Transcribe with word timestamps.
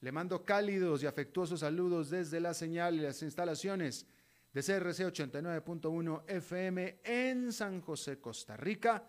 le 0.00 0.12
mando 0.12 0.44
cálidos 0.44 1.02
y 1.02 1.06
afectuosos 1.06 1.60
saludos 1.60 2.10
desde 2.10 2.40
la 2.40 2.54
señal 2.54 2.96
y 2.96 3.00
las 3.00 3.22
instalaciones 3.22 4.06
de 4.52 4.62
CRC 4.62 5.06
89.1 5.06 6.22
FM 6.26 7.00
en 7.04 7.52
San 7.52 7.80
José, 7.80 8.18
Costa 8.18 8.56
Rica, 8.56 9.04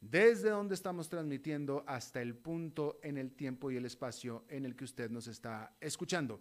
desde 0.00 0.50
donde 0.50 0.74
estamos 0.74 1.08
transmitiendo 1.08 1.84
hasta 1.86 2.20
el 2.20 2.34
punto 2.34 2.98
en 3.02 3.18
el 3.18 3.32
tiempo 3.32 3.70
y 3.70 3.76
el 3.76 3.86
espacio 3.86 4.44
en 4.48 4.64
el 4.64 4.76
que 4.76 4.84
usted 4.84 5.10
nos 5.10 5.26
está 5.26 5.74
escuchando. 5.80 6.40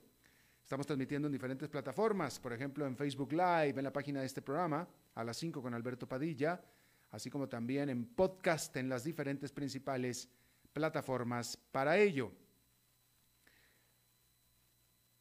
Estamos 0.61 0.85
transmitiendo 0.85 1.27
en 1.27 1.31
diferentes 1.31 1.69
plataformas, 1.69 2.39
por 2.39 2.51
ejemplo 2.53 2.85
en 2.85 2.97
Facebook 2.97 3.31
Live, 3.31 3.75
en 3.77 3.83
la 3.83 3.93
página 3.93 4.19
de 4.21 4.25
este 4.25 4.41
programa, 4.41 4.87
a 5.13 5.23
las 5.23 5.37
5 5.37 5.61
con 5.61 5.73
Alberto 5.73 6.07
Padilla, 6.07 6.61
así 7.11 7.29
como 7.29 7.47
también 7.47 7.89
en 7.89 8.05
podcast 8.05 8.75
en 8.77 8.89
las 8.89 9.03
diferentes 9.03 9.51
principales 9.51 10.29
plataformas 10.73 11.55
para 11.71 11.97
ello. 11.97 12.31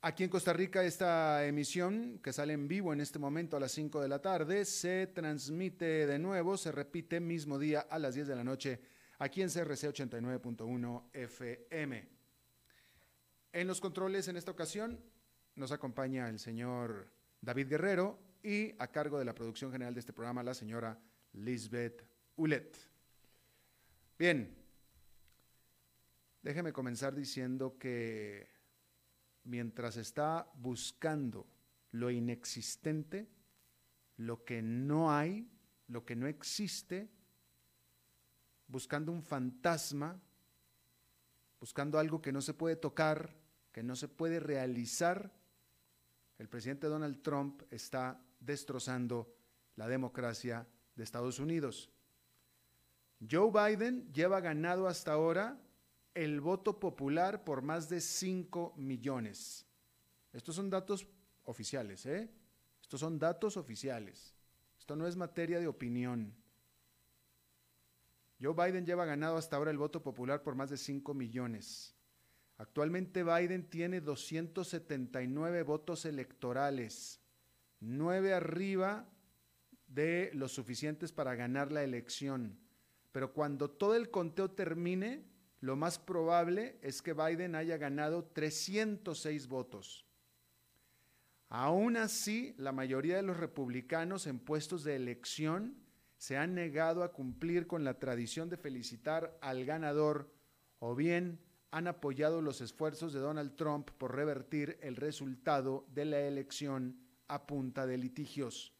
Aquí 0.06 0.22
en 0.22 0.28
Costa 0.28 0.52
Rica 0.52 0.84
esta 0.84 1.46
emisión 1.46 2.20
que 2.22 2.30
sale 2.30 2.52
en 2.52 2.68
vivo 2.68 2.92
en 2.92 3.00
este 3.00 3.18
momento 3.18 3.56
a 3.56 3.60
las 3.60 3.72
5 3.72 4.02
de 4.02 4.08
la 4.08 4.20
tarde 4.20 4.66
se 4.66 5.06
transmite 5.06 6.06
de 6.06 6.18
nuevo, 6.18 6.58
se 6.58 6.72
repite 6.72 7.20
mismo 7.20 7.58
día 7.58 7.80
a 7.88 7.98
las 7.98 8.14
10 8.14 8.28
de 8.28 8.36
la 8.36 8.44
noche 8.44 8.82
aquí 9.18 9.40
en 9.40 9.48
CRC 9.48 9.88
89.1 9.94 11.04
FM. 11.10 12.08
En 13.54 13.66
los 13.66 13.80
controles 13.80 14.28
en 14.28 14.36
esta 14.36 14.50
ocasión 14.50 15.00
nos 15.54 15.72
acompaña 15.72 16.28
el 16.28 16.38
señor 16.38 17.08
David 17.40 17.68
Guerrero 17.68 18.18
y 18.42 18.74
a 18.78 18.88
cargo 18.88 19.18
de 19.18 19.24
la 19.24 19.34
producción 19.34 19.72
general 19.72 19.94
de 19.94 20.00
este 20.00 20.12
programa 20.12 20.42
la 20.42 20.52
señora 20.52 21.00
Lisbeth 21.32 22.06
Ulet. 22.36 22.76
Bien, 24.18 24.54
déjeme 26.42 26.74
comenzar 26.74 27.14
diciendo 27.14 27.78
que 27.78 28.53
mientras 29.44 29.96
está 29.96 30.50
buscando 30.54 31.46
lo 31.92 32.10
inexistente, 32.10 33.28
lo 34.16 34.44
que 34.44 34.62
no 34.62 35.12
hay, 35.12 35.48
lo 35.88 36.04
que 36.04 36.16
no 36.16 36.26
existe, 36.26 37.10
buscando 38.66 39.12
un 39.12 39.22
fantasma, 39.22 40.20
buscando 41.60 41.98
algo 41.98 42.20
que 42.20 42.32
no 42.32 42.40
se 42.40 42.54
puede 42.54 42.76
tocar, 42.76 43.34
que 43.72 43.82
no 43.82 43.96
se 43.96 44.08
puede 44.08 44.40
realizar, 44.40 45.32
el 46.38 46.48
presidente 46.48 46.88
Donald 46.88 47.22
Trump 47.22 47.62
está 47.70 48.20
destrozando 48.40 49.34
la 49.76 49.88
democracia 49.88 50.66
de 50.94 51.04
Estados 51.04 51.38
Unidos. 51.38 51.90
Joe 53.30 53.50
Biden 53.50 54.12
lleva 54.12 54.40
ganado 54.40 54.86
hasta 54.86 55.12
ahora 55.12 55.58
el 56.14 56.40
voto 56.40 56.78
popular 56.78 57.44
por 57.44 57.62
más 57.62 57.88
de 57.88 58.00
5 58.00 58.74
millones. 58.76 59.66
Estos 60.32 60.56
son 60.56 60.70
datos 60.70 61.06
oficiales, 61.44 62.06
¿eh? 62.06 62.30
Estos 62.80 63.00
son 63.00 63.18
datos 63.18 63.56
oficiales. 63.56 64.34
Esto 64.78 64.96
no 64.96 65.06
es 65.06 65.16
materia 65.16 65.58
de 65.58 65.66
opinión. 65.66 66.34
Joe 68.40 68.54
Biden 68.54 68.84
lleva 68.84 69.04
ganado 69.04 69.36
hasta 69.36 69.56
ahora 69.56 69.70
el 69.70 69.78
voto 69.78 70.02
popular 70.02 70.42
por 70.42 70.54
más 70.54 70.70
de 70.70 70.76
5 70.76 71.14
millones. 71.14 71.94
Actualmente 72.58 73.24
Biden 73.24 73.68
tiene 73.68 74.00
279 74.00 75.62
votos 75.62 76.04
electorales, 76.04 77.20
9 77.80 78.34
arriba 78.34 79.08
de 79.88 80.30
los 80.34 80.52
suficientes 80.52 81.12
para 81.12 81.34
ganar 81.34 81.72
la 81.72 81.82
elección. 81.82 82.58
Pero 83.10 83.32
cuando 83.32 83.70
todo 83.70 83.94
el 83.96 84.10
conteo 84.10 84.50
termine, 84.50 85.24
lo 85.64 85.76
más 85.76 85.98
probable 85.98 86.78
es 86.82 87.00
que 87.00 87.14
Biden 87.14 87.54
haya 87.54 87.78
ganado 87.78 88.26
306 88.26 89.48
votos. 89.48 90.04
Aún 91.48 91.96
así, 91.96 92.54
la 92.58 92.70
mayoría 92.70 93.16
de 93.16 93.22
los 93.22 93.38
republicanos 93.38 94.26
en 94.26 94.40
puestos 94.40 94.84
de 94.84 94.94
elección 94.94 95.78
se 96.18 96.36
han 96.36 96.54
negado 96.54 97.02
a 97.02 97.12
cumplir 97.12 97.66
con 97.66 97.82
la 97.82 97.98
tradición 97.98 98.50
de 98.50 98.58
felicitar 98.58 99.38
al 99.40 99.64
ganador 99.64 100.30
o 100.80 100.94
bien 100.94 101.40
han 101.70 101.86
apoyado 101.86 102.42
los 102.42 102.60
esfuerzos 102.60 103.14
de 103.14 103.20
Donald 103.20 103.56
Trump 103.56 103.90
por 103.96 104.14
revertir 104.14 104.78
el 104.82 104.96
resultado 104.96 105.86
de 105.94 106.04
la 106.04 106.20
elección 106.20 107.00
a 107.26 107.46
punta 107.46 107.86
de 107.86 107.96
litigios. 107.96 108.74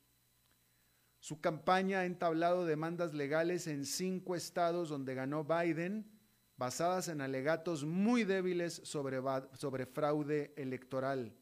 Su 1.19 1.41
campaña 1.41 2.01
ha 2.01 2.05
entablado 2.05 2.67
demandas 2.67 3.15
legales 3.15 3.69
en 3.69 3.87
cinco 3.87 4.37
estados 4.37 4.91
donde 4.91 5.15
ganó 5.15 5.45
Biden, 5.45 6.14
basadas 6.57 7.09
en 7.09 7.21
alegatos 7.21 7.85
muy 7.85 8.25
débiles 8.25 8.81
sobre, 8.85 9.21
sobre 9.55 9.87
fraude 9.87 10.53
electoral. 10.57 11.35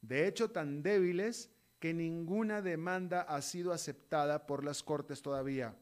De 0.00 0.26
hecho, 0.26 0.50
tan 0.50 0.82
débiles 0.82 1.50
que 1.78 1.94
ninguna 1.94 2.62
demanda 2.62 3.22
ha 3.22 3.40
sido 3.42 3.72
aceptada 3.72 4.46
por 4.46 4.64
las 4.64 4.82
Cortes 4.82 5.22
todavía. 5.22 5.74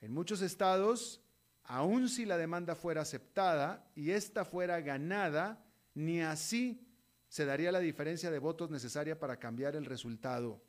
En 0.00 0.12
muchos 0.12 0.42
estados, 0.42 1.20
aun 1.64 2.08
si 2.08 2.24
la 2.24 2.38
demanda 2.38 2.74
fuera 2.74 3.02
aceptada 3.02 3.86
y 3.94 4.10
ésta 4.10 4.44
fuera 4.44 4.80
ganada, 4.80 5.62
ni 5.94 6.20
así 6.20 6.86
se 7.28 7.44
daría 7.44 7.72
la 7.72 7.80
diferencia 7.80 8.30
de 8.30 8.38
votos 8.38 8.70
necesaria 8.70 9.18
para 9.18 9.38
cambiar 9.38 9.76
el 9.76 9.84
resultado. 9.84 10.62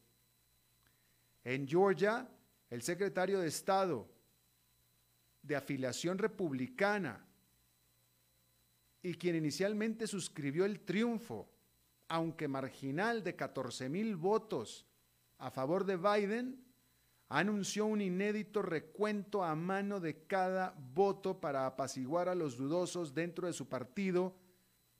En 1.44 1.68
Georgia, 1.68 2.28
el 2.70 2.82
secretario 2.82 3.40
de 3.40 3.48
Estado, 3.48 4.10
de 5.48 5.56
afiliación 5.56 6.18
republicana 6.18 7.26
y 9.02 9.14
quien 9.14 9.36
inicialmente 9.36 10.06
suscribió 10.06 10.66
el 10.66 10.82
triunfo, 10.82 11.50
aunque 12.10 12.48
marginal, 12.48 13.24
de 13.24 13.36
14 13.36 13.90
mil 13.90 14.16
votos 14.16 14.86
a 15.38 15.50
favor 15.52 15.86
de 15.86 15.98
Biden, 15.98 16.64
anunció 17.30 17.86
un 17.86 18.02
inédito 18.02 18.62
recuento 18.62 19.44
a 19.44 19.56
mano 19.56 20.00
de 20.00 20.26
cada 20.26 20.76
voto 20.94 21.40
para 21.40 21.66
apaciguar 21.66 22.30
a 22.30 22.36
los 22.36 22.58
dudosos 22.58 23.14
dentro 23.14 23.48
de 23.48 23.54
su 23.54 23.68
partido, 23.68 24.36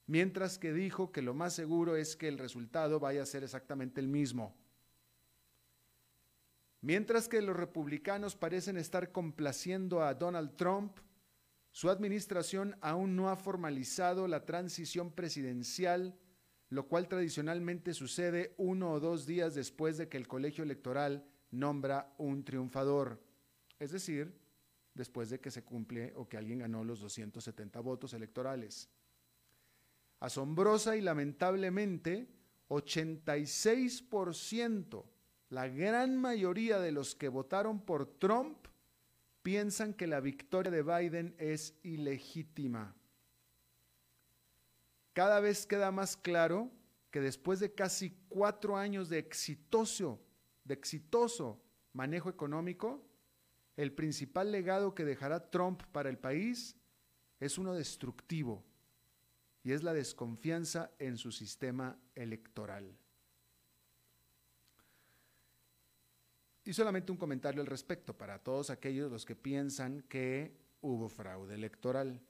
mientras 0.06 0.58
que 0.58 0.72
dijo 0.72 1.10
que 1.12 1.22
lo 1.22 1.34
más 1.34 1.54
seguro 1.54 1.96
es 1.96 2.16
que 2.16 2.28
el 2.28 2.38
resultado 2.38 3.00
vaya 3.00 3.22
a 3.22 3.26
ser 3.26 3.44
exactamente 3.44 4.00
el 4.00 4.08
mismo. 4.08 4.54
Mientras 6.80 7.28
que 7.28 7.42
los 7.42 7.56
republicanos 7.56 8.36
parecen 8.36 8.76
estar 8.76 9.10
complaciendo 9.10 10.00
a 10.02 10.14
Donald 10.14 10.54
Trump, 10.56 11.00
su 11.70 11.90
administración 11.90 12.76
aún 12.80 13.16
no 13.16 13.30
ha 13.30 13.36
formalizado 13.36 14.28
la 14.28 14.44
transición 14.44 15.10
presidencial, 15.10 16.16
lo 16.70 16.86
cual 16.86 17.08
tradicionalmente 17.08 17.94
sucede 17.94 18.54
uno 18.58 18.92
o 18.92 19.00
dos 19.00 19.26
días 19.26 19.54
después 19.54 19.96
de 19.98 20.08
que 20.08 20.18
el 20.18 20.28
colegio 20.28 20.62
electoral 20.62 21.26
nombra 21.50 22.14
un 22.18 22.44
triunfador, 22.44 23.20
es 23.78 23.90
decir, 23.90 24.38
después 24.94 25.30
de 25.30 25.40
que 25.40 25.50
se 25.50 25.64
cumple 25.64 26.12
o 26.14 26.28
que 26.28 26.36
alguien 26.36 26.60
ganó 26.60 26.84
los 26.84 27.00
270 27.00 27.80
votos 27.80 28.14
electorales. 28.14 28.88
Asombrosa 30.20 30.96
y 30.96 31.00
lamentablemente, 31.00 32.28
86% 32.68 35.04
la 35.50 35.68
gran 35.68 36.16
mayoría 36.16 36.78
de 36.78 36.92
los 36.92 37.14
que 37.14 37.28
votaron 37.28 37.80
por 37.80 38.06
Trump 38.18 38.66
piensan 39.42 39.94
que 39.94 40.06
la 40.06 40.20
victoria 40.20 40.70
de 40.70 40.82
Biden 40.82 41.34
es 41.38 41.74
ilegítima. 41.82 42.94
Cada 45.14 45.40
vez 45.40 45.66
queda 45.66 45.90
más 45.90 46.16
claro 46.16 46.70
que 47.10 47.20
después 47.20 47.60
de 47.60 47.74
casi 47.74 48.14
cuatro 48.28 48.76
años 48.76 49.08
de 49.08 49.18
exitoso, 49.18 50.20
de 50.64 50.74
exitoso 50.74 51.60
manejo 51.92 52.28
económico, 52.28 53.02
el 53.76 53.92
principal 53.92 54.52
legado 54.52 54.94
que 54.94 55.04
dejará 55.04 55.50
Trump 55.50 55.82
para 55.92 56.10
el 56.10 56.18
país 56.18 56.76
es 57.40 57.56
uno 57.56 57.74
destructivo, 57.74 58.64
y 59.62 59.72
es 59.72 59.82
la 59.82 59.92
desconfianza 59.92 60.90
en 60.98 61.16
su 61.16 61.32
sistema 61.32 61.98
electoral. 62.14 62.98
Y 66.68 66.74
solamente 66.74 67.10
un 67.10 67.16
comentario 67.16 67.62
al 67.62 67.66
respecto 67.66 68.14
para 68.14 68.38
todos 68.38 68.68
aquellos 68.68 69.10
los 69.10 69.24
que 69.24 69.34
piensan 69.34 70.02
que 70.02 70.54
hubo 70.82 71.08
fraude 71.08 71.54
electoral 71.54 72.20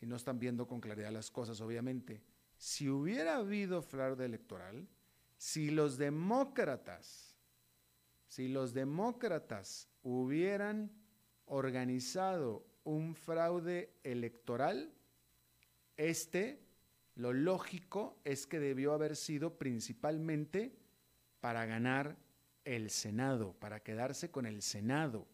y 0.00 0.06
no 0.06 0.16
están 0.16 0.38
viendo 0.38 0.66
con 0.66 0.80
claridad 0.80 1.12
las 1.12 1.30
cosas, 1.30 1.60
obviamente. 1.60 2.22
Si 2.56 2.88
hubiera 2.88 3.36
habido 3.36 3.82
fraude 3.82 4.24
electoral, 4.24 4.88
si 5.36 5.70
los 5.70 5.98
demócratas, 5.98 7.36
si 8.28 8.48
los 8.48 8.72
demócratas 8.72 9.90
hubieran 10.02 10.90
organizado 11.44 12.64
un 12.82 13.14
fraude 13.14 13.92
electoral, 14.04 14.90
este, 15.98 16.62
lo 17.14 17.34
lógico 17.34 18.18
es 18.24 18.46
que 18.46 18.58
debió 18.58 18.94
haber 18.94 19.16
sido 19.16 19.58
principalmente 19.58 20.74
para 21.40 21.66
ganar 21.66 22.16
el 22.74 22.90
Senado, 22.90 23.54
para 23.58 23.80
quedarse 23.80 24.30
con 24.30 24.44
el 24.44 24.60
Senado, 24.62 25.26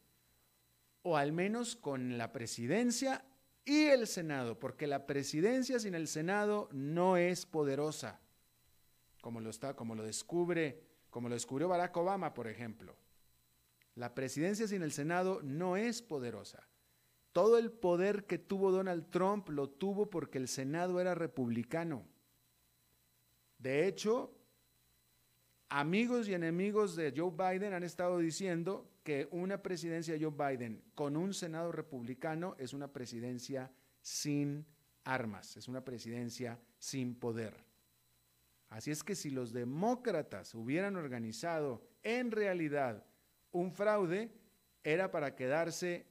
o 1.03 1.17
al 1.17 1.33
menos 1.33 1.75
con 1.75 2.17
la 2.17 2.33
presidencia 2.33 3.25
y 3.65 3.87
el 3.87 4.07
Senado, 4.07 4.59
porque 4.59 4.87
la 4.87 5.07
presidencia 5.07 5.79
sin 5.81 5.95
el 5.95 6.07
Senado 6.07 6.69
no 6.73 7.17
es 7.17 7.45
poderosa, 7.45 8.21
como 9.21 9.41
lo 9.41 9.51
está, 9.51 9.75
como 9.75 9.95
lo 9.95 10.05
descubre, 10.05 10.81
como 11.11 11.29
lo 11.29 11.35
descubrió 11.35 11.69
Barack 11.69 11.97
Obama, 11.97 12.35
por 12.35 12.47
ejemplo. 12.47 12.97
La 13.97 14.15
presidencia 14.15 14.69
sin 14.69 14.83
el 14.83 14.93
Senado 14.93 15.41
no 15.43 15.77
es 15.77 16.03
poderosa. 16.03 16.69
Todo 17.33 17.59
el 17.59 17.73
poder 17.73 18.27
que 18.27 18.39
tuvo 18.39 18.71
Donald 18.71 19.11
Trump 19.11 19.49
lo 19.49 19.69
tuvo 19.69 20.09
porque 20.09 20.39
el 20.39 20.47
Senado 20.47 21.01
era 21.01 21.15
republicano. 21.15 22.07
De 23.59 23.89
hecho, 23.89 24.33
amigos 25.69 26.29
y 26.29 26.35
enemigos 26.35 26.97
de 26.97 27.13
Joe 27.17 27.31
Biden 27.31 27.73
han 27.73 27.83
estado 27.83 28.19
diciendo 28.19 28.91
que 29.03 29.29
una 29.31 29.63
presidencia 29.63 30.15
de 30.15 30.25
Joe 30.25 30.33
Biden 30.57 30.83
con 30.95 31.17
un 31.17 31.35
Senado 31.35 31.73
republicano 31.73 32.57
es 32.59 32.73
una 32.73 32.93
presidencia 32.93 33.71
sin 34.01 34.67
armas, 35.05 35.57
es 35.57 35.69
una 35.69 35.85
presidencia 35.85 36.59
sin 36.79 37.15
poder. 37.15 37.55
Así 38.69 38.91
es 38.91 39.03
que 39.03 39.15
si 39.15 39.31
los 39.31 39.53
demócratas 39.53 40.55
hubieran 40.55 40.97
organizado 40.97 41.87
en 42.03 42.31
realidad 42.31 43.05
un 43.53 43.73
fraude, 43.73 44.33
era 44.83 45.11
para 45.11 45.35
quedarse 45.35 46.07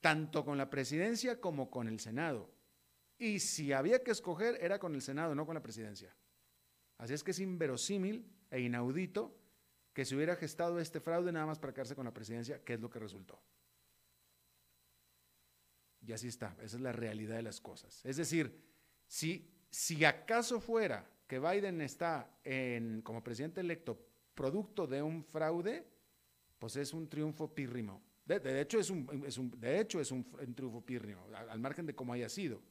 tanto 0.00 0.44
con 0.44 0.58
la 0.58 0.70
presidencia 0.70 1.40
como 1.40 1.70
con 1.70 1.88
el 1.88 1.98
Senado. 2.00 2.50
Y 3.18 3.40
si 3.40 3.72
había 3.72 4.02
que 4.02 4.10
escoger, 4.10 4.58
era 4.60 4.78
con 4.78 4.94
el 4.94 5.02
Senado, 5.02 5.34
no 5.34 5.46
con 5.46 5.54
la 5.54 5.62
presidencia. 5.62 6.14
Así 6.98 7.14
es 7.14 7.22
que 7.22 7.32
es 7.32 7.38
inverosímil 7.40 8.24
e 8.50 8.60
inaudito 8.60 9.36
que 9.92 10.04
se 10.04 10.16
hubiera 10.16 10.36
gestado 10.36 10.80
este 10.80 11.00
fraude 11.00 11.32
nada 11.32 11.46
más 11.46 11.58
para 11.58 11.72
quedarse 11.72 11.94
con 11.94 12.04
la 12.04 12.12
presidencia, 12.14 12.62
que 12.64 12.74
es 12.74 12.80
lo 12.80 12.90
que 12.90 12.98
resultó. 12.98 13.40
Y 16.00 16.12
así 16.12 16.28
está, 16.28 16.54
esa 16.60 16.76
es 16.76 16.82
la 16.82 16.92
realidad 16.92 17.36
de 17.36 17.42
las 17.42 17.60
cosas. 17.60 18.04
Es 18.04 18.16
decir, 18.16 18.60
si, 19.06 19.50
si 19.70 20.04
acaso 20.04 20.60
fuera 20.60 21.08
que 21.26 21.38
Biden 21.38 21.80
está 21.80 22.38
en, 22.44 23.00
como 23.02 23.24
presidente 23.24 23.60
electo 23.60 23.98
producto 24.34 24.86
de 24.86 25.02
un 25.02 25.24
fraude, 25.24 25.86
pues 26.58 26.76
es 26.76 26.92
un 26.92 27.08
triunfo 27.08 27.54
pírrimo. 27.54 28.02
De, 28.26 28.60
hecho, 28.60 28.78
es 28.78 28.90
un, 28.90 29.06
de 29.58 29.80
hecho, 29.80 30.00
es 30.00 30.10
un, 30.10 30.24
triunfo 30.54 30.80
pírrimo, 30.80 31.26
al 31.34 31.60
margen 31.60 31.86
de 31.86 31.94
cómo 31.94 32.12
haya 32.12 32.28
sido. 32.28 32.62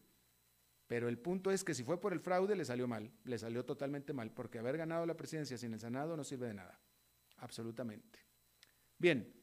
Pero 0.93 1.09
el 1.09 1.17
punto 1.17 1.49
es 1.49 1.63
que 1.63 1.73
si 1.73 1.83
fue 1.83 1.99
por 1.99 2.13
el 2.13 2.19
fraude, 2.19 2.55
le 2.55 2.65
salió 2.65 2.87
mal, 2.87 3.11
le 3.23 3.39
salió 3.39 3.65
totalmente 3.65 4.13
mal, 4.13 4.29
porque 4.29 4.59
haber 4.59 4.77
ganado 4.77 5.07
la 5.07 5.17
presidencia 5.17 5.57
sin 5.57 5.73
el 5.73 5.79
Senado 5.79 6.15
no 6.15 6.23
sirve 6.23 6.45
de 6.45 6.53
nada 6.53 6.79
absolutamente. 7.37 8.19
Bien, 8.99 9.33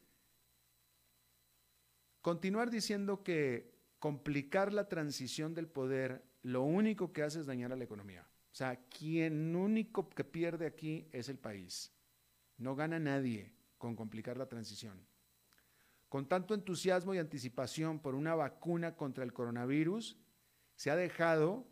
continuar 2.20 2.70
diciendo 2.70 3.24
que 3.24 3.74
complicar 3.98 4.72
la 4.72 4.88
transición 4.88 5.52
del 5.52 5.66
poder 5.66 6.22
lo 6.44 6.62
único 6.62 7.12
que 7.12 7.24
hace 7.24 7.40
es 7.40 7.46
dañar 7.46 7.72
a 7.72 7.76
la 7.76 7.82
economía. 7.82 8.22
O 8.52 8.54
sea, 8.54 8.76
quien 8.88 9.56
único 9.56 10.08
que 10.08 10.22
pierde 10.22 10.66
aquí 10.66 11.08
es 11.10 11.28
el 11.28 11.40
país. 11.40 11.92
No 12.58 12.76
gana 12.76 13.00
nadie 13.00 13.52
con 13.76 13.96
complicar 13.96 14.36
la 14.36 14.46
transición. 14.46 15.04
Con 16.08 16.28
tanto 16.28 16.54
entusiasmo 16.54 17.12
y 17.12 17.18
anticipación 17.18 17.98
por 17.98 18.14
una 18.14 18.36
vacuna 18.36 18.94
contra 18.94 19.24
el 19.24 19.32
coronavirus, 19.32 20.16
se 20.80 20.90
ha 20.90 20.96
dejado 20.96 21.66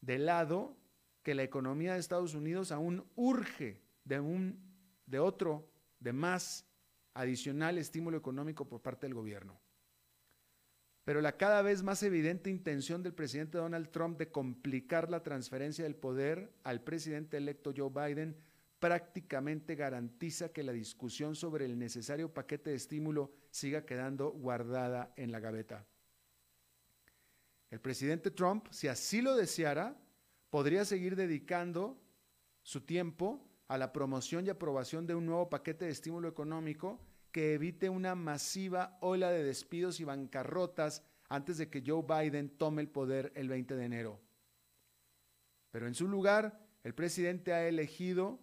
de 0.00 0.18
lado 0.18 0.76
que 1.22 1.36
la 1.36 1.44
economía 1.44 1.92
de 1.92 2.00
Estados 2.00 2.34
Unidos 2.34 2.72
aún 2.72 3.08
urge 3.14 3.80
de 4.02 4.18
un 4.18 4.58
de 5.06 5.20
otro, 5.20 5.70
de 6.00 6.12
más 6.12 6.66
adicional 7.14 7.78
estímulo 7.78 8.18
económico 8.18 8.68
por 8.68 8.82
parte 8.82 9.06
del 9.06 9.14
gobierno. 9.14 9.60
Pero 11.04 11.20
la 11.20 11.36
cada 11.36 11.62
vez 11.62 11.84
más 11.84 12.02
evidente 12.02 12.50
intención 12.50 13.00
del 13.04 13.14
presidente 13.14 13.58
Donald 13.58 13.92
Trump 13.92 14.18
de 14.18 14.32
complicar 14.32 15.08
la 15.08 15.22
transferencia 15.22 15.84
del 15.84 15.94
poder 15.94 16.52
al 16.64 16.82
presidente 16.82 17.36
electo 17.36 17.72
Joe 17.76 17.90
Biden 17.90 18.36
prácticamente 18.80 19.76
garantiza 19.76 20.48
que 20.48 20.64
la 20.64 20.72
discusión 20.72 21.36
sobre 21.36 21.64
el 21.64 21.78
necesario 21.78 22.34
paquete 22.34 22.70
de 22.70 22.76
estímulo 22.76 23.30
siga 23.50 23.86
quedando 23.86 24.32
guardada 24.32 25.12
en 25.14 25.30
la 25.30 25.38
gaveta. 25.38 25.86
El 27.70 27.80
presidente 27.80 28.30
Trump, 28.30 28.66
si 28.70 28.88
así 28.88 29.20
lo 29.20 29.36
deseara, 29.36 29.96
podría 30.50 30.84
seguir 30.84 31.16
dedicando 31.16 32.00
su 32.62 32.80
tiempo 32.82 33.44
a 33.68 33.76
la 33.76 33.92
promoción 33.92 34.46
y 34.46 34.50
aprobación 34.50 35.06
de 35.06 35.14
un 35.14 35.26
nuevo 35.26 35.50
paquete 35.50 35.84
de 35.84 35.90
estímulo 35.90 36.28
económico 36.28 37.00
que 37.30 37.54
evite 37.54 37.90
una 37.90 38.14
masiva 38.14 38.96
ola 39.00 39.30
de 39.30 39.44
despidos 39.44 40.00
y 40.00 40.04
bancarrotas 40.04 41.02
antes 41.28 41.58
de 41.58 41.68
que 41.68 41.84
Joe 41.86 42.02
Biden 42.02 42.56
tome 42.56 42.80
el 42.80 42.88
poder 42.88 43.32
el 43.34 43.48
20 43.48 43.76
de 43.76 43.84
enero. 43.84 44.20
Pero 45.70 45.86
en 45.86 45.94
su 45.94 46.08
lugar, 46.08 46.66
el 46.82 46.94
presidente 46.94 47.52
ha 47.52 47.68
elegido 47.68 48.40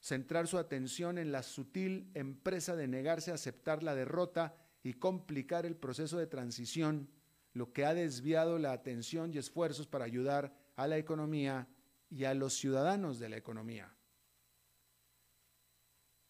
centrar 0.00 0.48
su 0.48 0.58
atención 0.58 1.18
en 1.18 1.30
la 1.30 1.42
sutil 1.42 2.10
empresa 2.14 2.74
de 2.74 2.88
negarse 2.88 3.30
a 3.30 3.34
aceptar 3.34 3.82
la 3.82 3.94
derrota 3.94 4.56
y 4.82 4.94
complicar 4.94 5.66
el 5.66 5.76
proceso 5.76 6.18
de 6.18 6.26
transición, 6.26 7.08
lo 7.52 7.72
que 7.72 7.84
ha 7.84 7.94
desviado 7.94 8.58
la 8.58 8.72
atención 8.72 9.32
y 9.32 9.38
esfuerzos 9.38 9.86
para 9.86 10.04
ayudar 10.04 10.54
a 10.76 10.86
la 10.86 10.98
economía 10.98 11.68
y 12.10 12.24
a 12.24 12.34
los 12.34 12.54
ciudadanos 12.54 13.18
de 13.18 13.28
la 13.28 13.36
economía. 13.36 13.94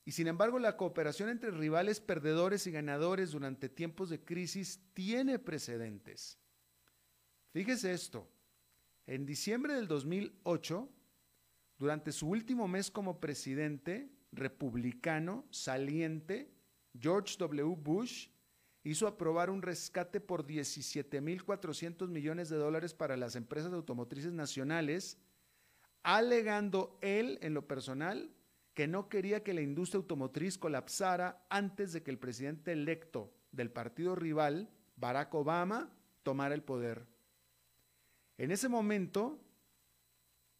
Y 0.04 0.12
sin 0.12 0.26
embargo, 0.26 0.58
la 0.58 0.76
cooperación 0.76 1.28
entre 1.28 1.52
rivales 1.52 2.00
perdedores 2.00 2.66
y 2.66 2.72
ganadores 2.72 3.30
durante 3.30 3.68
tiempos 3.68 4.10
de 4.10 4.24
crisis 4.24 4.80
tiene 4.94 5.38
precedentes. 5.38 6.38
Fíjese 7.52 7.92
esto, 7.92 8.28
en 9.06 9.26
diciembre 9.26 9.74
del 9.74 9.86
2008, 9.86 10.88
durante 11.78 12.10
su 12.10 12.28
último 12.28 12.66
mes 12.66 12.90
como 12.90 13.20
presidente 13.20 14.10
republicano 14.32 15.46
saliente, 15.50 16.52
George 16.98 17.36
W. 17.38 17.76
Bush 17.76 18.28
hizo 18.84 19.06
aprobar 19.06 19.50
un 19.50 19.62
rescate 19.62 20.20
por 20.20 20.46
17.400 20.46 22.08
millones 22.08 22.48
de 22.48 22.56
dólares 22.56 22.94
para 22.94 23.16
las 23.16 23.36
empresas 23.36 23.72
automotrices 23.72 24.32
nacionales, 24.32 25.18
alegando 26.02 26.98
él, 27.00 27.38
en 27.42 27.54
lo 27.54 27.68
personal, 27.68 28.30
que 28.74 28.88
no 28.88 29.08
quería 29.08 29.42
que 29.42 29.54
la 29.54 29.60
industria 29.60 29.98
automotriz 29.98 30.58
colapsara 30.58 31.44
antes 31.48 31.92
de 31.92 32.02
que 32.02 32.10
el 32.10 32.18
presidente 32.18 32.72
electo 32.72 33.32
del 33.52 33.70
partido 33.70 34.16
rival, 34.16 34.70
Barack 34.96 35.32
Obama, 35.34 35.90
tomara 36.22 36.54
el 36.54 36.62
poder. 36.62 37.06
En 38.38 38.50
ese 38.50 38.68
momento, 38.68 39.38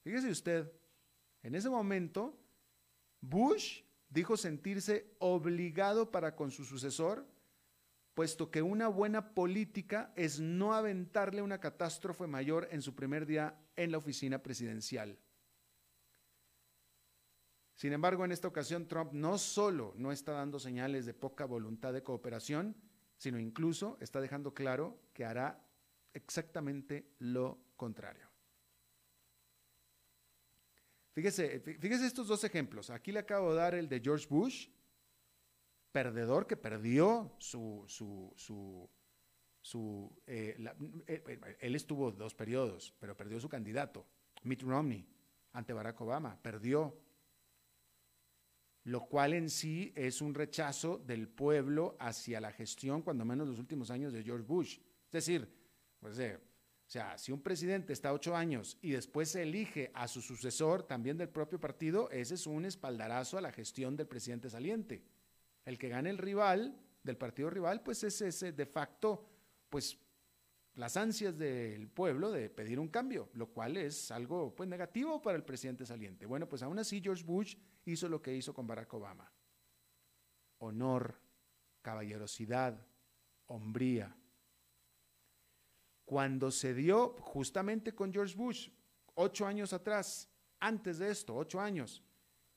fíjese 0.05 0.31
usted, 0.31 0.73
en 1.43 1.55
ese 1.55 1.71
momento, 1.71 2.38
Bush 3.21 3.83
dijo 4.11 4.37
sentirse 4.37 5.14
obligado 5.19 6.11
para 6.11 6.37
con 6.37 6.50
su 6.50 6.64
sucesor, 6.64 7.26
puesto 8.14 8.50
que 8.50 8.62
una 8.62 8.88
buena 8.88 9.35
política 9.35 10.12
es 10.16 10.40
no 10.40 10.75
aventarle 10.75 11.42
una 11.42 11.61
catástrofe 11.61 12.26
mayor 12.26 12.69
en 12.71 12.83
su 12.83 12.95
primer 12.95 13.26
día 13.26 13.59
en 13.76 13.90
la 13.90 13.99
oficina 13.99 14.42
presidencial. 14.42 15.19
Sin 17.75 17.92
embargo, 17.92 18.25
en 18.25 18.33
esta 18.33 18.49
ocasión 18.49 18.87
Trump 18.87 19.12
no 19.12 19.38
solo 19.38 19.95
no 19.97 20.12
está 20.12 20.33
dando 20.33 20.61
señales 20.61 21.07
de 21.07 21.14
poca 21.14 21.47
voluntad 21.47 21.92
de 21.92 22.02
cooperación, 22.02 22.76
sino 23.16 23.38
incluso 23.38 23.97
está 24.00 24.21
dejando 24.21 24.54
claro 24.54 25.00
que 25.12 25.25
hará 25.25 25.64
exactamente 26.12 27.09
lo 27.19 27.59
contrario. 27.76 28.28
Fíjese, 31.12 31.61
fíjese 31.61 32.07
estos 32.07 32.26
dos 32.26 32.42
ejemplos. 32.45 32.90
Aquí 32.90 33.12
le 33.12 33.19
acabo 33.19 33.50
de 33.50 33.57
dar 33.57 33.75
el 33.75 33.88
de 33.88 34.00
George 34.00 34.26
Bush, 34.28 34.69
perdedor 35.92 36.46
que 36.46 36.56
perdió 36.56 37.37
su, 37.38 37.84
su, 37.87 38.32
su 38.37 40.12
eh, 40.26 40.56
eh, 41.06 41.56
él 41.61 41.76
estuvo 41.76 42.11
dos 42.11 42.34
periodos, 42.34 42.94
pero 42.99 43.16
perdió 43.16 43.38
su 43.38 43.49
candidato, 43.49 44.06
Mitt 44.42 44.62
Romney, 44.62 45.06
ante 45.52 45.72
Barack 45.72 46.00
Obama, 46.00 46.37
perdió. 46.40 46.99
Lo 48.84 49.06
cual 49.06 49.34
en 49.34 49.49
sí 49.49 49.92
es 49.94 50.20
un 50.20 50.34
rechazo 50.34 50.99
del 50.99 51.28
pueblo 51.28 51.96
hacia 52.00 52.40
la 52.40 52.50
gestión, 52.50 53.02
cuando 53.02 53.25
menos 53.25 53.46
los 53.46 53.61
últimos 53.61 53.92
años 53.92 54.12
de 54.12 54.25
George 54.25 54.44
Bush. 54.44 54.78
Es 55.06 55.12
decir, 55.12 55.49
pues, 56.00 56.18
o 56.18 56.40
sea, 56.90 57.16
si 57.16 57.30
un 57.30 57.40
presidente 57.40 57.92
está 57.92 58.12
ocho 58.12 58.34
años 58.34 58.76
y 58.82 58.90
después 58.90 59.30
se 59.30 59.42
elige 59.42 59.92
a 59.94 60.08
su 60.08 60.20
sucesor, 60.20 60.82
también 60.82 61.16
del 61.16 61.28
propio 61.28 61.61
partido, 61.61 62.11
ese 62.11 62.34
es 62.34 62.44
un 62.49 62.64
espaldarazo 62.64 63.38
a 63.38 63.40
la 63.40 63.52
gestión 63.52 63.96
del 63.96 64.08
presidente 64.08 64.50
saliente. 64.50 65.04
El 65.64 65.78
que 65.78 65.88
gane 65.88 66.11
el 66.11 66.19
rival 66.19 66.78
del 67.02 67.16
partido 67.16 67.50
rival, 67.50 67.83
pues 67.83 68.04
es 68.04 68.21
ese 68.21 68.52
de 68.52 68.66
facto 68.66 69.28
pues 69.69 69.99
las 70.75 70.97
ansias 70.97 71.37
del 71.37 71.88
pueblo 71.88 72.31
de 72.31 72.49
pedir 72.49 72.78
un 72.78 72.88
cambio, 72.88 73.28
lo 73.35 73.49
cual 73.49 73.76
es 73.76 74.11
algo 74.11 74.54
pues 74.54 74.69
negativo 74.69 75.21
para 75.21 75.37
el 75.37 75.45
presidente 75.45 75.85
saliente. 75.85 76.26
Bueno, 76.26 76.49
pues 76.49 76.62
aún 76.62 76.78
así 76.78 77.00
George 77.00 77.25
Bush 77.25 77.57
hizo 77.85 78.09
lo 78.09 78.23
que 78.23 78.35
hizo 78.35 78.54
con 78.54 78.66
Barack 78.66 78.92
Obama. 78.95 79.31
Honor, 80.59 81.21
caballerosidad, 81.83 82.87
hombría. 83.47 84.16
Cuando 86.04 86.50
se 86.50 86.75
dio 86.75 87.16
justamente 87.21 87.95
con 87.95 88.12
George 88.12 88.35
Bush, 88.35 88.71
ocho 89.14 89.47
años 89.47 89.73
atrás, 89.73 90.28
antes 90.61 90.99
de 90.99 91.11
esto, 91.11 91.37
ocho 91.37 91.61
años, 91.61 92.02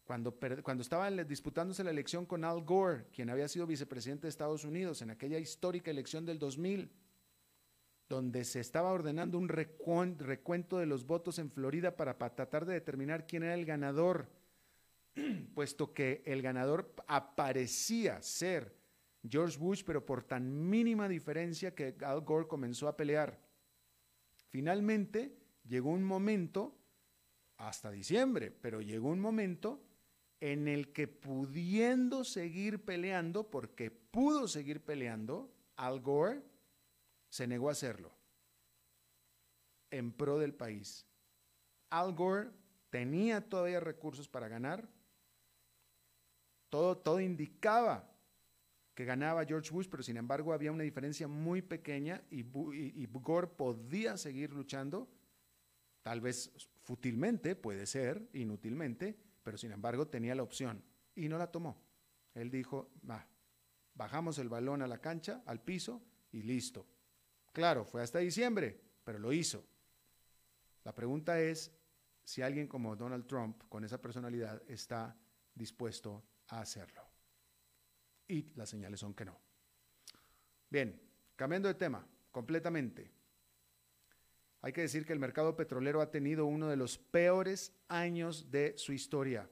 cuando, 0.05 0.37
cuando 0.61 0.81
estaba 0.83 1.09
disputándose 1.09 1.83
la 1.83 1.89
elección 1.89 2.25
con 2.25 2.45
Al 2.45 2.63
Gore, 2.63 3.07
quien 3.11 3.29
había 3.31 3.47
sido 3.47 3.65
vicepresidente 3.65 4.23
de 4.23 4.29
Estados 4.29 4.63
Unidos 4.63 5.01
en 5.01 5.09
aquella 5.09 5.39
histórica 5.39 5.89
elección 5.89 6.25
del 6.25 6.37
2000, 6.37 6.91
donde 8.07 8.43
se 8.45 8.59
estaba 8.59 8.91
ordenando 8.91 9.39
un 9.39 9.49
recuento 9.49 10.77
de 10.77 10.85
los 10.85 11.07
votos 11.07 11.39
en 11.39 11.49
Florida 11.49 11.95
para, 11.95 12.15
tratar 12.17 12.65
de 12.65 12.73
determinar 12.73 13.25
quién 13.25 13.41
era 13.41 13.55
el 13.55 13.65
ganador, 13.65 14.29
puesto 15.55 15.91
que 15.91 16.21
el 16.27 16.43
ganador 16.43 16.93
aparecía 17.07 18.21
ser 18.21 18.75
George 19.27 19.57
Bush, 19.57 19.83
pero 19.83 20.05
por 20.05 20.23
tan 20.23 20.69
mínima 20.69 21.09
diferencia 21.09 21.73
que 21.73 21.95
Al 22.01 22.21
Gore 22.21 22.47
comenzó 22.47 22.87
a 22.87 22.95
pelear. 22.95 23.39
Finalmente 24.49 25.35
llegó 25.63 25.89
un 25.89 26.03
momento, 26.03 26.77
hasta 27.57 27.89
diciembre, 27.89 28.51
pero 28.51 28.81
llegó 28.81 29.09
un 29.09 29.19
momento 29.19 29.81
en 30.39 30.67
el 30.67 30.91
que 30.91 31.07
pudiendo 31.07 32.23
seguir 32.23 32.83
peleando, 32.83 33.49
porque 33.49 33.91
pudo 33.91 34.47
seguir 34.47 34.83
peleando, 34.83 35.51
Al 35.75 35.99
Gore 36.01 36.41
se 37.29 37.47
negó 37.47 37.69
a 37.69 37.73
hacerlo 37.73 38.11
en 39.91 40.11
pro 40.11 40.39
del 40.39 40.53
país. 40.53 41.05
Al 41.89 42.13
Gore 42.13 42.49
tenía 42.89 43.41
todavía 43.41 43.79
recursos 43.79 44.27
para 44.27 44.47
ganar. 44.47 44.87
Todo, 46.69 46.97
todo 46.97 47.19
indicaba 47.19 48.11
que 48.95 49.05
ganaba 49.05 49.45
George 49.45 49.71
Bush, 49.71 49.87
pero 49.89 50.01
sin 50.01 50.17
embargo 50.17 50.53
había 50.53 50.71
una 50.71 50.83
diferencia 50.83 51.27
muy 51.27 51.61
pequeña 51.61 52.23
y, 52.31 52.39
y, 52.39 53.07
Gore 53.07 53.47
podía 53.47 54.17
seguir 54.17 54.53
luchando, 54.53 55.09
tal 56.01 56.21
vez 56.21 56.51
fútilmente, 56.83 57.55
puede 57.55 57.85
ser, 57.85 58.29
inútilmente, 58.31 59.17
pero 59.45 59.59
sin 59.59 59.71
embargo 59.71 60.07
tenía 60.07 60.33
la 60.33 60.41
opción 60.41 60.83
y 61.13 61.29
no 61.29 61.37
la 61.37 61.51
tomó. 61.51 61.79
Él 62.33 62.49
dijo, 62.49 62.89
bajamos 63.93 64.39
el 64.39 64.49
balón 64.49 64.81
a 64.81 64.87
la 64.87 64.97
cancha, 64.97 65.43
al 65.45 65.61
piso 65.61 66.01
y 66.31 66.41
listo. 66.41 66.87
Claro, 67.53 67.85
fue 67.85 68.01
hasta 68.01 68.17
diciembre, 68.17 68.81
pero 69.03 69.19
lo 69.19 69.31
hizo. 69.31 69.63
La 70.83 70.95
pregunta 70.95 71.39
es 71.39 71.71
si 72.23 72.41
alguien 72.41 72.67
como 72.67 72.95
Donald 72.95 73.27
Trump, 73.27 73.61
con 73.69 73.83
esa 73.83 74.01
personalidad, 74.01 74.63
está 74.67 75.15
dispuesto 75.53 76.25
a 76.47 76.61
hacerlo. 76.61 77.07
Y 78.27 78.51
las 78.55 78.67
señales 78.67 78.99
son 78.99 79.13
que 79.13 79.25
no. 79.25 79.39
Bien, 80.71 80.99
cambiando 81.35 81.67
de 81.67 81.75
tema 81.75 82.03
completamente. 82.31 83.11
Hay 84.65 84.73
que 84.73 84.81
decir 84.81 85.05
que 85.05 85.13
el 85.13 85.19
mercado 85.19 85.55
petrolero 85.55 86.01
ha 86.01 86.09
tenido 86.09 86.47
uno 86.47 86.67
de 86.67 86.75
los 86.75 86.97
peores 86.97 87.71
años 87.87 88.49
de 88.49 88.73
su 88.77 88.93
historia. 88.93 89.47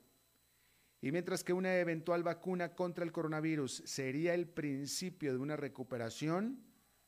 Y 1.02 1.12
mientras 1.12 1.44
que 1.44 1.54
una 1.54 1.78
eventual 1.78 2.24
vacuna 2.24 2.74
contra 2.74 3.04
el 3.04 3.12
coronavirus 3.12 3.84
sería 3.86 4.34
el 4.34 4.48
principio 4.48 5.32
de 5.32 5.38
una 5.38 5.56
recuperación, 5.56 6.64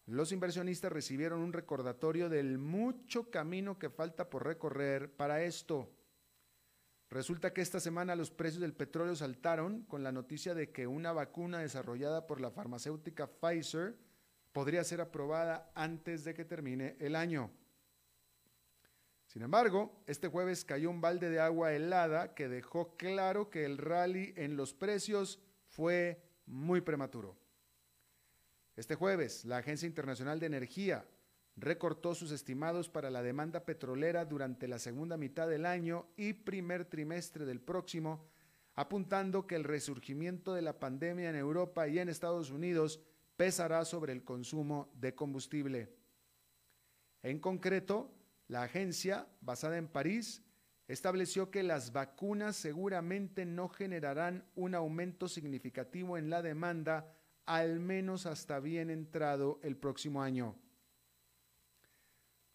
los 0.06 0.32
inversionistas 0.32 0.92
recibieron 0.92 1.40
un 1.40 1.52
recordatorio 1.52 2.30
del 2.30 2.60
mucho 2.60 3.32
camino 3.32 3.80
que 3.80 3.90
falta 3.90 4.30
por 4.30 4.46
recorrer 4.46 5.12
para 5.12 5.42
esto. 5.42 5.92
Resulta 7.10 7.54
que 7.54 7.62
esta 7.62 7.80
semana 7.80 8.16
los 8.16 8.30
precios 8.30 8.62
del 8.62 8.76
petróleo 8.76 9.16
saltaron 9.16 9.82
con 9.86 10.04
la 10.04 10.12
noticia 10.12 10.54
de 10.54 10.70
que 10.70 10.86
una 10.86 11.12
vacuna 11.12 11.58
desarrollada 11.58 12.28
por 12.28 12.40
la 12.40 12.52
farmacéutica 12.52 13.26
Pfizer 13.26 13.98
podría 14.52 14.84
ser 14.84 15.02
aprobada 15.02 15.72
antes 15.74 16.24
de 16.24 16.36
que 16.36 16.46
termine 16.46 16.98
el 17.00 17.16
año. 17.16 17.50
Sin 19.36 19.42
embargo, 19.42 19.92
este 20.08 20.30
jueves 20.30 20.64
cayó 20.64 20.90
un 20.90 21.02
balde 21.02 21.30
de 21.30 21.42
agua 21.42 21.74
helada 21.74 22.34
que 22.34 22.48
dejó 22.48 22.96
claro 22.96 23.50
que 23.50 23.66
el 23.66 23.78
rally 23.78 24.34
en 24.38 24.56
los 24.56 24.74
precios 24.74 25.42
fue 25.68 26.24
muy 26.46 26.80
prematuro. 26.80 27.36
Este 28.78 28.96
jueves, 28.96 29.44
la 29.44 29.58
Agencia 29.58 29.88
Internacional 29.88 30.40
de 30.40 30.46
Energía 30.46 31.06
recortó 31.58 32.16
sus 32.16 32.32
estimados 32.32 32.88
para 32.88 33.10
la 33.10 33.24
demanda 33.24 33.66
petrolera 33.66 34.24
durante 34.24 34.70
la 34.70 34.80
segunda 34.80 35.18
mitad 35.18 35.50
del 35.50 35.66
año 35.66 36.08
y 36.16 36.32
primer 36.32 36.86
trimestre 36.86 37.44
del 37.44 37.60
próximo, 37.60 38.30
apuntando 38.74 39.48
que 39.48 39.56
el 39.56 39.66
resurgimiento 39.66 40.54
de 40.54 40.62
la 40.62 40.80
pandemia 40.80 41.30
en 41.30 41.36
Europa 41.36 41.90
y 41.90 42.00
en 42.00 42.08
Estados 42.08 42.52
Unidos 42.52 43.02
pesará 43.36 43.84
sobre 43.84 44.14
el 44.14 44.24
consumo 44.24 44.90
de 44.94 45.14
combustible. 45.14 45.90
En 47.22 47.40
concreto, 47.40 48.15
la 48.48 48.64
agencia, 48.64 49.28
basada 49.42 49.78
en 49.78 49.88
París, 49.88 50.44
estableció 50.88 51.50
que 51.50 51.64
las 51.64 51.92
vacunas 51.94 52.56
seguramente 52.56 53.46
no 53.46 53.70
generarán 53.70 54.46
un 54.56 54.76
aumento 54.76 55.28
significativo 55.28 56.18
en 56.18 56.30
la 56.30 56.42
demanda 56.42 57.12
al 57.46 57.80
menos 57.80 58.26
hasta 58.26 58.60
bien 58.60 58.90
entrado 58.90 59.60
el 59.64 59.78
próximo 59.78 60.22
año. 60.22 60.56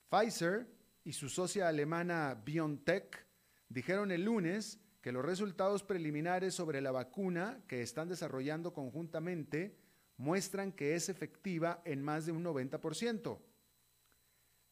Pfizer 0.09 0.66
y 1.04 1.12
su 1.12 1.28
socia 1.28 1.68
alemana 1.68 2.40
BioNTech 2.44 3.26
dijeron 3.68 4.11
el 4.11 4.25
lunes 4.25 4.80
que 5.00 5.12
los 5.12 5.25
resultados 5.25 5.82
preliminares 5.82 6.54
sobre 6.54 6.80
la 6.80 6.90
vacuna 6.90 7.62
que 7.66 7.82
están 7.82 8.09
desarrollando 8.09 8.73
conjuntamente 8.73 9.78
muestran 10.16 10.73
que 10.73 10.94
es 10.94 11.09
efectiva 11.09 11.80
en 11.85 12.02
más 12.02 12.26
de 12.26 12.32
un 12.32 12.44
90%. 12.44 13.38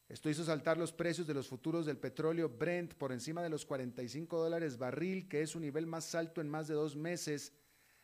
Esto 0.09 0.27
hizo 0.27 0.43
saltar 0.43 0.79
los 0.79 0.91
precios 0.91 1.27
de 1.27 1.35
los 1.35 1.47
futuros 1.47 1.85
del 1.85 1.97
petróleo 1.97 2.49
Brent 2.49 2.95
por 2.95 3.11
encima 3.11 3.43
de 3.43 3.49
los 3.49 3.63
45 3.63 4.39
dólares 4.39 4.79
barril, 4.79 5.29
que 5.29 5.43
es 5.43 5.51
su 5.51 5.59
nivel 5.59 5.85
más 5.85 6.15
alto 6.15 6.41
en 6.41 6.49
más 6.49 6.67
de 6.67 6.73
dos 6.73 6.95
meses, 6.95 7.53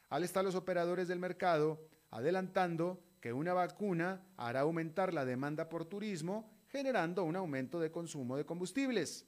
al 0.09 0.23
estar 0.23 0.45
los 0.45 0.53
operadores 0.53 1.07
del 1.07 1.17
mercado 1.17 1.89
adelantando 2.11 3.03
que 3.19 3.33
una 3.33 3.53
vacuna 3.53 4.23
hará 4.37 4.61
aumentar 4.61 5.15
la 5.15 5.25
demanda 5.25 5.67
por 5.67 5.85
turismo, 5.85 6.53
generando 6.67 7.23
un 7.23 7.35
aumento 7.35 7.79
de 7.79 7.91
consumo 7.91 8.37
de 8.37 8.45
combustibles. 8.45 9.25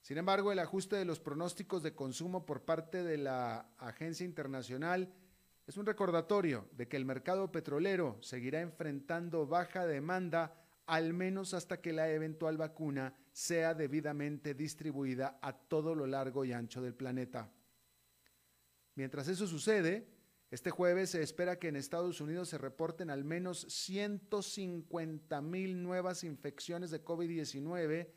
Sin 0.00 0.16
embargo, 0.16 0.50
el 0.50 0.60
ajuste 0.60 0.96
de 0.96 1.04
los 1.04 1.20
pronósticos 1.20 1.82
de 1.82 1.94
consumo 1.94 2.46
por 2.46 2.62
parte 2.62 3.02
de 3.02 3.18
la 3.18 3.68
Agencia 3.76 4.24
Internacional 4.24 5.12
es 5.66 5.76
un 5.76 5.84
recordatorio 5.84 6.70
de 6.72 6.88
que 6.88 6.96
el 6.96 7.04
mercado 7.04 7.52
petrolero 7.52 8.16
seguirá 8.22 8.62
enfrentando 8.62 9.46
baja 9.46 9.84
demanda 9.84 10.54
al 10.86 11.12
menos 11.12 11.52
hasta 11.54 11.80
que 11.80 11.92
la 11.92 12.10
eventual 12.10 12.56
vacuna 12.56 13.14
sea 13.32 13.74
debidamente 13.74 14.54
distribuida 14.54 15.38
a 15.42 15.52
todo 15.52 15.94
lo 15.94 16.06
largo 16.06 16.44
y 16.44 16.52
ancho 16.52 16.80
del 16.80 16.94
planeta. 16.94 17.50
Mientras 18.94 19.28
eso 19.28 19.46
sucede, 19.46 20.08
este 20.50 20.70
jueves 20.70 21.10
se 21.10 21.22
espera 21.22 21.58
que 21.58 21.68
en 21.68 21.76
Estados 21.76 22.20
Unidos 22.20 22.48
se 22.48 22.58
reporten 22.58 23.10
al 23.10 23.24
menos 23.24 23.66
150 23.68 25.40
mil 25.42 25.82
nuevas 25.82 26.22
infecciones 26.22 26.90
de 26.90 27.04
COVID-19, 27.04 28.08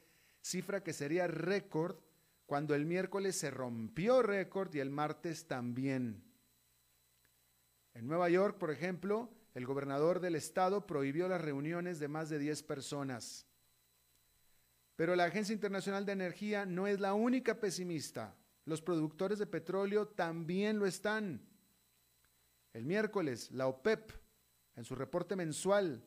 cifra 0.42 0.84
que 0.84 0.94
sería 0.94 1.28
récord 1.28 1.98
cuando 2.46 2.76
el 2.76 2.86
miércoles 2.86 3.36
se 3.36 3.52
rompió 3.52 4.22
récord 4.22 4.74
y 4.74 4.80
el 4.80 4.90
martes 4.90 5.48
también. 5.48 6.24
En 7.94 8.08
Nueva 8.08 8.30
York, 8.30 8.58
por 8.58 8.72
ejemplo, 8.72 9.30
el 9.54 9.66
gobernador 9.66 10.20
del 10.20 10.36
estado 10.36 10.86
prohibió 10.86 11.28
las 11.28 11.42
reuniones 11.42 12.00
de 12.00 12.08
más 12.08 12.30
de 12.30 12.40
10 12.40 12.64
personas. 12.64 13.46
Pero 14.96 15.16
la 15.16 15.26
Agencia 15.26 15.54
Internacional 15.54 16.06
de 16.06 16.12
Energía 16.12 16.66
no 16.66 16.88
es 16.88 17.00
la 17.00 17.14
única 17.14 17.60
pesimista. 17.60 18.36
Los 18.66 18.82
productores 18.82 19.40
de 19.40 19.48
petróleo 19.48 20.08
también 20.08 20.78
lo 20.78 20.86
están. 20.86 21.42
El 22.74 22.86
miércoles, 22.86 23.50
la 23.52 23.68
OPEP 23.68 24.12
en 24.80 24.86
su 24.86 24.96
reporte 24.96 25.36
mensual, 25.36 26.04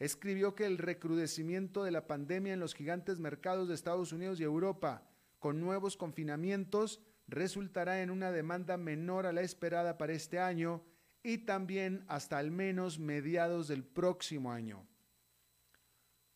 escribió 0.00 0.54
que 0.54 0.66
el 0.66 0.78
recrudecimiento 0.78 1.84
de 1.84 1.92
la 1.92 2.06
pandemia 2.06 2.52
en 2.52 2.60
los 2.60 2.74
gigantes 2.74 3.20
mercados 3.20 3.68
de 3.68 3.74
Estados 3.74 4.12
Unidos 4.12 4.40
y 4.40 4.42
Europa, 4.42 5.08
con 5.38 5.60
nuevos 5.60 5.96
confinamientos, 5.96 7.00
resultará 7.28 8.02
en 8.02 8.10
una 8.10 8.32
demanda 8.32 8.76
menor 8.76 9.26
a 9.26 9.32
la 9.32 9.42
esperada 9.42 9.98
para 9.98 10.14
este 10.14 10.40
año 10.40 10.82
y 11.28 11.36
también 11.36 12.06
hasta 12.08 12.38
al 12.38 12.50
menos 12.50 12.98
mediados 12.98 13.68
del 13.68 13.84
próximo 13.84 14.50
año. 14.50 14.86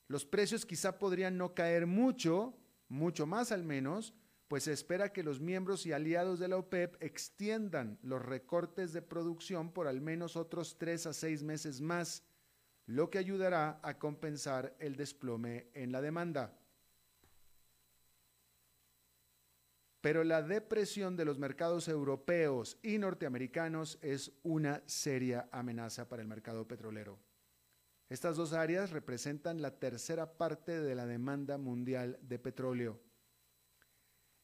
Los 0.06 0.26
precios 0.26 0.66
quizá 0.66 0.98
podrían 0.98 1.38
no 1.38 1.54
caer 1.54 1.86
mucho, 1.86 2.54
mucho 2.88 3.26
más 3.26 3.52
al 3.52 3.64
menos, 3.64 4.12
pues 4.48 4.64
se 4.64 4.72
espera 4.74 5.10
que 5.10 5.22
los 5.22 5.40
miembros 5.40 5.86
y 5.86 5.92
aliados 5.92 6.38
de 6.38 6.48
la 6.48 6.58
OPEP 6.58 7.02
extiendan 7.02 7.98
los 8.02 8.20
recortes 8.20 8.92
de 8.92 9.00
producción 9.00 9.72
por 9.72 9.86
al 9.86 10.02
menos 10.02 10.36
otros 10.36 10.76
tres 10.76 11.06
a 11.06 11.14
seis 11.14 11.42
meses 11.42 11.80
más, 11.80 12.22
lo 12.84 13.08
que 13.08 13.16
ayudará 13.16 13.80
a 13.82 13.98
compensar 13.98 14.76
el 14.78 14.96
desplome 14.96 15.70
en 15.72 15.90
la 15.90 16.02
demanda. 16.02 16.54
Pero 20.02 20.24
la 20.24 20.42
depresión 20.42 21.16
de 21.16 21.24
los 21.24 21.38
mercados 21.38 21.86
europeos 21.86 22.76
y 22.82 22.98
norteamericanos 22.98 24.00
es 24.02 24.32
una 24.42 24.82
seria 24.84 25.48
amenaza 25.52 26.08
para 26.08 26.22
el 26.22 26.28
mercado 26.28 26.66
petrolero. 26.66 27.20
Estas 28.08 28.36
dos 28.36 28.52
áreas 28.52 28.90
representan 28.90 29.62
la 29.62 29.78
tercera 29.78 30.36
parte 30.36 30.80
de 30.80 30.96
la 30.96 31.06
demanda 31.06 31.56
mundial 31.56 32.18
de 32.20 32.40
petróleo. 32.40 33.00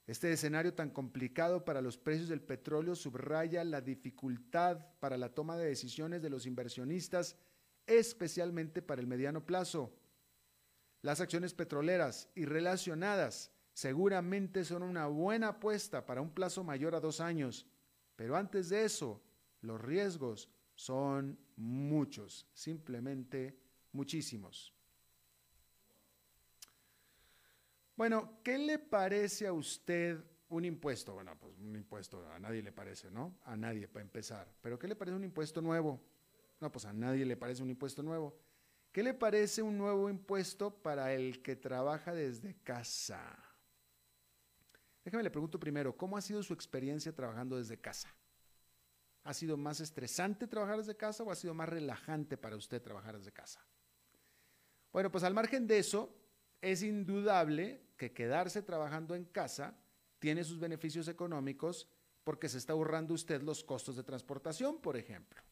Este 0.07 0.33
escenario 0.33 0.75
tan 0.75 0.91
complicado 0.91 1.65
para 1.65 1.83
los 1.83 1.99
precios 1.99 2.29
del 2.29 2.41
petróleo 2.41 2.95
subraya 2.95 3.65
la 3.65 3.81
dificultad 3.81 4.79
para 5.00 5.19
la 5.19 5.35
toma 5.35 5.57
de 5.57 5.67
decisiones 5.67 6.23
de 6.23 6.31
los 6.31 6.47
inversionistas, 6.47 7.37
especialmente 7.85 8.81
para 8.81 9.00
el 9.00 9.09
mediano 9.09 9.45
plazo. 9.45 9.93
Las 11.03 11.21
acciones 11.21 11.53
petroleras 11.53 12.29
y 12.37 12.45
relacionadas 12.45 13.50
seguramente 13.78 14.64
son 14.64 14.82
una 14.82 15.06
buena 15.06 15.50
apuesta 15.50 16.04
para 16.04 16.20
un 16.20 16.30
plazo 16.30 16.64
mayor 16.64 16.97
a 16.97 17.00
dos 17.00 17.20
años, 17.20 17.64
pero 18.16 18.35
antes 18.35 18.70
de 18.70 18.85
eso, 18.85 19.23
los 19.61 19.80
riesgos 19.80 20.50
son 20.75 21.38
muchos, 21.54 22.49
simplemente 22.52 23.56
muchísimos. 23.92 24.75
Bueno, 27.94 28.40
¿qué 28.42 28.58
le 28.58 28.80
parece 28.80 29.47
a 29.47 29.52
usted 29.52 30.25
un 30.49 30.64
impuesto? 30.64 31.14
Bueno, 31.14 31.38
pues 31.38 31.56
un 31.61 31.76
impuesto 31.76 32.28
a 32.32 32.40
nadie 32.40 32.64
le 32.64 32.73
parece, 32.73 33.12
¿no? 33.12 33.38
A 33.44 33.56
nadie 33.56 33.87
para 33.87 34.02
empezar. 34.02 34.52
Pero 34.61 34.76
¿qué 34.76 34.88
le 34.88 34.97
parece 34.97 35.16
un 35.16 35.23
impuesto 35.23 35.62
nuevo? 35.62 36.02
No, 36.61 36.73
pues 36.73 36.85
a 36.85 36.92
nadie 36.92 37.25
le 37.25 37.37
parece 37.37 37.62
un 37.62 37.70
impuesto 37.70 38.02
nuevo. 38.02 38.37
¿Qué 38.90 39.04
le 39.04 39.14
parece 39.14 39.62
un 39.62 39.78
nuevo 39.78 40.11
impuesto 40.11 40.82
para 40.82 41.14
el 41.14 41.42
que 41.42 41.54
trabaja 41.54 42.12
desde 42.12 42.56
casa? 42.64 43.48
Déjame 45.09 45.23
le 45.23 45.31
pregunto 45.31 45.59
primero, 45.59 45.97
¿cómo 45.97 46.19
ha 46.19 46.21
sido 46.21 46.43
su 46.43 46.53
experiencia 46.53 47.15
trabajando 47.15 47.57
desde 47.57 47.81
casa? 47.81 48.15
¿Ha 49.25 49.33
sido 49.33 49.57
más 49.57 49.81
estresante 49.81 50.47
trabajar 50.47 50.77
desde 50.77 50.99
casa 50.99 51.25
o 51.25 51.31
ha 51.31 51.35
sido 51.35 51.55
más 51.55 51.67
relajante 51.67 52.37
para 52.37 52.57
usted 52.57 52.83
trabajar 52.83 53.17
desde 53.17 53.33
casa? 53.33 53.65
Bueno, 54.93 55.11
pues 55.11 55.25
al 55.25 55.33
margen 55.33 55.67
de 55.67 55.79
eso, 55.79 56.15
es 56.61 56.83
indudable 56.83 57.87
que 57.97 58.12
quedarse 58.12 58.61
trabajando 58.61 59.15
en 59.15 59.25
casa 59.25 59.79
tiene 60.19 60.45
sus 60.45 60.61
beneficios 60.61 61.09
económicos 61.09 61.88
porque 62.23 62.50
se 62.50 62.59
está 62.59 62.75
ahorrando 62.75 63.15
usted 63.15 63.41
los 63.41 63.65
costos 63.65 63.97
de 63.97 64.05
transportación, 64.05 64.79
por 64.79 64.99
ejemplo. 64.99 65.43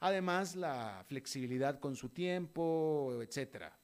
Además, 0.00 0.56
la 0.56 1.06
flexibilidad 1.08 1.80
con 1.80 1.96
su 1.96 2.10
tiempo, 2.10 3.18
etcétera. 3.22 3.79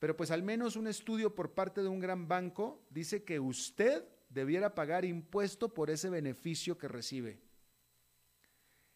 Pero 0.00 0.16
pues 0.16 0.30
al 0.30 0.42
menos 0.42 0.76
un 0.76 0.88
estudio 0.88 1.34
por 1.34 1.52
parte 1.52 1.82
de 1.82 1.88
un 1.88 2.00
gran 2.00 2.26
banco 2.26 2.82
dice 2.90 3.22
que 3.22 3.38
usted 3.38 4.02
debiera 4.30 4.74
pagar 4.74 5.04
impuesto 5.04 5.72
por 5.72 5.90
ese 5.90 6.08
beneficio 6.08 6.78
que 6.78 6.88
recibe. 6.88 7.38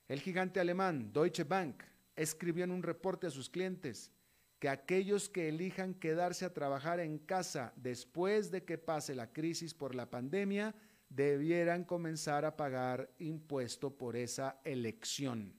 El 0.09 0.21
gigante 0.21 0.61
alemán 0.61 1.13
Deutsche 1.13 1.45
Bank 1.45 1.83
escribió 2.17 2.65
en 2.65 2.71
un 2.71 2.83
reporte 2.83 3.27
a 3.27 3.31
sus 3.31 3.51
clientes 3.51 4.11
que 4.59 4.71
aquellos 4.71 5.29
que 5.29 5.51
elijan 5.51 5.93
quedarse 5.93 6.47
a 6.47 6.55
trabajar 6.55 7.01
en 7.01 7.19
casa 7.19 7.75
después 7.77 8.51
de 8.51 8.65
que 8.65 8.79
pase 8.79 9.15
la 9.15 9.31
crisis 9.31 9.75
por 9.75 9.95
la 9.95 10.09
pandemia 10.09 10.75
debieran 11.11 11.85
comenzar 11.85 12.47
a 12.47 12.57
pagar 12.57 13.13
impuesto 13.19 13.95
por 13.95 14.17
esa 14.17 14.59
elección. 14.65 15.53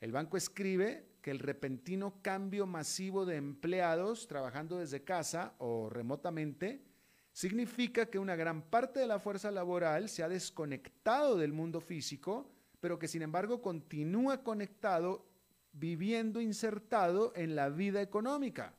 El 0.00 0.10
banco 0.10 0.36
escribe 0.36 1.09
que 1.20 1.30
el 1.30 1.38
repentino 1.38 2.14
cambio 2.22 2.66
masivo 2.66 3.26
de 3.26 3.36
empleados 3.36 4.26
trabajando 4.26 4.78
desde 4.78 5.04
casa 5.04 5.54
o 5.58 5.90
remotamente 5.90 6.82
significa 7.32 8.06
que 8.06 8.18
una 8.18 8.36
gran 8.36 8.62
parte 8.62 9.00
de 9.00 9.06
la 9.06 9.18
fuerza 9.18 9.50
laboral 9.50 10.08
se 10.08 10.22
ha 10.22 10.28
desconectado 10.28 11.36
del 11.36 11.52
mundo 11.52 11.80
físico, 11.80 12.50
pero 12.80 12.98
que 12.98 13.08
sin 13.08 13.22
embargo 13.22 13.60
continúa 13.62 14.42
conectado 14.42 15.26
viviendo 15.72 16.40
insertado 16.40 17.32
en 17.36 17.54
la 17.54 17.68
vida 17.68 18.02
económica. 18.02 18.74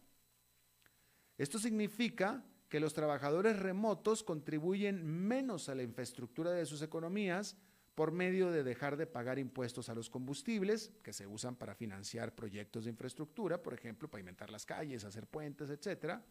Esto 1.37 1.59
significa 1.59 2.43
que 2.69 2.79
los 2.79 2.93
trabajadores 2.93 3.59
remotos 3.59 4.23
contribuyen 4.23 5.05
menos 5.05 5.69
a 5.69 5.75
la 5.75 5.83
infraestructura 5.83 6.51
de 6.51 6.65
sus 6.65 6.81
economías 6.81 7.57
por 7.95 8.11
medio 8.11 8.51
de 8.51 8.63
dejar 8.63 8.97
de 8.97 9.07
pagar 9.07 9.37
impuestos 9.37 9.89
a 9.89 9.95
los 9.95 10.09
combustibles 10.09 10.91
que 11.03 11.13
se 11.13 11.27
usan 11.27 11.55
para 11.55 11.75
financiar 11.75 12.33
proyectos 12.33 12.85
de 12.85 12.91
infraestructura, 12.91 13.61
por 13.61 13.73
ejemplo, 13.73 14.09
pavimentar 14.09 14.49
las 14.49 14.65
calles, 14.65 15.03
hacer 15.03 15.27
puentes, 15.27 15.69
etcétera. 15.69 16.23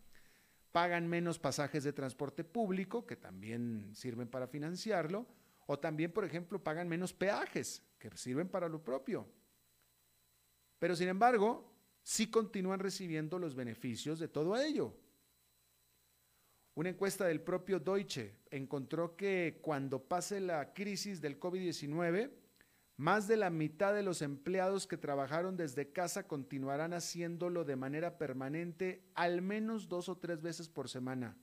Pagan 0.73 1.09
menos 1.09 1.39
pasajes 1.39 1.85
de 1.85 1.93
transporte 1.93 2.45
público 2.45 3.07
que 3.07 3.17
también 3.17 3.91
sirven 3.95 4.29
para 4.29 4.47
financiarlo, 4.47 5.27
o 5.67 5.79
también, 5.79 6.13
por 6.13 6.25
ejemplo, 6.25 6.63
pagan 6.63 6.89
menos 6.89 7.13
peajes 7.13 7.83
que 7.99 8.11
sirven 8.17 8.49
para 8.49 8.69
lo 8.69 8.83
propio. 8.83 9.29
Pero 10.79 10.97
sin 10.97 11.09
embargo, 11.09 11.73
sí 12.03 12.31
continúan 12.31 12.81
recibiendo 12.81 13.39
los 13.39 13.55
beneficios 13.55 14.19
de 14.19 14.29
todo 14.29 14.59
ello. 14.59 14.97
Una 16.81 16.89
encuesta 16.89 17.27
del 17.27 17.43
propio 17.43 17.79
Deutsche 17.79 18.37
encontró 18.51 19.15
que 19.15 19.59
cuando 19.61 20.03
pase 20.03 20.41
la 20.41 20.73
crisis 20.73 21.21
del 21.21 21.39
COVID-19, 21.39 22.31
más 22.97 23.29
de 23.29 23.37
la 23.37 23.51
mitad 23.51 23.93
de 23.93 24.03
los 24.03 24.23
empleados 24.23 24.87
que 24.87 24.97
trabajaron 24.97 25.59
desde 25.59 25.93
casa 25.93 26.27
continuarán 26.27 26.95
haciéndolo 26.95 27.67
de 27.67 27.77
manera 27.77 28.17
permanente 28.17 29.05
al 29.15 29.43
menos 29.43 29.91
dos 29.91 30.09
o 30.09 30.17
tres 30.17 30.41
veces 30.41 30.71
por 30.71 30.89
semana. 30.89 31.37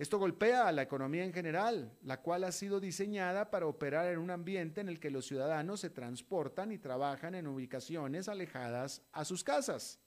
Esto 0.00 0.18
golpea 0.18 0.66
a 0.66 0.72
la 0.72 0.82
economía 0.82 1.24
en 1.24 1.32
general, 1.32 1.96
la 2.02 2.22
cual 2.22 2.42
ha 2.42 2.50
sido 2.50 2.80
diseñada 2.80 3.52
para 3.52 3.68
operar 3.68 4.12
en 4.12 4.18
un 4.18 4.32
ambiente 4.32 4.80
en 4.80 4.88
el 4.88 4.98
que 4.98 5.12
los 5.12 5.26
ciudadanos 5.26 5.78
se 5.78 5.90
transportan 5.90 6.72
y 6.72 6.78
trabajan 6.78 7.36
en 7.36 7.46
ubicaciones 7.46 8.28
alejadas 8.28 9.04
a 9.12 9.24
sus 9.24 9.44
casas. 9.44 10.00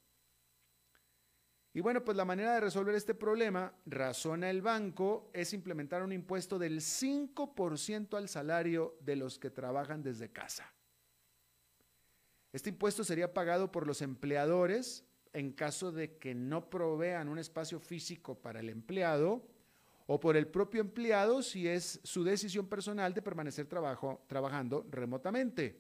Y 1.79 1.81
bueno, 1.81 2.03
pues 2.03 2.17
la 2.17 2.25
manera 2.25 2.55
de 2.55 2.59
resolver 2.59 2.93
este 2.93 3.15
problema, 3.15 3.73
razona 3.85 4.49
el 4.49 4.61
banco, 4.61 5.31
es 5.31 5.53
implementar 5.53 6.03
un 6.03 6.11
impuesto 6.11 6.59
del 6.59 6.81
5% 6.81 8.17
al 8.17 8.27
salario 8.27 8.97
de 8.99 9.15
los 9.15 9.39
que 9.39 9.49
trabajan 9.49 10.03
desde 10.03 10.29
casa. 10.29 10.73
Este 12.51 12.71
impuesto 12.71 13.05
sería 13.05 13.33
pagado 13.33 13.71
por 13.71 13.87
los 13.87 14.01
empleadores 14.01 15.05
en 15.31 15.53
caso 15.53 15.93
de 15.93 16.17
que 16.17 16.35
no 16.35 16.69
provean 16.69 17.29
un 17.29 17.39
espacio 17.39 17.79
físico 17.79 18.35
para 18.35 18.59
el 18.59 18.67
empleado 18.67 19.47
o 20.05 20.19
por 20.19 20.35
el 20.35 20.47
propio 20.47 20.81
empleado 20.81 21.41
si 21.41 21.65
es 21.65 22.01
su 22.03 22.25
decisión 22.25 22.67
personal 22.67 23.13
de 23.13 23.21
permanecer 23.21 23.67
trabajo, 23.67 24.25
trabajando 24.27 24.85
remotamente. 24.91 25.79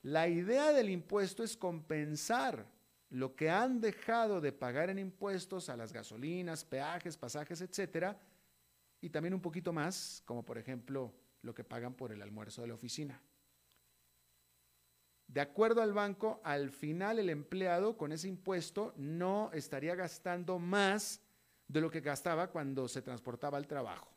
La 0.00 0.26
idea 0.26 0.72
del 0.72 0.88
impuesto 0.88 1.44
es 1.44 1.54
compensar 1.54 2.72
lo 3.14 3.36
que 3.36 3.48
han 3.48 3.80
dejado 3.80 4.40
de 4.40 4.50
pagar 4.50 4.90
en 4.90 4.98
impuestos 4.98 5.68
a 5.68 5.76
las 5.76 5.92
gasolinas, 5.92 6.64
peajes, 6.64 7.16
pasajes, 7.16 7.60
etcétera, 7.60 8.18
y 9.00 9.08
también 9.08 9.34
un 9.34 9.40
poquito 9.40 9.72
más, 9.72 10.20
como 10.24 10.44
por 10.44 10.58
ejemplo 10.58 11.14
lo 11.42 11.54
que 11.54 11.62
pagan 11.62 11.94
por 11.94 12.10
el 12.10 12.20
almuerzo 12.20 12.62
de 12.62 12.68
la 12.68 12.74
oficina. 12.74 13.22
De 15.28 15.40
acuerdo 15.40 15.80
al 15.80 15.92
banco, 15.92 16.40
al 16.42 16.70
final 16.70 17.20
el 17.20 17.30
empleado 17.30 17.96
con 17.96 18.10
ese 18.10 18.26
impuesto 18.26 18.92
no 18.96 19.48
estaría 19.52 19.94
gastando 19.94 20.58
más 20.58 21.20
de 21.68 21.80
lo 21.80 21.92
que 21.92 22.00
gastaba 22.00 22.50
cuando 22.50 22.88
se 22.88 23.00
transportaba 23.00 23.58
al 23.58 23.68
trabajo. 23.68 24.10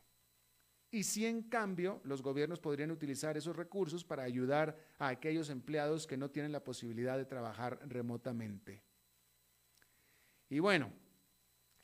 Y 0.90 1.04
si 1.04 1.24
en 1.24 1.42
cambio 1.42 2.00
los 2.02 2.20
gobiernos 2.20 2.58
podrían 2.58 2.90
utilizar 2.90 3.36
esos 3.36 3.54
recursos 3.54 4.02
para 4.02 4.24
ayudar 4.24 4.76
a 4.98 5.06
aquellos 5.06 5.50
empleados 5.50 6.04
que 6.04 6.16
no 6.16 6.32
tienen 6.32 6.50
la 6.50 6.64
posibilidad 6.64 7.16
de 7.16 7.26
trabajar 7.26 7.78
remotamente. 7.86 8.87
Y 10.48 10.60
bueno, 10.60 10.92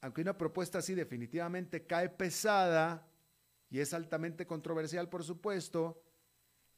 aunque 0.00 0.22
una 0.22 0.36
propuesta 0.36 0.78
así 0.78 0.94
definitivamente 0.94 1.86
cae 1.86 2.08
pesada 2.08 3.06
y 3.70 3.80
es 3.80 3.94
altamente 3.94 4.46
controversial, 4.46 5.08
por 5.08 5.24
supuesto, 5.24 6.02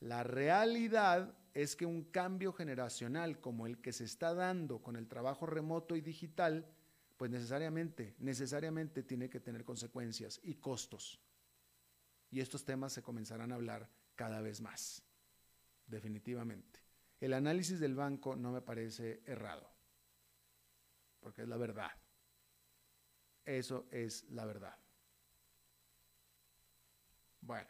la 0.00 0.22
realidad 0.22 1.36
es 1.54 1.74
que 1.74 1.86
un 1.86 2.04
cambio 2.04 2.52
generacional 2.52 3.40
como 3.40 3.66
el 3.66 3.80
que 3.80 3.92
se 3.92 4.04
está 4.04 4.34
dando 4.34 4.82
con 4.82 4.96
el 4.96 5.08
trabajo 5.08 5.46
remoto 5.46 5.96
y 5.96 6.02
digital, 6.02 6.66
pues 7.16 7.30
necesariamente, 7.30 8.14
necesariamente 8.18 9.02
tiene 9.02 9.30
que 9.30 9.40
tener 9.40 9.64
consecuencias 9.64 10.38
y 10.42 10.56
costos. 10.56 11.18
Y 12.30 12.40
estos 12.40 12.64
temas 12.64 12.92
se 12.92 13.02
comenzarán 13.02 13.52
a 13.52 13.54
hablar 13.54 13.88
cada 14.14 14.40
vez 14.40 14.60
más, 14.60 15.02
definitivamente. 15.86 16.80
El 17.20 17.32
análisis 17.32 17.80
del 17.80 17.94
banco 17.94 18.36
no 18.36 18.52
me 18.52 18.60
parece 18.60 19.22
errado, 19.24 19.70
porque 21.26 21.42
es 21.42 21.48
la 21.48 21.56
verdad. 21.56 21.90
Eso 23.44 23.88
es 23.90 24.22
la 24.30 24.44
verdad. 24.44 24.78
Bueno. 27.40 27.68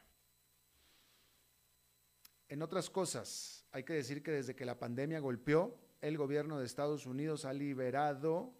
En 2.51 2.61
otras 2.61 2.91
cosas, 2.91 3.65
hay 3.73 3.83
que 3.83 3.95
decir 3.95 4.23
que 4.23 4.31
desde 4.31 4.55
que 4.55 4.67
la 4.67 4.79
pandemia 4.79 5.21
golpeó, 5.21 5.75
el 6.03 6.19
gobierno 6.19 6.59
de 6.59 6.67
Estados 6.67 7.07
Unidos 7.07 7.47
ha 7.47 7.55
liberado 7.55 8.53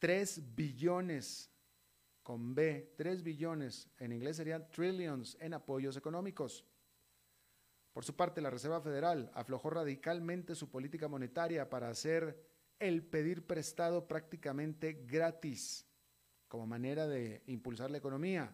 3 0.00 0.54
billones 0.54 1.50
con 2.22 2.54
B, 2.54 2.92
3 2.98 3.22
billones, 3.22 3.88
en 3.96 4.12
inglés 4.12 4.36
serían 4.36 4.70
trillions 4.70 5.38
en 5.40 5.54
apoyos 5.54 5.96
económicos. 5.96 6.62
Por 7.94 8.04
su 8.04 8.14
parte, 8.14 8.42
la 8.42 8.50
Reserva 8.50 8.82
Federal 8.82 9.30
aflojó 9.32 9.70
radicalmente 9.70 10.54
su 10.54 10.70
política 10.70 11.08
monetaria 11.08 11.70
para 11.70 11.88
hacer 11.88 12.47
el 12.78 13.02
pedir 13.02 13.46
prestado 13.46 14.06
prácticamente 14.06 15.04
gratis 15.06 15.86
como 16.48 16.66
manera 16.66 17.06
de 17.06 17.42
impulsar 17.46 17.90
la 17.90 17.98
economía. 17.98 18.52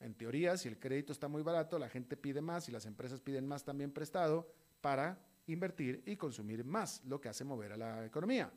En 0.00 0.14
teoría, 0.14 0.56
si 0.56 0.68
el 0.68 0.78
crédito 0.78 1.12
está 1.12 1.26
muy 1.28 1.42
barato, 1.42 1.78
la 1.78 1.88
gente 1.88 2.16
pide 2.16 2.40
más 2.40 2.68
y 2.68 2.72
las 2.72 2.86
empresas 2.86 3.20
piden 3.20 3.46
más 3.46 3.64
también 3.64 3.90
prestado 3.90 4.52
para 4.80 5.18
invertir 5.46 6.02
y 6.06 6.16
consumir 6.16 6.64
más, 6.64 7.02
lo 7.04 7.20
que 7.20 7.28
hace 7.28 7.44
mover 7.44 7.72
a 7.72 7.76
la 7.76 8.06
economía. 8.06 8.52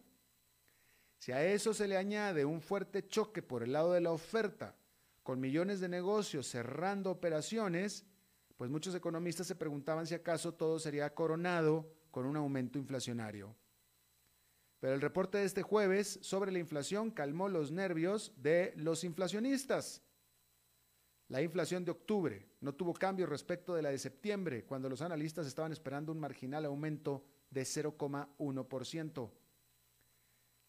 Si 1.17 1.31
a 1.31 1.43
eso 1.43 1.73
se 1.73 1.87
le 1.87 1.97
añade 1.97 2.45
un 2.45 2.61
fuerte 2.61 3.07
choque 3.07 3.41
por 3.41 3.63
el 3.63 3.71
lado 3.71 3.93
de 3.93 4.01
la 4.01 4.11
oferta, 4.11 4.75
con 5.23 5.39
millones 5.39 5.79
de 5.79 5.87
negocios 5.87 6.47
cerrando 6.47 7.11
operaciones, 7.11 8.05
pues 8.57 8.69
muchos 8.69 8.93
economistas 8.95 9.47
se 9.47 9.55
preguntaban 9.55 10.05
si 10.05 10.15
acaso 10.15 10.53
todo 10.53 10.79
sería 10.79 11.13
coronado 11.13 11.91
con 12.11 12.25
un 12.25 12.37
aumento 12.37 12.77
inflacionario. 12.77 13.55
Pero 14.81 14.93
el 14.93 15.01
reporte 15.01 15.37
de 15.37 15.45
este 15.45 15.61
jueves 15.61 16.19
sobre 16.21 16.51
la 16.51 16.59
inflación 16.59 17.11
calmó 17.11 17.47
los 17.47 17.71
nervios 17.71 18.33
de 18.35 18.73
los 18.75 19.05
inflacionistas 19.05 20.03
la 21.31 21.41
inflación 21.41 21.85
de 21.85 21.91
octubre 21.91 22.45
no 22.59 22.75
tuvo 22.75 22.93
cambio 22.93 23.25
respecto 23.25 23.73
de 23.73 23.81
la 23.81 23.89
de 23.89 23.97
septiembre, 23.97 24.65
cuando 24.65 24.89
los 24.89 25.01
analistas 25.01 25.47
estaban 25.47 25.71
esperando 25.71 26.11
un 26.11 26.19
marginal 26.19 26.65
aumento 26.65 27.23
de 27.49 27.61
0,1%. 27.61 29.31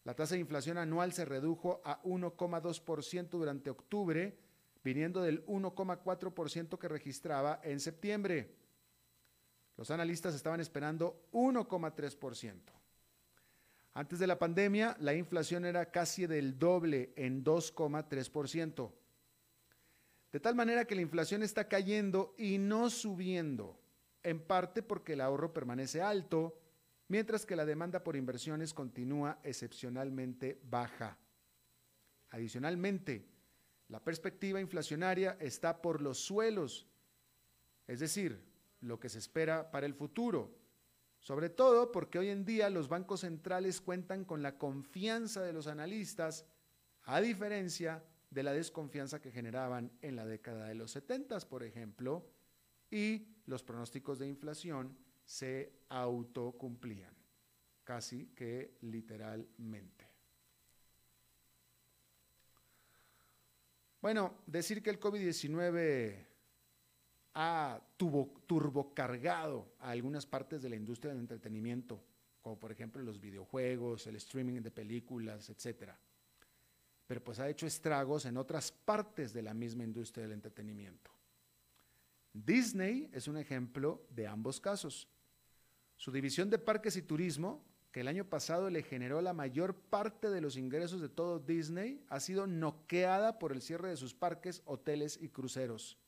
La 0.05 0.15
tasa 0.15 0.35
de 0.35 0.39
inflación 0.39 0.77
anual 0.77 1.11
se 1.11 1.25
redujo 1.25 1.81
a 1.83 2.01
1,2% 2.03 3.29
durante 3.31 3.69
octubre, 3.69 4.39
viniendo 4.81 5.21
del 5.21 5.45
1,4% 5.47 6.79
que 6.79 6.87
registraba 6.87 7.59
en 7.61 7.81
septiembre. 7.81 8.55
Los 9.75 9.91
analistas 9.91 10.33
estaban 10.33 10.61
esperando 10.61 11.27
1,3%. 11.33 12.82
Antes 13.95 14.17
de 14.17 14.25
la 14.25 14.39
pandemia, 14.39 14.97
la 14.99 15.13
inflación 15.13 15.65
era 15.65 15.91
casi 15.91 16.25
del 16.25 16.57
doble 16.57 17.13
en 17.15 17.43
2,3%. 17.43 18.91
De 20.31 20.39
tal 20.39 20.55
manera 20.55 20.85
que 20.85 20.95
la 20.95 21.01
inflación 21.01 21.43
está 21.43 21.67
cayendo 21.67 22.33
y 22.37 22.57
no 22.57 22.89
subiendo, 22.89 23.79
en 24.23 24.39
parte 24.39 24.81
porque 24.81 25.13
el 25.13 25.21
ahorro 25.21 25.53
permanece 25.53 26.01
alto, 26.01 26.59
mientras 27.07 27.45
que 27.45 27.55
la 27.55 27.65
demanda 27.65 28.03
por 28.03 28.15
inversiones 28.15 28.73
continúa 28.73 29.37
excepcionalmente 29.43 30.59
baja. 30.63 31.19
Adicionalmente, 32.31 33.27
la 33.89 34.03
perspectiva 34.03 34.59
inflacionaria 34.59 35.37
está 35.39 35.83
por 35.83 36.01
los 36.01 36.17
suelos, 36.17 36.87
es 37.85 37.99
decir, 37.99 38.43
lo 38.81 38.99
que 38.99 39.09
se 39.09 39.19
espera 39.19 39.69
para 39.69 39.85
el 39.85 39.93
futuro, 39.93 40.62
sobre 41.23 41.49
todo 41.49 41.91
porque 41.91 42.19
hoy 42.19 42.29
en 42.29 42.45
día 42.45 42.69
los 42.69 42.89
bancos 42.89 43.21
centrales 43.21 43.79
cuentan 43.79 44.25
con 44.25 44.43
la 44.43 44.57
confianza 44.57 45.41
de 45.41 45.53
los 45.53 45.67
analistas, 45.67 46.45
a 47.03 47.21
diferencia 47.21 48.03
de 48.29 48.43
la 48.43 48.51
desconfianza 48.51 49.21
que 49.21 49.31
generaban 49.31 49.91
en 50.01 50.17
la 50.17 50.25
década 50.25 50.67
de 50.67 50.75
los 50.75 50.91
70, 50.91 51.39
por 51.41 51.63
ejemplo, 51.63 52.29
y 52.91 53.27
los 53.45 53.63
pronósticos 53.63 54.19
de 54.19 54.27
inflación 54.27 54.97
se 55.23 55.71
autocumplían, 55.87 57.15
casi 57.85 58.27
que 58.35 58.77
literalmente. 58.81 60.09
Bueno, 64.01 64.41
decir 64.45 64.83
que 64.83 64.89
el 64.89 64.99
COVID-19 64.99 66.32
ha 67.33 67.81
turbocargado 67.97 69.73
a 69.79 69.91
algunas 69.91 70.25
partes 70.25 70.61
de 70.61 70.69
la 70.69 70.75
industria 70.75 71.11
del 71.11 71.21
entretenimiento, 71.21 72.03
como 72.41 72.59
por 72.59 72.71
ejemplo 72.71 73.01
los 73.01 73.19
videojuegos, 73.19 74.07
el 74.07 74.17
streaming 74.17 74.61
de 74.61 74.71
películas, 74.71 75.49
etcétera 75.49 75.97
pero 77.07 77.23
pues 77.23 77.39
ha 77.39 77.49
hecho 77.49 77.67
estragos 77.67 78.25
en 78.25 78.37
otras 78.37 78.71
partes 78.71 79.33
de 79.33 79.41
la 79.41 79.53
misma 79.53 79.83
industria 79.83 80.23
del 80.23 80.33
entretenimiento. 80.33 81.11
Disney 82.33 83.09
es 83.13 83.27
un 83.27 83.37
ejemplo 83.37 84.05
de 84.09 84.27
ambos 84.27 84.59
casos. 84.59 85.07
Su 85.97 86.11
división 86.11 86.49
de 86.49 86.57
parques 86.57 86.95
y 86.97 87.01
turismo, 87.01 87.63
que 87.91 87.99
el 87.99 88.07
año 88.07 88.25
pasado 88.25 88.69
le 88.69 88.81
generó 88.81 89.21
la 89.21 89.33
mayor 89.33 89.75
parte 89.75 90.29
de 90.31 90.41
los 90.41 90.57
ingresos 90.57 91.01
de 91.01 91.09
todo 91.09 91.39
Disney, 91.39 92.03
ha 92.09 92.19
sido 92.19 92.47
noqueada 92.47 93.37
por 93.37 93.51
el 93.51 93.61
cierre 93.61 93.89
de 93.89 93.97
sus 93.97 94.15
parques, 94.15 94.63
hoteles 94.65 95.19
y 95.21 95.29
cruceros. 95.29 95.99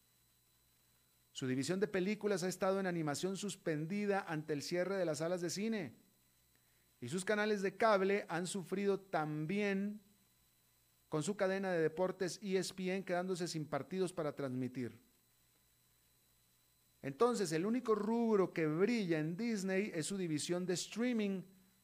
Su 1.35 1.47
división 1.47 1.81
de 1.81 1.89
películas 1.89 2.43
ha 2.43 2.47
estado 2.47 2.79
en 2.79 2.87
animación 2.87 3.35
suspendida 3.35 4.21
ante 4.21 4.53
el 4.53 4.61
cierre 4.61 4.95
de 4.95 5.03
las 5.03 5.17
salas 5.17 5.41
de 5.41 5.49
cine. 5.49 5.93
Y 7.01 7.09
sus 7.09 7.25
canales 7.25 7.61
de 7.61 7.75
cable 7.75 8.25
han 8.29 8.47
sufrido 8.47 9.01
también 9.01 9.99
con 11.09 11.23
su 11.23 11.35
cadena 11.35 11.73
de 11.73 11.81
deportes 11.81 12.39
ESPN 12.41 13.03
quedándose 13.03 13.49
sin 13.49 13.65
partidos 13.65 14.13
para 14.13 14.33
transmitir. 14.33 14.97
Entonces, 17.01 17.51
el 17.51 17.65
único 17.65 17.95
rubro 17.95 18.53
que 18.53 18.65
brilla 18.65 19.19
en 19.19 19.35
Disney 19.35 19.91
es 19.93 20.05
su 20.05 20.17
división 20.17 20.65
de 20.65 20.75
streaming, 20.75 21.41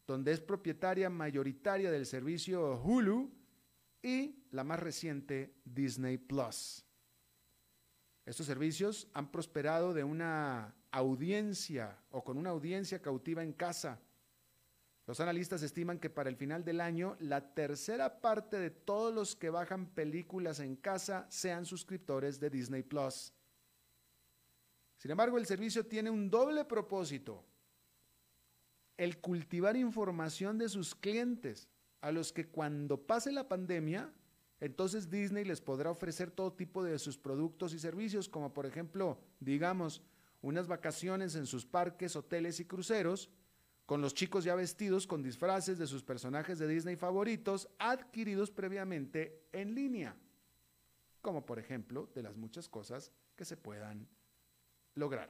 donde 0.07 0.31
es 0.31 0.39
propietaria 0.39 1.09
mayoritaria 1.09 1.91
del 1.91 2.05
servicio 2.05 2.81
Hulu 2.81 3.29
y 4.01 4.45
la 4.51 4.63
más 4.63 4.79
reciente 4.79 5.57
Disney 5.65 6.17
Plus. 6.17 6.85
Estos 8.25 8.45
servicios 8.45 9.07
han 9.13 9.31
prosperado 9.31 9.93
de 9.93 10.03
una 10.03 10.75
audiencia 10.91 11.97
o 12.11 12.23
con 12.23 12.37
una 12.37 12.51
audiencia 12.51 13.01
cautiva 13.01 13.43
en 13.43 13.53
casa 13.53 13.99
los 15.11 15.19
analistas 15.19 15.63
estiman 15.63 15.99
que 15.99 16.09
para 16.09 16.29
el 16.29 16.35
final 16.35 16.63
del 16.63 16.79
año 16.79 17.17
la 17.19 17.53
tercera 17.53 18.21
parte 18.21 18.57
de 18.59 18.69
todos 18.69 19.13
los 19.13 19.35
que 19.35 19.49
bajan 19.49 19.87
películas 19.87 20.59
en 20.59 20.75
casa 20.75 21.25
sean 21.29 21.65
suscriptores 21.65 22.39
de 22.39 22.49
Disney 22.49 22.83
Plus. 22.83 23.33
Sin 24.97 25.11
embargo, 25.11 25.37
el 25.37 25.45
servicio 25.45 25.85
tiene 25.85 26.11
un 26.11 26.29
doble 26.29 26.63
propósito. 26.63 27.43
El 28.95 29.19
cultivar 29.19 29.75
información 29.75 30.59
de 30.59 30.69
sus 30.69 30.93
clientes, 30.93 31.67
a 31.99 32.11
los 32.11 32.31
que 32.31 32.47
cuando 32.47 33.05
pase 33.05 33.31
la 33.31 33.49
pandemia, 33.49 34.13
entonces 34.61 35.09
Disney 35.09 35.43
les 35.43 35.59
podrá 35.59 35.89
ofrecer 35.89 36.29
todo 36.29 36.53
tipo 36.53 36.83
de 36.83 36.97
sus 36.99 37.17
productos 37.17 37.73
y 37.73 37.79
servicios, 37.79 38.29
como 38.29 38.53
por 38.53 38.67
ejemplo, 38.67 39.19
digamos, 39.39 40.03
unas 40.41 40.67
vacaciones 40.67 41.35
en 41.35 41.47
sus 41.47 41.65
parques, 41.65 42.15
hoteles 42.15 42.59
y 42.59 42.65
cruceros, 42.65 43.31
con 43.87 44.01
los 44.01 44.13
chicos 44.13 44.43
ya 44.43 44.53
vestidos 44.53 45.07
con 45.07 45.23
disfraces 45.23 45.79
de 45.79 45.87
sus 45.87 46.03
personajes 46.03 46.59
de 46.59 46.67
Disney 46.67 46.95
favoritos 46.95 47.67
adquiridos 47.79 48.51
previamente 48.51 49.47
en 49.51 49.73
línea, 49.73 50.15
como 51.21 51.43
por 51.43 51.57
ejemplo 51.57 52.09
de 52.13 52.21
las 52.21 52.37
muchas 52.37 52.69
cosas 52.69 53.11
que 53.35 53.45
se 53.45 53.57
puedan 53.57 54.07
lograr. 54.93 55.29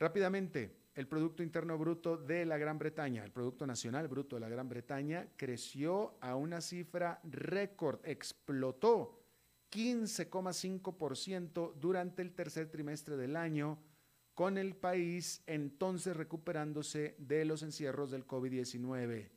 Rápidamente, 0.00 0.74
el 0.96 1.06
Producto 1.06 1.42
Interno 1.42 1.76
Bruto 1.76 2.16
de 2.16 2.46
la 2.46 2.56
Gran 2.56 2.78
Bretaña, 2.78 3.22
el 3.22 3.30
Producto 3.30 3.66
Nacional 3.66 4.08
Bruto 4.08 4.36
de 4.36 4.40
la 4.40 4.48
Gran 4.48 4.66
Bretaña, 4.66 5.28
creció 5.36 6.16
a 6.22 6.36
una 6.36 6.62
cifra 6.62 7.20
récord, 7.22 8.00
explotó 8.02 9.20
15,5% 9.70 11.74
durante 11.74 12.22
el 12.22 12.32
tercer 12.32 12.70
trimestre 12.70 13.18
del 13.18 13.36
año 13.36 13.78
con 14.32 14.56
el 14.56 14.74
país 14.74 15.42
entonces 15.46 16.16
recuperándose 16.16 17.14
de 17.18 17.44
los 17.44 17.62
encierros 17.62 18.10
del 18.10 18.26
COVID-19 18.26 19.28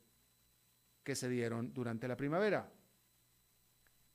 que 1.04 1.14
se 1.14 1.28
dieron 1.28 1.74
durante 1.74 2.08
la 2.08 2.16
primavera. 2.16 2.72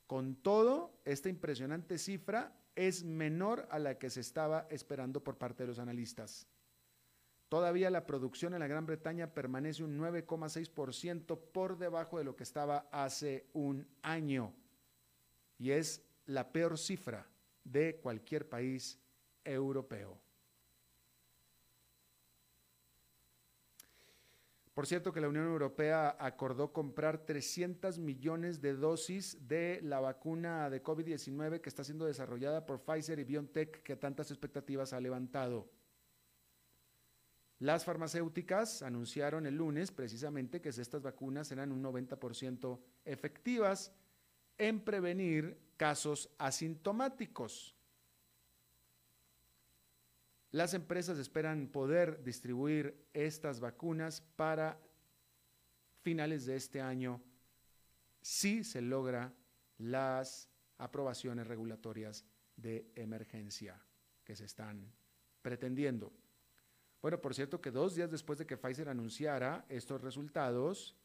Con 0.08 0.36
todo, 0.36 1.00
esta 1.06 1.30
impresionante 1.30 2.00
cifra 2.00 2.60
es 2.76 3.04
menor 3.04 3.68
a 3.70 3.78
la 3.78 4.00
que 4.00 4.10
se 4.10 4.22
estaba 4.22 4.66
esperando 4.72 5.24
por 5.24 5.38
parte 5.38 5.62
de 5.62 5.68
los 5.68 5.78
analistas. 5.78 6.48
Todavía 7.50 7.90
la 7.90 8.06
producción 8.06 8.54
en 8.54 8.60
la 8.60 8.68
Gran 8.68 8.86
Bretaña 8.86 9.34
permanece 9.34 9.84
un 9.84 10.00
9,6% 10.00 11.40
por 11.52 11.78
debajo 11.78 12.18
de 12.18 12.24
lo 12.24 12.36
que 12.36 12.44
estaba 12.44 12.90
hace 12.92 13.48
un 13.54 13.88
año 14.02 14.54
y 15.58 15.72
es 15.72 16.02
la 16.26 16.52
peor 16.52 16.78
cifra 16.78 17.28
de 17.64 17.98
cualquier 18.02 18.50
país 18.50 19.00
europeo. 19.44 20.20
Por 24.74 24.88
cierto 24.88 25.14
que 25.14 25.22
la 25.22 25.30
Unión 25.30 25.46
Europea 25.46 26.18
acordó 26.20 26.74
comprar 26.74 27.26
300 27.26 27.98
millones 27.98 28.60
de 28.60 28.74
dosis 28.74 29.48
de 29.48 29.80
la 29.82 30.02
vacuna 30.02 30.70
de 30.70 30.84
COVID-19 30.84 31.62
que 31.62 31.70
está 31.70 31.86
siendo 31.86 32.06
desarrollada 32.06 32.66
por 32.66 32.82
Pfizer 32.82 33.18
y 33.20 33.24
BioNTech 33.24 33.84
que 33.84 33.96
tantas 33.96 34.32
expectativas 34.32 34.92
ha 34.92 35.00
levantado. 35.00 35.70
Las 37.60 37.86
farmacéuticas 37.86 38.82
anunciaron 38.82 39.46
el 39.46 39.56
lunes 39.56 39.92
precisamente 39.92 40.62
que 40.62 40.70
estas 40.70 41.02
vacunas 41.02 41.48
serán 41.48 41.72
un 41.72 41.82
90% 41.84 42.80
efectivas 43.06 43.94
en 44.58 44.82
prevenir 44.82 45.58
casos 45.78 46.30
asintomáticos. 46.38 47.76
Las 50.52 50.74
empresas 50.74 51.18
esperan 51.18 51.68
poder 51.68 52.24
distribuir 52.24 53.08
estas 53.14 53.60
vacunas 53.60 54.22
para 54.22 54.80
finales 56.02 56.46
de 56.46 56.56
este 56.56 56.82
año 56.82 57.22
si 58.22 58.64
se 58.64 58.82
logra 58.82 59.34
las 59.78 60.50
aprobaciones 60.78 61.48
regulatorias 61.48 62.26
de 62.56 62.92
emergencia 62.96 63.82
que 64.24 64.36
se 64.36 64.46
están 64.46 64.92
pretendiendo. 65.42 66.14
Bueno, 67.06 67.22
por 67.22 67.36
cierto 67.36 67.62
que 67.62 67.70
dos 67.70 67.94
días 67.94 68.10
después 68.10 68.40
de 68.40 68.48
que 68.48 68.58
Pfizer 68.58 68.90
anunciara 68.90 69.64
estos 69.70 70.02
resultados, 70.02 70.98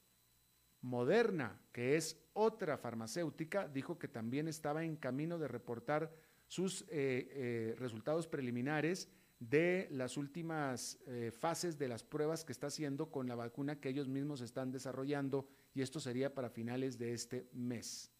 Moderna, 0.81 1.61
que 1.73 1.95
es 1.95 2.19
otra 2.33 2.79
farmacéutica, 2.79 3.69
dijo 3.69 3.99
que 3.99 4.09
también 4.09 4.49
estaba 4.49 4.83
en 4.83 4.97
camino 4.97 5.39
de 5.39 5.47
reportar 5.47 6.11
sus 6.47 6.87
eh, 6.89 6.89
eh, 6.91 7.77
resultados 7.79 8.27
preliminares 8.27 9.11
de 9.41 9.89
las 9.91 10.17
últimas 10.17 10.99
eh, 11.07 11.33
fases 11.39 11.77
de 11.77 11.89
las 11.89 12.03
pruebas 12.03 12.47
que 12.47 12.53
está 12.53 12.69
haciendo 12.69 13.11
con 13.11 13.29
la 13.29 13.35
vacuna 13.35 13.79
que 13.79 13.91
ellos 13.91 14.09
mismos 14.09 14.41
están 14.41 14.73
desarrollando 14.73 15.49
y 15.75 15.83
esto 15.83 16.01
sería 16.01 16.33
para 16.33 16.49
finales 16.49 16.97
de 16.97 17.13
este 17.13 17.47
mes. 17.53 18.11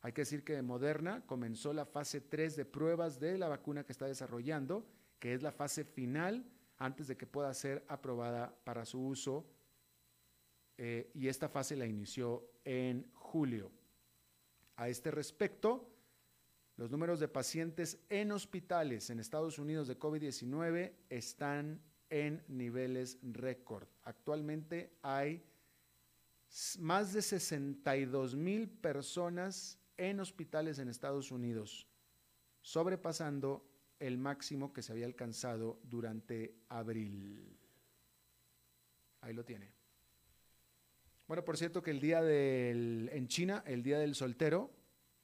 Hay 0.00 0.10
que 0.10 0.22
decir 0.22 0.42
que 0.42 0.60
Moderna 0.62 1.24
comenzó 1.26 1.72
la 1.74 1.86
fase 1.86 2.22
3 2.22 2.56
de 2.56 2.64
pruebas 2.64 3.20
de 3.20 3.38
la 3.38 3.46
vacuna 3.46 3.84
que 3.84 3.92
está 3.92 4.06
desarrollando, 4.06 4.84
que 5.20 5.32
es 5.32 5.42
la 5.42 5.52
fase 5.52 5.84
final 5.84 6.44
antes 6.80 7.06
de 7.06 7.16
que 7.16 7.26
pueda 7.26 7.52
ser 7.54 7.84
aprobada 7.88 8.52
para 8.64 8.84
su 8.84 8.98
uso 9.06 9.46
eh, 10.78 11.10
y 11.14 11.28
esta 11.28 11.48
fase 11.48 11.76
la 11.76 11.86
inició 11.86 12.50
en 12.64 13.10
julio. 13.12 13.70
A 14.76 14.88
este 14.88 15.10
respecto, 15.10 15.86
los 16.76 16.90
números 16.90 17.20
de 17.20 17.28
pacientes 17.28 17.98
en 18.08 18.32
hospitales 18.32 19.10
en 19.10 19.20
Estados 19.20 19.58
Unidos 19.58 19.88
de 19.88 19.98
COVID-19 19.98 20.94
están 21.10 21.82
en 22.08 22.42
niveles 22.48 23.18
récord. 23.22 23.86
Actualmente 24.02 24.96
hay 25.02 25.44
más 26.78 27.12
de 27.12 27.20
62 27.20 28.34
mil 28.36 28.70
personas 28.70 29.78
en 29.98 30.18
hospitales 30.18 30.78
en 30.78 30.88
Estados 30.88 31.30
Unidos, 31.30 31.86
sobrepasando 32.62 33.69
el 34.00 34.18
máximo 34.18 34.72
que 34.72 34.82
se 34.82 34.92
había 34.92 35.06
alcanzado 35.06 35.78
durante 35.84 36.56
abril. 36.68 37.56
Ahí 39.20 39.34
lo 39.34 39.44
tiene. 39.44 39.70
Bueno, 41.28 41.44
por 41.44 41.56
cierto 41.56 41.82
que 41.82 41.92
el 41.92 42.00
día 42.00 42.22
del, 42.22 43.08
en 43.12 43.28
China, 43.28 43.62
el 43.66 43.84
día 43.84 43.98
del 43.98 44.16
soltero, 44.16 44.72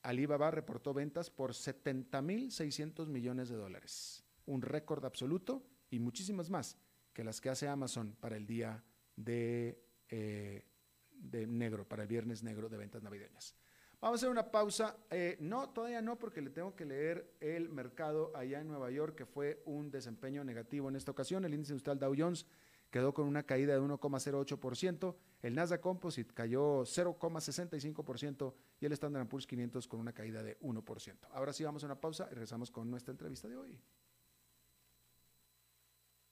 Alibaba 0.03 0.53
reportó 0.53 0.95
ventas 0.95 1.31
por 1.31 1.53
70.600 1.53 3.09
millones 3.09 3.49
de 3.49 3.57
dólares, 3.57 4.23
un 4.45 4.62
récord 4.62 5.05
absoluto 5.05 5.67
y 5.91 5.99
muchísimas 5.99 6.49
más 6.49 6.79
que 7.12 7.25
las 7.25 7.41
que 7.41 7.49
hace 7.49 7.67
Amazon 7.67 8.15
para 8.21 8.37
el 8.37 8.47
día 8.47 8.85
de, 9.17 9.83
eh, 10.09 10.65
de 11.11 11.47
negro, 11.47 11.89
para 11.89 12.03
el 12.03 12.09
viernes 12.09 12.43
negro 12.45 12.69
de 12.69 12.77
ventas 12.77 13.03
navideñas. 13.03 13.57
Vamos 14.01 14.19
a 14.19 14.21
hacer 14.21 14.29
una 14.29 14.51
pausa. 14.51 14.97
Eh, 15.11 15.37
no, 15.41 15.71
todavía 15.71 16.03
no, 16.03 16.19
porque 16.19 16.41
le 16.41 16.51
tengo 16.51 16.77
que 16.77 16.85
leer 16.85 17.35
el 17.41 17.69
mercado 17.71 18.31
allá 18.37 18.61
en 18.61 18.69
Nueva 18.69 18.91
York, 18.91 19.17
que 19.17 19.27
fue 19.27 19.63
un 19.65 19.91
desempeño 19.91 20.45
negativo 20.45 20.89
en 20.89 20.97
esta 20.97 21.11
ocasión. 21.11 21.45
El 21.45 21.55
índice 21.55 21.73
industrial 21.73 21.99
Dow 21.99 22.15
Jones 22.17 22.47
quedó 22.91 23.13
con 23.13 23.27
una 23.27 23.43
caída 23.43 23.75
de 23.75 23.81
1,08%, 23.81 25.17
el 25.43 25.55
Nasdaq 25.55 25.81
Composite 25.81 26.33
cayó 26.33 26.83
0,65% 26.83 28.55
y 28.81 28.87
el 28.87 28.93
Standard 28.93 29.29
Poor's 29.29 29.47
500 29.47 29.89
con 29.89 30.01
una 30.01 30.13
caída 30.13 30.43
de 30.43 30.59
1%. 30.61 31.29
Ahora 31.33 31.53
sí 31.53 31.65
vamos 31.65 31.83
a 31.83 31.87
una 31.87 32.01
pausa 32.01 32.27
y 32.31 32.35
regresamos 32.35 32.71
con 32.71 32.91
nuestra 32.91 33.13
entrevista 33.13 33.49
de 33.49 33.57
hoy. 33.57 33.79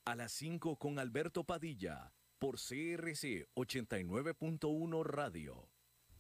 A 0.07 0.15
las 0.15 0.33
5 0.33 0.77
con 0.77 0.99
Alberto 0.99 1.45
Padilla 1.45 2.13
por 2.39 2.57
CRC 2.57 3.49
89.1 3.55 5.05
Radio. 5.05 5.74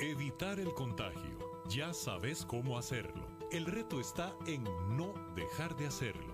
Evitar 0.00 0.58
el 0.58 0.74
contagio. 0.74 1.38
Ya 1.68 1.94
sabes 1.94 2.44
cómo 2.44 2.76
hacerlo. 2.78 3.26
El 3.52 3.64
reto 3.64 4.00
está 4.00 4.36
en 4.46 4.64
no 4.96 5.14
dejar 5.36 5.76
de 5.76 5.86
hacerlo. 5.86 6.33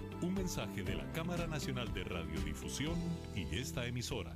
Un 0.21 0.35
mensaje 0.35 0.83
de 0.83 0.95
la 0.95 1.11
Cámara 1.13 1.47
Nacional 1.47 1.91
de 1.93 2.03
Radiodifusión 2.03 2.95
y 3.35 3.55
esta 3.55 3.87
emisora. 3.87 4.35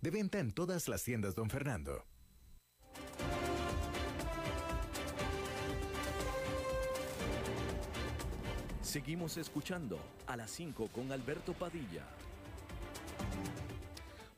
De 0.00 0.10
venta 0.10 0.38
en 0.38 0.52
todas 0.52 0.86
las 0.86 1.02
tiendas, 1.02 1.34
don 1.34 1.50
Fernando. 1.50 2.04
Seguimos 8.80 9.36
escuchando 9.36 9.98
a 10.28 10.36
las 10.36 10.52
5 10.52 10.88
con 10.92 11.10
Alberto 11.10 11.52
Padilla. 11.52 12.06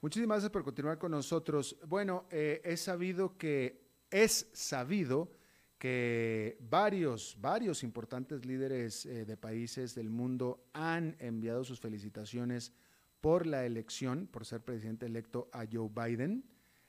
Muchísimas 0.01 0.37
gracias 0.37 0.51
por 0.51 0.65
continuar 0.65 0.97
con 0.97 1.11
nosotros. 1.11 1.77
Bueno, 1.87 2.25
eh, 2.31 2.63
he 2.65 2.77
sabido 2.79 3.37
que 3.37 3.87
Es 4.11 4.49
sabido 4.55 5.31
que 5.79 6.57
varios, 6.61 7.37
varios 7.39 7.83
importantes 7.83 8.47
líderes 8.47 9.05
eh, 9.05 9.27
de 9.27 9.37
países 9.37 9.95
del 9.95 10.09
mundo 10.09 10.65
han 10.73 11.15
enviado 11.19 11.63
sus 11.65 11.79
felicitaciones 11.79 12.73
por 13.21 13.47
la 13.47 13.65
elección, 13.67 14.27
por 14.27 14.45
ser 14.45 14.63
presidente 14.63 15.07
electo 15.07 15.49
a 15.53 15.65
Joe 15.71 15.89
Biden. 15.89 16.45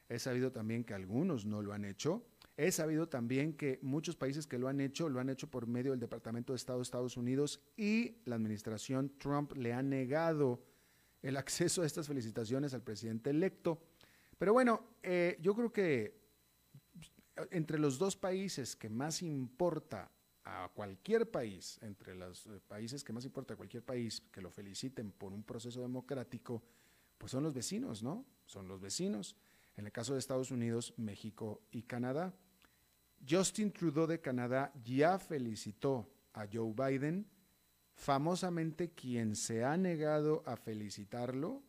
He 0.07 0.19
sabido 0.19 0.51
también 0.51 0.83
que 0.83 0.93
algunos 0.93 1.45
no 1.45 1.61
lo 1.61 1.73
han 1.73 1.85
hecho. 1.85 2.25
He 2.57 2.71
sabido 2.71 3.07
también 3.07 3.53
que 3.53 3.79
muchos 3.81 4.15
países 4.15 4.45
que 4.45 4.57
lo 4.59 4.67
han 4.67 4.81
hecho, 4.81 5.07
lo 5.07 5.19
han 5.19 5.29
hecho 5.29 5.49
por 5.49 5.67
medio 5.67 5.91
del 5.91 5.99
Departamento 5.99 6.53
de 6.53 6.57
Estado 6.57 6.79
de 6.79 6.83
Estados 6.83 7.15
Unidos 7.15 7.61
y 7.77 8.17
la 8.25 8.35
administración 8.35 9.17
Trump 9.17 9.53
le 9.55 9.73
ha 9.73 9.81
negado 9.81 10.61
el 11.21 11.37
acceso 11.37 11.83
a 11.83 11.85
estas 11.85 12.07
felicitaciones 12.07 12.73
al 12.73 12.83
presidente 12.83 13.29
electo. 13.29 13.81
Pero 14.37 14.53
bueno, 14.53 14.95
eh, 15.03 15.37
yo 15.41 15.55
creo 15.55 15.71
que 15.71 16.19
entre 17.51 17.79
los 17.79 17.97
dos 17.97 18.17
países 18.17 18.75
que 18.75 18.89
más 18.89 19.21
importa 19.21 20.11
a 20.49 20.69
cualquier 20.69 21.29
país, 21.29 21.79
entre 21.81 22.15
los 22.15 22.47
eh, 22.47 22.59
países 22.67 23.03
que 23.03 23.13
más 23.13 23.25
importa 23.25 23.55
cualquier 23.55 23.83
país 23.83 24.21
que 24.31 24.41
lo 24.41 24.49
feliciten 24.49 25.11
por 25.11 25.33
un 25.33 25.43
proceso 25.43 25.81
democrático, 25.81 26.63
pues 27.17 27.31
son 27.31 27.43
los 27.43 27.53
vecinos, 27.53 28.01
¿no? 28.01 28.25
Son 28.45 28.67
los 28.67 28.81
vecinos. 28.81 29.35
En 29.75 29.85
el 29.85 29.91
caso 29.91 30.13
de 30.13 30.19
Estados 30.19 30.51
Unidos, 30.51 30.93
México 30.97 31.61
y 31.71 31.83
Canadá. 31.83 32.33
Justin 33.27 33.71
Trudeau 33.71 34.07
de 34.07 34.21
Canadá 34.21 34.71
ya 34.83 35.19
felicitó 35.19 36.09
a 36.33 36.47
Joe 36.51 36.73
Biden, 36.73 37.27
famosamente 37.93 38.91
quien 38.91 39.35
se 39.35 39.63
ha 39.63 39.77
negado 39.77 40.43
a 40.45 40.55
felicitarlo, 40.55 41.61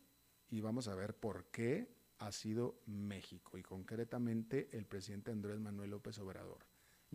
y 0.49 0.61
vamos 0.61 0.89
a 0.89 0.95
ver 0.95 1.15
por 1.15 1.47
qué, 1.47 1.89
ha 2.21 2.33
sido 2.33 2.81
México 2.87 3.57
y 3.57 3.63
concretamente 3.63 4.69
el 4.73 4.85
presidente 4.85 5.31
Andrés 5.31 5.59
Manuel 5.59 5.91
López 5.91 6.19
Obrador. 6.19 6.67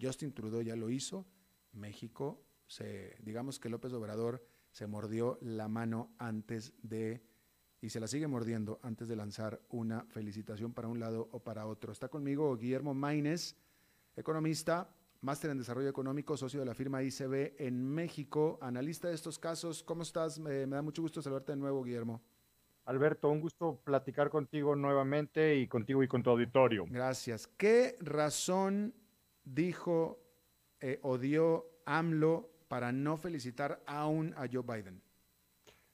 Justin 0.02 0.34
Trudeau 0.34 0.62
ya 0.62 0.76
lo 0.76 0.90
hizo, 0.90 1.26
México, 1.76 2.42
se, 2.68 3.16
digamos 3.22 3.60
que 3.60 3.70
López 3.70 3.94
Obrador 3.94 4.46
se 4.72 4.88
mordió 4.88 5.38
la 5.42 5.68
mano 5.68 6.14
antes 6.18 6.74
de, 6.82 7.24
y 7.82 7.90
se 7.90 8.00
la 8.00 8.08
sigue 8.08 8.28
mordiendo 8.28 8.80
antes 8.82 9.08
de 9.08 9.16
lanzar 9.16 9.62
una 9.70 10.06
felicitación 10.10 10.74
para 10.74 10.88
un 10.88 11.00
lado 11.00 11.30
o 11.32 11.40
para 11.40 11.66
otro. 11.68 11.92
Está 11.92 12.10
conmigo 12.10 12.56
Guillermo 12.58 12.94
Maínez, 12.94 13.56
economista, 14.16 14.90
máster 15.22 15.52
en 15.52 15.58
desarrollo 15.58 15.90
económico, 15.90 16.36
socio 16.36 16.60
de 16.60 16.66
la 16.66 16.74
firma 16.74 17.04
ICB 17.04 17.56
en 17.60 17.86
México, 17.86 18.58
analista 18.62 19.08
de 19.08 19.16
estos 19.16 19.40
casos. 19.40 19.84
¿Cómo 19.84 20.04
estás? 20.04 20.40
me 20.40 20.66
da 20.66 20.82
mucho 20.82 21.02
gusto 21.02 21.22
saludarte 21.22 21.54
de 21.54 21.58
nuevo, 21.58 21.84
Guillermo. 21.84 22.22
Alberto, 22.86 23.30
un 23.30 23.42
gusto 23.42 23.82
platicar 23.84 24.30
contigo 24.30 24.76
nuevamente 24.76 25.56
y 25.56 25.68
contigo 25.68 26.04
y 26.04 26.08
con 26.08 26.22
tu 26.22 26.30
auditorio. 26.30 26.86
Gracias. 26.88 27.48
¿Qué 27.48 27.98
razón 28.00 28.94
dijo 29.44 30.25
eh, 30.82 31.00
o 31.02 31.18
dio 31.18 31.66
AMLO 31.86 32.50
para 32.68 32.92
no 32.92 33.18
felicitar 33.18 33.82
aún 33.86 34.34
a 34.38 34.48
Joe 34.52 34.64
Biden? 34.64 35.02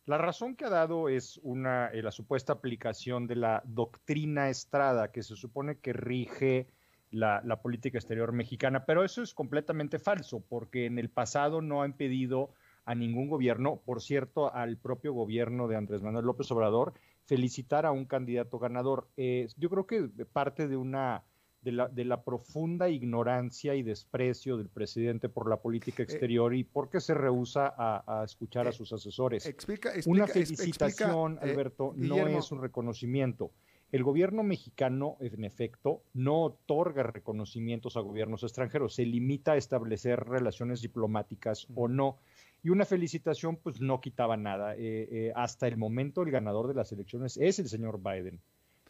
La 0.05 0.17
razón 0.17 0.55
que 0.55 0.65
ha 0.65 0.69
dado 0.69 1.09
es 1.09 1.39
una, 1.43 1.87
eh, 1.87 2.01
la 2.01 2.11
supuesta 2.11 2.53
aplicación 2.53 3.27
de 3.27 3.35
la 3.35 3.61
doctrina 3.65 4.49
Estrada, 4.49 5.11
que 5.11 5.21
se 5.21 5.35
supone 5.35 5.79
que 5.79 5.93
rige 5.93 6.67
la, 7.11 7.41
la, 7.45 7.61
política 7.61 7.97
exterior 7.97 8.31
mexicana, 8.31 8.85
pero 8.85 9.03
eso 9.03 9.21
es 9.21 9.33
completamente 9.33 9.99
falso, 9.99 10.43
porque 10.47 10.85
en 10.85 10.97
el 10.97 11.09
pasado 11.09 11.61
no 11.61 11.81
ha 11.81 11.85
impedido 11.85 12.53
a 12.85 12.95
ningún 12.95 13.29
gobierno, 13.29 13.81
por 13.85 14.01
cierto, 14.01 14.53
al 14.53 14.77
propio 14.77 15.13
gobierno 15.13 15.67
de 15.67 15.75
Andrés 15.75 16.01
Manuel 16.01 16.25
López 16.25 16.49
Obrador, 16.51 16.93
felicitar 17.25 17.85
a 17.85 17.91
un 17.91 18.05
candidato 18.05 18.59
ganador. 18.59 19.07
Eh, 19.17 19.47
yo 19.57 19.69
creo 19.69 19.85
que 19.85 20.09
parte 20.25 20.67
de 20.67 20.77
una 20.77 21.23
de 21.61 21.71
la, 21.71 21.87
de 21.87 22.05
la, 22.05 22.23
profunda 22.23 22.89
ignorancia 22.89 23.75
y 23.75 23.83
desprecio 23.83 24.57
del 24.57 24.69
presidente 24.69 25.29
por 25.29 25.49
la 25.49 25.57
política 25.57 26.01
eh, 26.01 26.05
exterior 26.05 26.53
y 26.55 26.63
por 26.63 26.89
qué 26.89 26.99
se 26.99 27.13
rehúsa 27.13 27.73
a, 27.77 28.23
escuchar 28.23 28.67
a 28.67 28.71
eh, 28.71 28.73
sus 28.73 28.91
asesores. 28.93 29.45
Explica, 29.45 29.91
Una 30.05 30.27
felicitación, 30.27 31.37
Alberto, 31.41 31.93
no 31.95 32.27
es 32.27 32.51
un 32.51 32.61
reconocimiento. 32.61 33.51
El 33.91 34.03
gobierno 34.03 34.41
mexicano, 34.41 35.17
en 35.19 35.43
efecto, 35.43 36.01
no 36.13 36.43
otorga 36.43 37.03
reconocimientos 37.03 37.97
a 37.97 37.99
gobiernos 37.99 38.43
extranjeros, 38.43 38.95
se 38.95 39.05
limita 39.05 39.51
a 39.51 39.57
establecer 39.57 40.21
relaciones 40.21 40.81
diplomáticas 40.81 41.67
o 41.75 41.89
no. 41.89 42.17
Y 42.63 42.69
una 42.69 42.85
felicitación, 42.85 43.57
pues 43.57 43.81
no 43.81 43.99
quitaba 43.99 44.37
nada. 44.37 44.75
Eh, 44.75 45.09
eh, 45.11 45.33
hasta 45.35 45.67
el 45.67 45.75
momento, 45.75 46.21
el 46.21 46.31
ganador 46.31 46.69
de 46.69 46.75
las 46.75 46.93
elecciones 46.93 47.35
es 47.35 47.59
el 47.59 47.67
señor 47.67 47.99
Biden. 48.01 48.39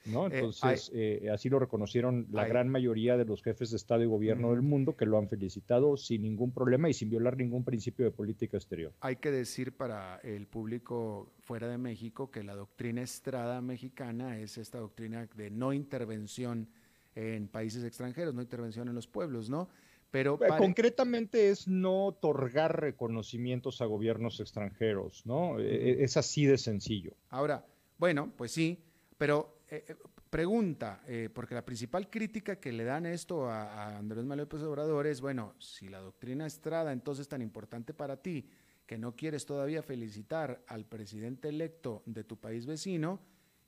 ¿No? 0.05 0.27
Eh, 0.27 0.31
Entonces, 0.33 0.91
así 1.31 1.49
lo 1.49 1.59
reconocieron 1.59 2.27
la 2.31 2.45
gran 2.45 2.69
mayoría 2.69 3.17
de 3.17 3.25
los 3.25 3.43
jefes 3.43 3.71
de 3.71 3.77
Estado 3.77 4.03
y 4.03 4.07
Gobierno 4.07 4.51
del 4.51 4.61
mundo 4.61 4.95
que 4.95 5.05
lo 5.05 5.17
han 5.17 5.27
felicitado 5.27 5.97
sin 5.97 6.23
ningún 6.23 6.51
problema 6.51 6.89
y 6.89 6.93
sin 6.93 7.09
violar 7.09 7.37
ningún 7.37 7.63
principio 7.63 8.05
de 8.05 8.11
política 8.11 8.57
exterior. 8.57 8.93
Hay 9.01 9.17
que 9.17 9.31
decir 9.31 9.75
para 9.75 10.17
el 10.23 10.47
público 10.47 11.33
fuera 11.39 11.67
de 11.67 11.77
México 11.77 12.31
que 12.31 12.43
la 12.43 12.55
doctrina 12.55 13.01
Estrada 13.01 13.61
mexicana 13.61 14.39
es 14.39 14.57
esta 14.57 14.79
doctrina 14.79 15.27
de 15.35 15.49
no 15.49 15.73
intervención 15.73 16.67
en 17.15 17.47
países 17.47 17.83
extranjeros, 17.83 18.33
no 18.33 18.41
intervención 18.41 18.87
en 18.87 18.95
los 18.95 19.07
pueblos, 19.07 19.49
¿no? 19.49 19.69
Pero 20.11 20.37
eh, 20.43 20.49
concretamente 20.57 21.49
es 21.49 21.67
no 21.67 22.05
otorgar 22.07 22.81
reconocimientos 22.81 23.81
a 23.81 23.85
gobiernos 23.85 24.39
extranjeros, 24.41 25.25
¿no? 25.25 25.57
Es 25.59 26.17
así 26.17 26.45
de 26.45 26.57
sencillo. 26.57 27.13
Ahora, 27.29 27.65
bueno, 27.97 28.31
pues 28.35 28.51
sí, 28.51 28.83
pero 29.17 29.60
eh, 29.71 29.85
eh, 29.87 29.95
pregunta, 30.29 31.01
porque 31.33 31.55
la 31.55 31.65
principal 31.65 32.09
crítica 32.09 32.59
que 32.59 32.71
le 32.71 32.83
dan 32.83 33.05
esto 33.05 33.49
a, 33.49 33.97
Andrés 33.97 34.23
Manuel 34.23 34.45
López 34.45 34.61
Obrador 34.61 35.07
es, 35.07 35.21
bueno, 35.21 35.55
si 35.59 35.89
la 35.89 35.99
doctrina 35.99 36.45
Estrada 36.45 36.91
entonces 36.91 37.23
es 37.23 37.29
tan 37.29 37.41
importante 37.41 37.93
para 37.93 38.21
ti, 38.21 38.47
que 38.85 38.97
no 38.97 39.15
quieres 39.15 39.45
todavía 39.45 39.81
felicitar 39.81 40.63
al 40.67 40.85
presidente 40.85 41.49
electo 41.49 42.03
de 42.05 42.23
tu 42.23 42.37
país 42.37 42.65
vecino, 42.65 43.19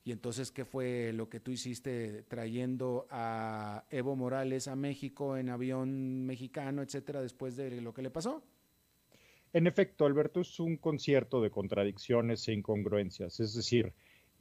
y 0.06 0.12
entonces, 0.12 0.52
¿qué 0.52 0.66
fue 0.66 1.14
lo 1.14 1.30
que 1.30 1.40
tú 1.40 1.52
hiciste 1.52 2.24
trayendo 2.24 3.08
a 3.10 3.86
Evo 3.90 4.18
Morales 4.18 4.68
a 4.68 4.76
México 4.76 5.38
en 5.38 5.50
avión 5.50 6.26
mexicano, 6.26 6.82
etcétera, 6.82 7.22
después 7.22 7.56
de 7.56 7.80
lo 7.80 7.94
que 7.94 8.02
le 8.02 8.10
pasó? 8.10 8.44
En 9.54 9.66
efecto, 9.66 10.06
Alberto, 10.06 10.42
es 10.42 10.60
un 10.60 10.76
concierto 10.76 11.42
de 11.42 11.52
contradicciones 11.52 12.46
e 12.50 12.54
incongruencias. 12.54 13.40
Es 13.40 13.54
decir, 13.54 13.94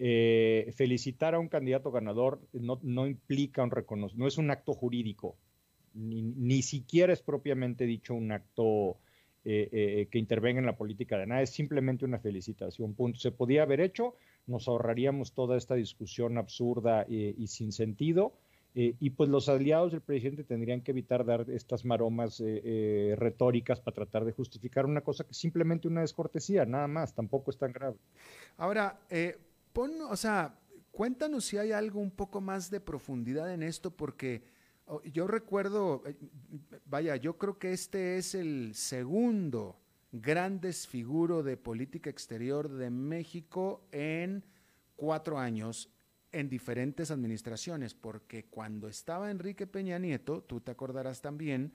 eh, 0.05 0.73
felicitar 0.75 1.37
a 1.37 1.39
un 1.39 1.47
candidato 1.47 1.93
ganador 1.93 2.41
no, 2.53 3.07
implica 3.07 3.63
un 3.63 3.71
reconocimiento, 3.71 4.25
no 4.25 4.27
es 4.27 4.37
un 4.37 4.51
acto 4.51 4.73
jurídico, 4.73 5.37
ni, 5.95 6.63
siquiera 6.63 7.13
es 7.13 7.23
propiamente 7.23 7.87
dicho 7.87 8.13
un 8.13 8.33
acto 8.33 8.97
eh, 9.45 9.69
eh, 9.71 10.09
que 10.11 10.19
intervenga 10.19 10.59
en 10.59 10.67
la 10.67 10.77
política 10.77 11.17
de 11.19 11.29
nada, 11.29 11.43
es 11.43 11.51
simplemente 11.51 12.05
una 12.05 12.19
felicitación. 12.19 12.95
Punto. 12.95 13.21
Se 13.21 13.31
podía 13.31 13.63
haber 13.63 13.81
hecho, 13.81 14.17
nos 14.49 14.67
ahorraríamos 14.67 15.35
toda 15.35 15.57
esta 15.57 15.77
discusión 15.77 16.37
absurda 16.37 17.07
eh, 17.09 17.37
y 17.39 17.47
sin 17.47 17.71
sentido. 17.71 18.33
Eh, 18.75 18.97
y 18.99 19.11
pues 19.11 19.29
los 19.29 19.49
aliados 19.49 19.93
del 19.93 20.01
presidente 20.01 20.43
tendrían 20.43 20.81
que 20.81 20.91
evitar 20.91 21.25
dar 21.27 21.49
estas 21.51 21.85
maromas 21.85 22.43
eh, 22.45 23.15
retóricas 23.19 23.81
para 23.81 23.95
tratar 23.95 24.25
de 24.25 24.33
justificar 24.33 24.87
una 24.87 25.03
cosa 25.03 25.25
que 25.25 25.35
simplemente 25.35 25.87
una 25.87 26.01
descortesía, 26.01 26.65
nada 26.65 26.89
más, 26.89 27.15
tampoco 27.15 27.53
es 27.53 27.59
tan 27.59 27.71
grave. 27.71 27.99
Ahora, 28.57 28.99
pon, 29.73 30.01
o 30.03 30.17
sea, 30.17 30.59
cuéntanos 30.91 31.45
si 31.45 31.59
hay 31.59 31.73
algo 31.73 32.01
un 32.01 32.11
poco 32.11 32.41
más 32.41 32.71
de 32.71 32.81
profundidad 32.81 33.53
en 33.53 33.63
esto, 33.63 33.91
porque 33.91 34.45
oh, 34.87 35.03
yo 35.03 35.27
recuerdo, 35.27 36.03
vaya, 36.85 37.17
yo 37.17 37.39
creo 37.39 37.59
que 37.59 37.73
este 37.73 38.19
es 38.19 38.35
el 38.35 38.75
segundo 38.75 39.79
gran 40.13 40.61
desfiguro 40.61 41.43
de 41.43 41.57
política 41.57 42.11
exterior 42.11 42.69
de 42.69 42.91
México 42.91 43.87
en 43.91 44.45
cuatro 44.95 45.39
años 45.39 45.91
en 46.33 46.49
diferentes 46.49 47.11
administraciones, 47.11 47.95
porque 47.95 48.45
cuando 48.45 48.89
estaba 48.89 49.31
Enrique 49.31 49.67
Peña 49.67 49.99
Nieto, 49.99 50.43
tú 50.43 50.61
te 50.61 50.71
acordarás 50.71 51.21
también 51.21 51.73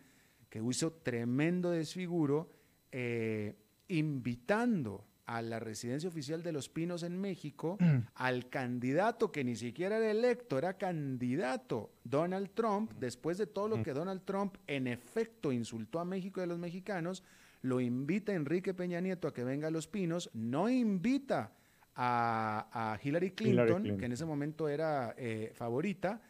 que 0.50 0.62
hizo 0.64 0.94
tremendo 0.94 1.72
desfiguro 1.72 2.50
eh, 2.92 3.56
invitando 3.88 5.06
a 5.28 5.42
la 5.42 5.60
residencia 5.60 6.10
oficial 6.10 6.42
de 6.42 6.54
Los 6.54 6.70
Pinos 6.70 7.04
en 7.04 7.20
México 7.20 7.78
mm. 7.80 7.98
al 8.16 8.50
candidato 8.50 9.32
que 9.32 9.44
ni 9.44 9.56
siquiera 9.56 9.98
era 9.98 10.10
electo, 10.10 10.58
era 10.58 10.78
candidato, 10.78 11.92
Donald 12.04 12.52
Trump, 12.54 12.94
después 12.98 13.38
de 13.38 13.46
todo 13.46 13.68
lo 13.68 13.78
mm. 13.78 13.84
que 13.84 13.94
Donald 13.94 14.24
Trump 14.24 14.56
en 14.66 14.88
efecto 14.88 15.52
insultó 15.52 16.00
a 16.00 16.06
México 16.06 16.40
y 16.40 16.44
a 16.44 16.48
los 16.48 16.58
mexicanos, 16.58 17.24
lo 17.62 17.82
invita 17.82 18.34
Enrique 18.34 18.74
Peña 18.74 19.02
Nieto 19.02 19.28
a 19.28 19.34
que 19.34 19.44
venga 19.44 19.68
a 19.68 19.72
Los 19.72 19.88
Pinos, 19.88 20.30
no 20.34 20.70
invita 20.70 21.52
a, 21.96 22.98
Hillary, 23.04 23.32
Clinton, 23.32 23.98
que 23.98 24.06
en 24.06 24.12
ese 24.12 24.26
momento 24.26 24.70
era 24.70 25.14
eh, 25.18 25.52
favorita, 25.54 26.22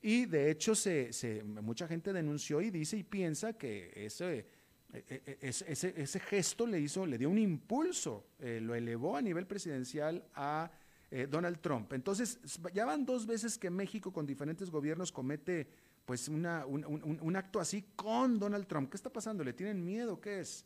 y 0.00 0.26
de 0.26 0.50
hecho 0.50 0.74
se, 0.74 1.10
mucha 1.44 1.88
gente 1.88 2.12
denunció 2.12 2.60
y 2.60 2.70
dice 2.70 2.96
y 2.96 3.02
piensa 3.02 3.54
que 3.54 3.92
ese, 3.94 4.46
e, 5.08 5.22
e, 5.26 5.38
e, 5.40 5.48
ese, 5.48 6.20
gesto 6.20 6.66
le 6.66 6.80
hizo, 6.80 7.04
le 7.06 7.18
dio 7.18 7.28
un 7.28 7.38
impulso, 7.38 8.28
eh, 8.38 8.60
lo 8.60 8.74
elevó 8.74 9.16
a 9.16 9.22
nivel 9.22 9.46
presidencial 9.46 10.24
a 10.34 10.70
eh, 11.10 11.26
Donald 11.26 11.60
Trump. 11.60 11.92
Entonces, 11.92 12.40
ya 12.74 12.84
van 12.84 13.04
dos 13.04 13.26
veces 13.26 13.58
que 13.58 13.70
México 13.70 14.12
con 14.12 14.26
diferentes 14.26 14.70
gobiernos 14.70 15.12
comete 15.12 15.68
pues 16.04 16.28
una, 16.28 16.64
un, 16.66 17.36
acto 17.36 17.58
así 17.58 17.84
con 17.96 18.38
Donald 18.38 18.66
Trump. 18.66 18.90
¿Qué 18.90 18.96
está 18.96 19.10
pasando? 19.10 19.42
¿Le 19.42 19.52
tienen 19.52 19.84
miedo? 19.84 20.20
¿Qué 20.20 20.40
es? 20.40 20.64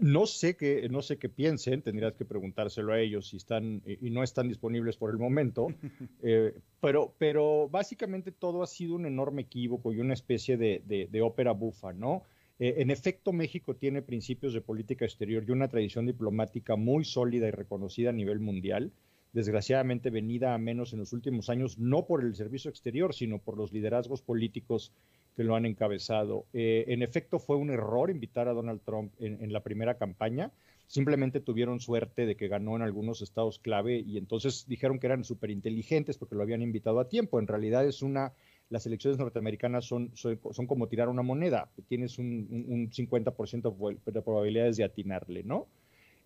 No 0.00 0.26
sé 0.26 0.56
qué, 0.56 0.86
no 0.90 1.02
sé 1.02 1.18
qué 1.18 1.28
piensen, 1.28 1.82
tendrías 1.82 2.14
que 2.14 2.24
preguntárselo 2.24 2.92
a 2.92 3.00
ellos 3.00 3.28
si 3.28 3.38
están 3.38 3.82
y 3.86 4.10
no 4.10 4.22
están 4.22 4.46
disponibles 4.48 4.96
por 4.96 5.10
el 5.10 5.18
momento, 5.18 5.68
eh, 6.22 6.54
pero, 6.80 7.14
pero 7.18 7.68
básicamente 7.68 8.30
todo 8.30 8.62
ha 8.62 8.66
sido 8.66 8.94
un 8.94 9.06
enorme 9.06 9.42
equívoco 9.42 9.92
y 9.92 10.00
una 10.00 10.14
especie 10.14 10.56
de, 10.56 10.82
de, 11.10 11.22
ópera 11.22 11.52
bufa, 11.52 11.92
¿no? 11.92 12.22
Eh, 12.58 12.76
en 12.78 12.90
efecto, 12.90 13.32
México 13.32 13.76
tiene 13.76 14.02
principios 14.02 14.52
de 14.52 14.60
política 14.60 15.04
exterior 15.04 15.44
y 15.46 15.52
una 15.52 15.68
tradición 15.68 16.06
diplomática 16.06 16.76
muy 16.76 17.04
sólida 17.04 17.48
y 17.48 17.52
reconocida 17.52 18.10
a 18.10 18.12
nivel 18.12 18.40
mundial 18.40 18.92
desgraciadamente 19.32 20.10
venida 20.10 20.54
a 20.54 20.58
menos 20.58 20.92
en 20.92 21.00
los 21.00 21.12
últimos 21.12 21.50
años, 21.50 21.78
no 21.78 22.06
por 22.06 22.24
el 22.24 22.34
servicio 22.34 22.70
exterior, 22.70 23.14
sino 23.14 23.38
por 23.38 23.56
los 23.56 23.72
liderazgos 23.72 24.22
políticos 24.22 24.92
que 25.36 25.44
lo 25.44 25.54
han 25.54 25.66
encabezado. 25.66 26.46
Eh, 26.52 26.86
en 26.88 27.02
efecto, 27.02 27.38
fue 27.38 27.56
un 27.56 27.70
error 27.70 28.10
invitar 28.10 28.48
a 28.48 28.52
Donald 28.52 28.80
Trump 28.84 29.12
en, 29.20 29.52
la 29.52 29.62
primera 29.62 29.96
campaña. 29.96 30.50
Simplemente 30.86 31.40
tuvieron 31.40 31.80
suerte 31.80 32.26
de 32.26 32.34
que 32.34 32.48
ganó 32.48 32.74
en 32.74 32.82
algunos 32.82 33.20
estados 33.20 33.58
clave 33.58 34.00
y 34.00 34.16
entonces 34.16 34.64
dijeron 34.66 34.98
que 34.98 35.06
eran 35.06 35.22
súper 35.22 35.50
inteligentes 35.50 36.16
porque 36.16 36.34
lo 36.34 36.42
habían 36.42 36.62
invitado 36.62 36.98
a 36.98 37.08
tiempo. 37.08 37.38
En 37.38 37.46
realidad 37.46 37.86
es 37.86 38.02
una, 38.02 38.32
las 38.70 38.86
elecciones 38.86 39.18
norteamericanas 39.18 39.84
son, 39.84 40.10
son, 40.14 40.66
como 40.66 40.88
tirar 40.88 41.08
una 41.08 41.22
moneda. 41.22 41.70
Tienes 41.88 42.18
un, 42.18 42.46
un 42.68 42.90
50% 42.90 43.96
de 44.04 44.22
probabilidades 44.22 44.76
de 44.76 44.84
atinarle, 44.84 45.42
¿no? 45.42 45.66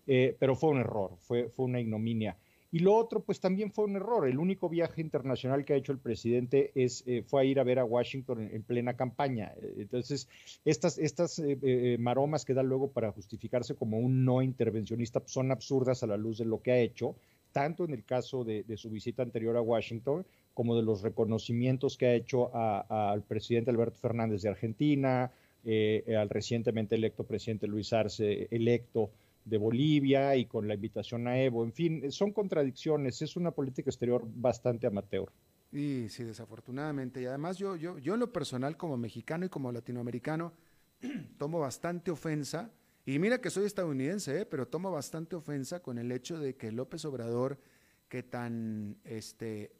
Eh, 0.07 0.35
pero 0.39 0.55
fue 0.55 0.71
un 0.71 0.79
error, 0.79 1.11
fue, 1.19 1.49
fue 1.49 1.65
una 1.65 1.79
ignominia. 1.79 2.35
Y 2.73 2.79
lo 2.79 2.95
otro, 2.95 3.19
pues 3.19 3.39
también 3.39 3.71
fue 3.71 3.85
un 3.85 3.95
error. 3.97 4.27
El 4.27 4.39
único 4.39 4.67
viaje 4.67 4.99
internacional 4.99 5.63
que 5.63 5.73
ha 5.73 5.75
hecho 5.75 5.91
el 5.91 5.99
presidente 5.99 6.71
es, 6.73 7.03
eh, 7.05 7.21
fue 7.21 7.41
a 7.41 7.43
ir 7.43 7.59
a 7.59 7.63
ver 7.63 7.77
a 7.77 7.85
Washington 7.85 8.49
en, 8.51 8.63
plena 8.63 8.95
campaña. 8.95 9.53
Entonces, 9.77 10.27
estas, 10.65 10.97
estas 10.97 11.37
eh, 11.37 11.59
eh, 11.61 11.97
maromas 11.99 12.45
que 12.45 12.55
da 12.55 12.63
luego 12.63 12.89
para 12.89 13.11
justificarse 13.11 13.75
como 13.75 13.99
un 13.99 14.25
no 14.25 14.41
intervencionista 14.41 15.21
son 15.27 15.51
absurdas 15.51 16.01
a 16.01 16.07
la 16.07 16.17
luz 16.17 16.39
de 16.39 16.45
lo 16.45 16.63
que 16.63 16.71
ha 16.71 16.79
hecho, 16.79 17.15
tanto 17.53 17.85
en 17.85 17.93
el 17.93 18.03
caso 18.03 18.43
de, 18.43 18.65
su 18.75 18.89
visita 18.89 19.23
anterior 19.23 19.55
a 19.55 19.61
Washington 19.61 20.25
como 20.53 20.75
de 20.75 20.83
los 20.83 21.01
reconocimientos 21.01 21.97
que 21.97 22.07
ha 22.07 22.13
hecho 22.13 22.51
al 22.53 23.23
presidente 23.23 23.71
Alberto 23.71 23.97
Fernández 23.97 24.41
de 24.41 24.49
Argentina, 24.49 25.31
al 25.65 26.29
recientemente 26.29 26.95
electo 26.95 27.23
presidente 27.23 27.67
Luis 27.67 27.93
Arce 27.93 28.47
electo 28.51 29.11
de 29.45 29.57
Bolivia 29.57 30.35
y 30.35 30.45
con 30.45 30.67
la 30.67 30.75
invitación 30.75 31.27
a 31.27 31.39
Evo. 31.39 31.63
En 31.63 31.73
fin, 31.73 32.11
son 32.11 32.31
contradicciones, 32.31 33.21
es 33.21 33.35
una 33.35 33.51
política 33.51 33.89
exterior 33.89 34.23
bastante 34.25 34.87
amateur. 34.87 35.31
Y 35.71 36.07
sí, 36.09 36.23
desafortunadamente. 36.23 37.21
Y 37.21 37.25
además 37.25 37.57
yo, 37.57 37.75
yo, 37.75 37.97
yo 37.97 38.13
en 38.13 38.19
lo 38.19 38.31
personal 38.31 38.77
como 38.77 38.97
mexicano 38.97 39.45
y 39.45 39.49
como 39.49 39.71
latinoamericano 39.71 40.53
tomo 41.37 41.59
bastante 41.59 42.11
ofensa, 42.11 42.71
y 43.05 43.19
mira 43.19 43.41
que 43.41 43.49
soy 43.49 43.65
estadounidense, 43.65 44.41
¿eh? 44.41 44.45
pero 44.45 44.67
tomo 44.67 44.91
bastante 44.91 45.35
ofensa 45.35 45.81
con 45.81 45.97
el 45.97 46.11
hecho 46.11 46.39
de 46.39 46.55
que 46.55 46.71
López 46.71 47.03
Obrador, 47.05 47.59
que 48.07 48.23
tan, 48.23 48.97
este, 49.03 49.73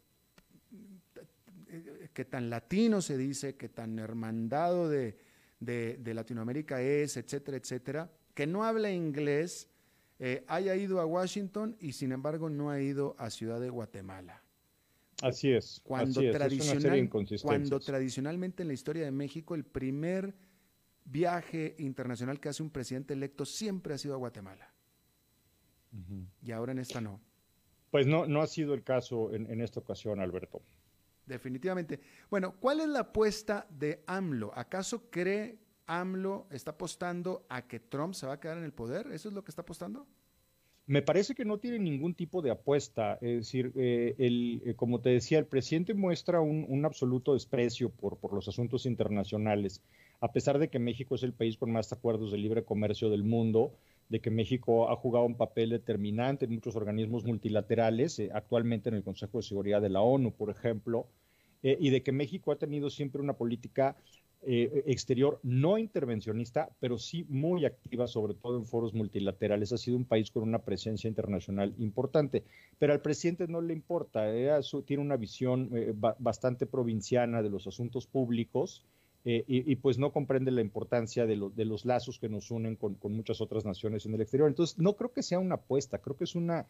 que 2.13 2.25
tan 2.25 2.49
latino 2.49 3.01
se 3.01 3.17
dice, 3.17 3.55
que 3.55 3.69
tan 3.69 3.99
hermandado 3.99 4.89
de, 4.89 5.17
de 5.59 6.13
Latinoamérica 6.13 6.81
es, 6.81 7.17
etcétera, 7.17 7.57
etcétera, 7.57 8.11
que 8.33 8.47
no 8.47 8.63
habla 8.63 8.91
inglés 8.91 9.69
eh, 10.19 10.43
haya 10.47 10.75
ido 10.75 11.01
a 11.01 11.05
Washington 11.05 11.75
y 11.79 11.93
sin 11.93 12.11
embargo 12.11 12.49
no 12.49 12.69
ha 12.69 12.79
ido 12.79 13.15
a 13.17 13.29
Ciudad 13.29 13.59
de 13.59 13.69
Guatemala. 13.69 14.41
Así 15.21 15.51
es. 15.51 15.81
Cuando, 15.83 16.21
tradicional, 16.31 17.09
cuando 17.41 17.79
tradicionalmente 17.79 18.63
en 18.63 18.67
la 18.67 18.73
historia 18.73 19.05
de 19.05 19.11
México 19.11 19.55
el 19.55 19.63
primer 19.63 20.33
viaje 21.05 21.75
internacional 21.79 22.39
que 22.39 22.49
hace 22.49 22.63
un 22.63 22.69
presidente 22.69 23.13
electo 23.13 23.45
siempre 23.45 23.93
ha 23.93 23.97
sido 23.97 24.13
a 24.13 24.17
Guatemala. 24.17 24.69
Y 26.41 26.51
ahora 26.51 26.71
en 26.71 26.79
esta 26.79 27.01
no. 27.01 27.21
Pues 27.91 28.07
no, 28.07 28.25
no 28.25 28.41
ha 28.41 28.47
sido 28.47 28.73
el 28.73 28.83
caso 28.83 29.31
en, 29.33 29.49
en 29.51 29.61
esta 29.61 29.79
ocasión, 29.79 30.19
Alberto. 30.19 30.63
Definitivamente. 31.25 31.99
Bueno, 32.29 32.55
¿cuál 32.59 32.79
es 32.79 32.87
la 32.87 33.01
apuesta 33.01 33.67
de 33.69 34.03
AMLO? 34.07 34.51
¿Acaso 34.55 35.09
cree 35.09 35.59
AMLO 35.85 36.47
está 36.49 36.71
apostando 36.71 37.45
a 37.49 37.67
que 37.67 37.79
Trump 37.79 38.13
se 38.13 38.25
va 38.25 38.33
a 38.33 38.39
quedar 38.39 38.57
en 38.57 38.63
el 38.63 38.73
poder? 38.73 39.07
¿Eso 39.11 39.29
es 39.29 39.35
lo 39.35 39.43
que 39.43 39.51
está 39.51 39.61
apostando? 39.61 40.07
Me 40.85 41.01
parece 41.01 41.33
que 41.33 41.45
no 41.45 41.59
tiene 41.59 41.79
ningún 41.79 42.13
tipo 42.13 42.41
de 42.41 42.51
apuesta. 42.51 43.13
Es 43.21 43.37
decir, 43.37 43.71
eh, 43.75 44.15
el, 44.17 44.61
eh, 44.65 44.75
como 44.75 44.99
te 44.99 45.11
decía, 45.11 45.39
el 45.39 45.45
presidente 45.45 45.93
muestra 45.93 46.41
un, 46.41 46.83
absoluto 46.85 47.33
desprecio 47.33 47.89
por, 47.89 48.17
por, 48.17 48.33
los 48.33 48.49
asuntos 48.49 48.85
internacionales, 48.85 49.81
a 50.23 50.31
pesar 50.31 50.57
de 50.59 50.69
que 50.69 50.79
México 50.79 51.15
es 51.15 51.23
el 51.23 51.33
país 51.33 51.57
con 51.57 51.71
más 51.71 51.91
acuerdos 51.91 52.31
de 52.31 52.37
libre 52.37 52.63
comercio 52.63 53.09
del 53.09 53.23
mundo, 53.23 53.73
de 54.09 54.19
que 54.21 54.31
México 54.31 54.89
ha 54.89 54.95
jugado 54.95 55.25
un 55.25 55.35
papel 55.35 55.69
determinante 55.69 56.45
en 56.45 56.53
muchos 56.53 56.75
organismos 56.75 57.23
multilaterales, 57.25 58.19
eh, 58.19 58.29
actualmente 58.33 58.89
en 58.89 58.95
el 58.95 59.03
Consejo 59.03 59.39
de 59.39 59.43
Seguridad 59.43 59.81
de 59.81 59.89
la 59.89 60.01
ONU, 60.01 60.31
por 60.31 60.49
ejemplo, 60.49 61.07
y 61.65 61.91
de 61.91 62.03
que 62.03 62.11
México 62.11 62.51
ha 62.51 62.57
tenido 62.57 62.89
siempre 62.89 63.21
una 63.21 63.37
política 63.37 63.95
eh, 64.45 64.83
exterior 64.87 65.39
no 65.41 65.77
intervencionista, 65.77 66.69
pero 66.81 66.97
sí 66.97 67.25
muy 67.29 67.63
activa, 67.63 68.07
sobre 68.07 68.33
todo 68.33 68.57
en 68.57 68.65
foros 68.65 68.93
multilaterales. 68.93 69.71
Ha 69.71 69.77
sido 69.77 69.95
un 69.95 70.03
país 70.03 70.31
con 70.31 70.43
una 70.43 70.59
presencia 70.59 71.07
internacional 71.07 71.73
importante, 71.77 72.43
pero 72.77 72.91
al 72.91 73.01
presidente 73.01 73.47
no 73.47 73.61
le 73.61 73.71
importa, 73.71 74.29
eh, 74.35 74.51
tiene 74.85 75.01
una 75.01 75.15
visión 75.15 75.69
eh, 75.73 75.93
bastante 76.19 76.65
provinciana 76.65 77.41
de 77.41 77.49
los 77.49 77.67
asuntos 77.67 78.05
públicos. 78.05 78.83
Y, 79.25 79.75
pues 79.77 79.97
no 79.97 80.11
comprende 80.11 80.51
la 80.51 80.61
importancia 80.61 81.25
de, 81.25 81.35
los 81.37 81.85
lazos 81.85 82.19
que 82.19 82.27
nos 82.27 82.51
unen 82.51 82.75
con, 82.75 82.97
muchas 83.03 83.39
otras 83.39 83.63
naciones 83.65 84.05
en 84.05 84.13
el 84.13 84.21
exterior. 84.21 84.49
Entonces, 84.49 84.77
no 84.77 84.93
creo 84.93 85.13
que 85.13 85.23
sea 85.23 85.39
una 85.39 85.55
apuesta, 85.55 85.99
creo 85.99 86.17
que 86.17 86.25
es 86.25 86.35
una, 86.35 86.67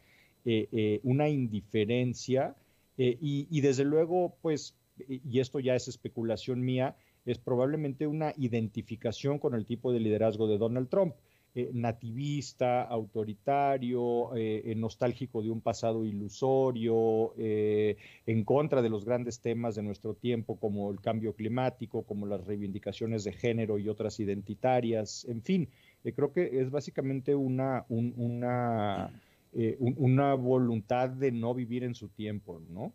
una 1.03 1.29
indiferencia 1.29 2.55
y, 2.97 3.61
desde 3.61 3.85
luego, 3.85 4.35
pues, 4.41 4.75
y 5.07 5.39
esto 5.39 5.59
ya 5.59 5.75
es 5.75 5.87
especulación 5.87 6.61
mía, 6.61 6.95
es 7.25 7.39
probablemente 7.39 8.05
una 8.05 8.33
identificación 8.37 9.39
con 9.39 9.55
el 9.55 9.65
tipo 9.65 9.91
de 9.91 9.99
liderazgo 9.99 10.47
de 10.47 10.57
Donald 10.57 10.89
Trump. 10.89 11.15
Eh, 11.55 11.69
nativista, 11.71 12.81
autoritario, 12.81 14.35
eh, 14.35 14.63
eh, 14.65 14.73
nostálgico 14.73 15.43
de 15.43 15.51
un 15.51 15.61
pasado 15.61 16.03
ilusorio, 16.03 17.35
en 17.37 18.43
contra 18.43 18.81
de 18.81 18.89
los 18.89 19.05
grandes 19.05 19.39
temas 19.39 19.75
de 19.75 19.83
nuestro 19.83 20.15
tiempo 20.15 20.59
como 20.59 20.89
el 20.89 20.99
cambio 20.99 21.33
climático, 21.33 22.01
como 22.01 22.25
las 22.25 22.43
reivindicaciones 22.47 23.23
de 23.23 23.33
género 23.33 23.77
y 23.77 23.87
otras 23.87 24.19
identitarias, 24.19 25.25
en 25.25 25.43
fin, 25.43 25.69
creo 26.15 26.33
que 26.33 26.59
es 26.59 26.71
básicamente 26.71 27.35
una, 27.35 27.85
una, 27.87 29.11
una 29.79 30.33
voluntad 30.33 31.09
de 31.09 31.31
no 31.31 31.53
vivir 31.53 31.83
en 31.83 31.93
su 31.93 32.09
tiempo, 32.09 32.63
¿no? 32.67 32.93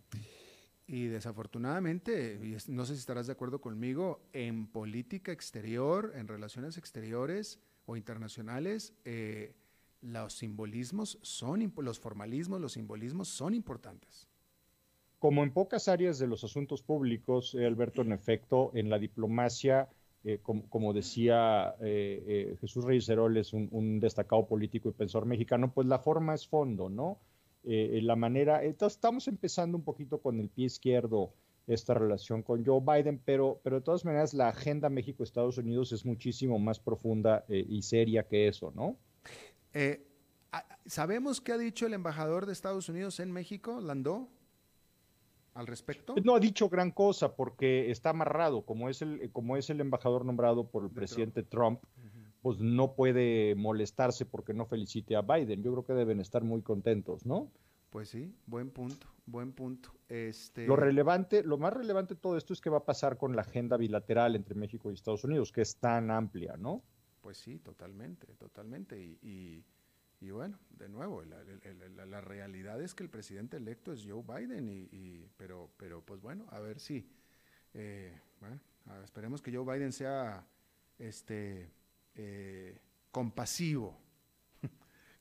Y 0.89 1.07
desafortunadamente, 1.07 2.41
no 2.67 2.85
sé 2.87 2.95
si 2.95 3.01
estarás 3.01 3.29
de 3.29 3.35
acuerdo 3.35 3.61
conmigo, 3.61 4.21
en 4.33 4.67
política 4.67 5.31
exterior, 5.31 6.13
en 6.17 6.27
relaciones 6.27 6.77
exteriores 6.77 7.61
o 7.89 7.97
internacionales, 7.97 8.95
eh, 9.05 9.55
los 10.01 10.35
simbolismos 10.35 11.19
son, 11.23 11.73
los 11.79 11.99
formalismos, 11.99 12.61
los 12.61 12.73
simbolismos 12.73 13.29
son 13.29 13.55
importantes. 13.55 14.29
Como 15.19 15.43
en 15.43 15.53
pocas 15.53 15.89
áreas 15.89 16.21
de 16.21 16.29
los 16.29 16.45
asuntos 16.45 16.83
públicos, 16.83 17.55
eh, 17.55 17.67
Alberto, 17.67 18.03
en 18.03 18.13
efecto, 18.13 18.71
en 18.75 18.89
la 18.89 18.99
diplomacia, 18.99 19.89
eh, 20.23 20.39
como, 20.43 20.93
decía 20.93 21.75
Jesús 21.81 22.85
Reyes 22.85 23.09
Heroles, 23.09 23.53
un, 23.53 23.69
un 23.73 23.99
destacado 23.99 24.47
político 24.47 24.89
y 24.91 24.93
pensor 24.93 25.27
mexicano, 25.27 25.73
pues 25.73 25.87
la 25.89 25.99
forma 25.99 26.35
es 26.35 26.47
fondo, 26.47 26.89
¿no? 26.89 27.19
Eh, 27.65 28.01
la 28.03 28.17
manera, 28.17 28.65
entonces 28.65 28.97
estamos 28.97 29.29
empezando 29.29 29.77
un 29.77 29.85
poquito 29.85 30.23
con 30.23 30.41
el 30.41 30.49
pie 30.49 30.67
izquierdo 30.67 31.35
esta 31.69 31.95
relación 31.95 32.43
con 32.43 32.65
Joe 32.65 32.81
Biden, 32.81 33.21
pero, 33.25 33.61
pero 33.63 33.77
de 33.77 33.83
todas 33.83 34.05
maneras 34.05 34.35
la 34.35 34.49
agenda 34.49 34.89
México-Estados 34.89 35.59
Unidos 35.59 35.93
es 35.93 36.05
muchísimo 36.05 36.59
más 36.59 36.81
profunda 36.81 37.45
eh, 37.49 37.65
y 37.69 37.83
seria 37.83 38.27
que 38.27 38.49
eso, 38.49 38.73
¿no? 38.75 38.97
Eh, 39.75 40.05
¿Sabemos 40.87 41.43
qué 41.43 41.53
ha 41.53 41.59
dicho 41.59 41.87
el 41.87 41.93
embajador 41.93 42.47
de 42.47 42.55
Estados 42.55 42.89
Unidos 42.89 43.21
en 43.21 43.31
México, 43.31 43.81
Landó, 43.83 44.31
al 45.53 45.67
respecto? 45.67 46.15
No 46.25 46.35
ha 46.35 46.41
dicho 46.41 46.71
gran 46.71 46.91
cosa 46.91 47.37
porque 47.37 47.91
está 47.91 48.11
amarrado, 48.11 48.63
como 48.63 48.89
es 48.89 49.03
el, 49.03 49.31
como 49.33 49.59
es 49.59 49.69
el 49.69 49.83
embajador 49.83 50.25
nombrado 50.25 50.69
por 50.69 50.85
el 50.85 50.91
presidente 50.91 51.43
Trump, 51.43 51.81
pues 52.41 52.59
no 52.61 52.95
puede 52.95 53.55
molestarse 53.57 54.25
porque 54.25 54.55
no 54.55 54.65
felicite 54.65 55.17
a 55.17 55.21
Biden. 55.21 55.63
Yo 55.63 55.73
creo 55.73 55.85
que 55.85 55.93
deben 55.93 56.21
estar 56.21 56.43
muy 56.43 56.63
contentos, 56.63 57.27
¿no? 57.27 57.51
Pues 57.91 58.11
sí, 58.11 58.35
buen 58.47 58.71
punto, 58.71 59.07
buen 59.27 59.53
punto. 59.53 59.91
Este... 60.09 60.67
Lo 60.67 60.77
relevante, 60.77 61.43
lo 61.43 61.57
más 61.57 61.73
relevante 61.73 62.15
de 62.15 62.21
todo 62.21 62.37
esto 62.37 62.53
es 62.53 62.61
qué 62.61 62.69
va 62.71 62.79
a 62.79 62.85
pasar 62.85 63.17
con 63.17 63.35
la 63.35 63.43
agenda 63.43 63.77
bilateral 63.77 64.37
entre 64.37 64.55
México 64.55 64.91
y 64.91 64.95
Estados 64.95 65.25
Unidos, 65.25 65.53
que 65.53 65.63
es 65.63 65.77
tan 65.77 66.11
amplia, 66.11 66.57
¿no? 66.59 66.83
Pues 67.23 67.39
sí, 67.39 67.59
totalmente, 67.59 68.27
totalmente. 68.35 69.01
Y, 69.01 69.65
y, 70.21 70.31
bueno, 70.31 70.59
de 70.71 70.89
nuevo, 70.89 71.23
la, 71.23 72.21
realidad 72.21 72.81
es 72.83 72.95
que 72.95 73.03
el 73.03 73.11
presidente 73.11 73.57
electo 73.57 73.93
es 73.93 74.05
Joe 74.07 74.23
Biden, 74.23 74.69
y, 74.69 75.27
pero, 75.37 75.71
pero 75.77 76.03
pues 76.03 76.21
bueno, 76.21 76.47
a 76.51 76.61
ver 76.61 76.81
si 76.81 77.09
eh, 77.75 78.19
bueno, 78.41 78.59
esperemos 79.05 79.43
que 79.43 79.55
Joe 79.55 79.65
Biden 79.65 79.93
sea 79.93 80.47
este, 80.99 81.71
eh, 82.15 82.81
compasivo 83.11 83.99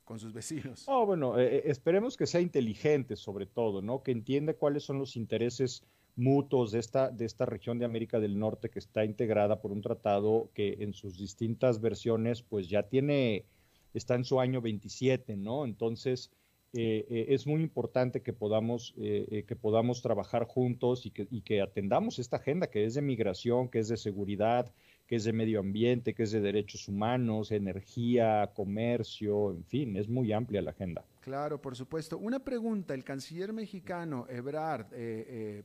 con 0.07 0.19
sus 0.19 0.33
vecinos. 0.33 0.85
Oh, 0.87 1.05
bueno, 1.05 1.37
eh, 1.37 1.63
esperemos 1.65 2.15
que 2.15 2.25
sea 2.25 2.39
inteligente 2.39 3.17
sobre 3.17 3.45
todo, 3.45 3.81
¿no? 3.81 4.01
Que 4.01 4.11
entienda 4.11 4.53
cuáles 4.53 4.83
son 4.83 4.99
los 4.99 5.17
intereses 5.17 5.83
mutuos 6.15 6.71
de 6.71 6.79
esta, 6.79 7.11
de 7.11 7.25
esta 7.25 7.45
región 7.45 7.77
de 7.77 7.85
América 7.85 8.19
del 8.19 8.39
Norte 8.39 8.69
que 8.69 8.79
está 8.79 9.03
integrada 9.03 9.59
por 9.61 9.71
un 9.71 9.81
tratado 9.81 10.49
que 10.53 10.77
en 10.79 10.93
sus 10.93 11.17
distintas 11.17 11.81
versiones 11.81 12.41
pues 12.41 12.69
ya 12.69 12.83
tiene, 12.83 13.45
está 13.93 14.15
en 14.15 14.23
su 14.23 14.39
año 14.39 14.61
27, 14.61 15.35
¿no? 15.35 15.65
Entonces, 15.65 16.31
eh, 16.73 17.05
eh, 17.09 17.25
es 17.29 17.45
muy 17.45 17.61
importante 17.61 18.21
que 18.21 18.31
podamos, 18.31 18.93
eh, 18.97 19.43
que 19.45 19.55
podamos 19.57 20.01
trabajar 20.01 20.45
juntos 20.45 21.05
y 21.05 21.11
que, 21.11 21.27
y 21.29 21.41
que 21.41 21.61
atendamos 21.61 22.17
esta 22.17 22.37
agenda 22.37 22.67
que 22.67 22.85
es 22.85 22.93
de 22.93 23.01
migración, 23.01 23.67
que 23.67 23.79
es 23.79 23.89
de 23.89 23.97
seguridad, 23.97 24.71
que 25.07 25.15
es 25.15 25.23
de 25.23 25.33
medio 25.33 25.59
ambiente, 25.59 26.13
que 26.13 26.23
es 26.23 26.31
de 26.31 26.41
derechos 26.41 26.87
humanos, 26.87 27.51
energía, 27.51 28.51
comercio, 28.53 29.51
en 29.51 29.63
fin, 29.63 29.97
es 29.97 30.07
muy 30.07 30.31
amplia 30.33 30.61
la 30.61 30.71
agenda. 30.71 31.05
Claro, 31.21 31.61
por 31.61 31.75
supuesto. 31.75 32.17
Una 32.17 32.39
pregunta, 32.39 32.93
el 32.93 33.03
canciller 33.03 33.53
mexicano, 33.53 34.27
Ebrard, 34.29 34.87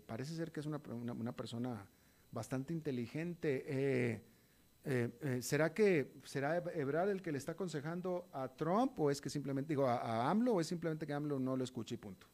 parece 0.06 0.34
ser 0.34 0.52
que 0.52 0.60
es 0.60 0.66
una, 0.66 0.80
una 0.88 1.32
persona 1.32 1.86
bastante 2.32 2.72
inteligente. 2.72 3.64
Eh, 4.84 5.10
eh, 5.20 5.42
¿Será 5.42 5.72
que 5.72 6.12
será 6.24 6.56
Ebrard 6.56 7.10
el 7.10 7.22
que 7.22 7.30
le 7.30 7.38
está 7.38 7.52
aconsejando 7.52 8.28
a 8.32 8.48
Trump 8.48 8.98
o 8.98 9.10
es 9.10 9.20
que 9.20 9.30
simplemente 9.30 9.68
digo 9.68 9.86
a, 9.86 10.28
AMLO 10.28 10.54
o 10.54 10.60
es 10.60 10.66
simplemente 10.66 11.06
que 11.06 11.12
AMLO 11.12 11.38
no 11.38 11.56
lo 11.56 11.62
escuche 11.62 11.94
y 11.94 11.98
punto? 11.98 12.26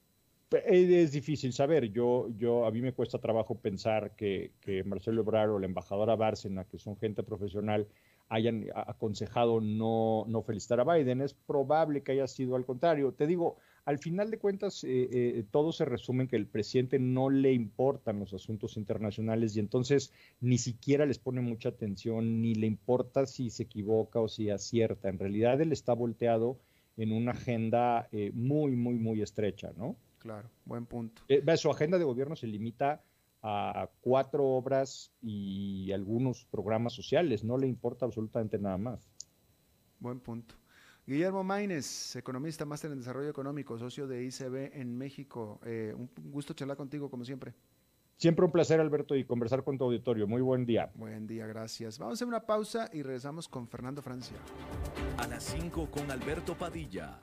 Eh, 0.51 1.03
es 1.03 1.13
difícil 1.13 1.53
saber. 1.53 1.91
Yo, 1.91 2.29
yo, 2.37 2.67
a 2.67 2.71
mí 2.71 2.81
me 2.81 2.93
cuesta 2.93 3.19
trabajo 3.19 3.55
pensar 3.57 4.15
que, 4.17 4.53
que 4.61 4.85
Marcelo 4.85 5.23
Ebrard 5.23 5.51
o 5.51 5.59
la 5.59 5.67
embajadora 5.67 6.17
Bárcena, 6.17 6.65
que 6.65 6.79
son 6.79 6.97
gente 6.97 7.23
profesional, 7.23 7.87
hayan 8.29 8.67
aconsejado 8.75 9.61
no, 9.61 10.25
no 10.29 10.43
felicitar 10.43 10.81
a 10.81 10.85
Biden. 10.85 11.21
Es 11.21 11.35
probable 11.35 12.03
que 12.03 12.13
haya 12.13 12.27
sido 12.27 12.57
al 12.57 12.65
contrario. 12.65 13.13
Te 13.13 13.27
digo, 13.27 13.57
al 13.85 13.99
final 13.99 14.31
de 14.31 14.39
cuentas, 14.39 14.85
eh, 14.85 15.09
eh, 15.11 15.45
todo 15.51 15.73
se 15.73 15.87
resume 15.87 16.25
en 16.25 16.29
que 16.29 16.37
el 16.37 16.47
presidente 16.47 16.99
no 16.99 17.31
le 17.31 17.53
importan 17.53 18.21
los 18.21 18.35
asuntos 18.35 18.77
internacionales 18.77 19.57
y 19.57 19.61
entonces 19.61 20.13
ni 20.41 20.59
siquiera 20.59 21.07
les 21.07 21.19
pone 21.19 21.41
mucha 21.41 21.71
atención, 21.71 22.43
ni 22.43 22.55
le 22.55 22.67
importa 22.67 23.25
si 23.25 23.49
se 23.49 23.63
equivoca 23.63 24.21
o 24.21 24.29
si 24.29 24.51
acierta. 24.51 25.09
En 25.09 25.19
realidad, 25.19 25.61
él 25.61 25.73
está 25.73 25.95
volteado 25.95 26.59
en 26.99 27.13
una 27.13 27.31
agenda 27.33 28.09
eh, 28.13 28.31
muy, 28.35 28.73
muy, 28.77 28.97
muy 28.97 29.23
estrecha, 29.23 29.73
¿no? 29.77 29.97
Claro, 30.19 30.51
buen 30.65 30.87
punto. 30.87 31.23
su 31.57 31.71
agenda 31.71 31.99
de 31.99 32.05
gobierno 32.05 32.37
se 32.37 32.47
limita 32.47 33.03
a 33.43 33.89
cuatro 34.01 34.45
obras 34.45 35.13
y 35.23 35.93
algunos 35.93 36.45
programas 36.47 36.93
sociales, 36.93 37.45
no 37.45 37.57
le 37.57 37.69
importa 37.69 38.05
absolutamente 38.05 38.59
nada 38.59 38.79
más. 38.79 39.09
Buen 40.01 40.21
punto. 40.21 40.55
Guillermo 41.07 41.43
Maínez, 41.43 42.17
economista, 42.17 42.67
máster 42.67 42.93
en 42.93 42.99
desarrollo 42.99 43.31
económico, 43.31 43.79
socio 43.79 44.07
de 44.07 44.25
ICB 44.25 44.79
en 44.79 44.97
México. 44.97 45.59
Eh, 45.65 45.95
un 45.97 46.11
gusto 46.31 46.53
charlar 46.53 46.77
contigo, 46.77 47.09
como 47.09 47.25
siempre. 47.25 47.55
Siempre 48.19 48.45
un 48.45 48.53
placer, 48.53 48.79
Alberto, 48.81 49.15
y 49.15 49.25
conversar 49.25 49.65
con 49.65 49.79
tu 49.79 49.85
auditorio. 49.85 50.27
Muy 50.27 50.43
buen 50.43 50.67
día. 50.67 50.91
Buen 50.95 51.27
día, 51.27 51.47
gracias. 51.47 51.99
Vamos 51.99 52.13
a 52.13 52.15
hacer 52.15 52.29
una 52.29 52.45
pausa 52.45 52.91
y 52.93 53.03
regresamos 53.03 53.49
con 53.49 53.69
Fernando 53.69 54.03
Francia. 54.03 54.37
A 55.17 55.27
las 55.29 55.45
5 55.45 55.89
con 55.91 56.11
Alberto 56.11 56.55
Padilla, 56.55 57.23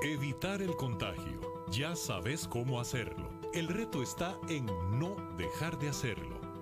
Evitar 0.00 0.62
el 0.62 0.76
contagio. 0.76 1.40
Ya 1.72 1.96
sabes 1.96 2.46
cómo 2.46 2.80
hacerlo. 2.80 3.28
El 3.52 3.66
reto 3.66 4.00
está 4.00 4.38
en 4.48 4.66
no 4.96 5.16
dejar 5.36 5.76
de 5.80 5.88
hacerlo. 5.88 6.37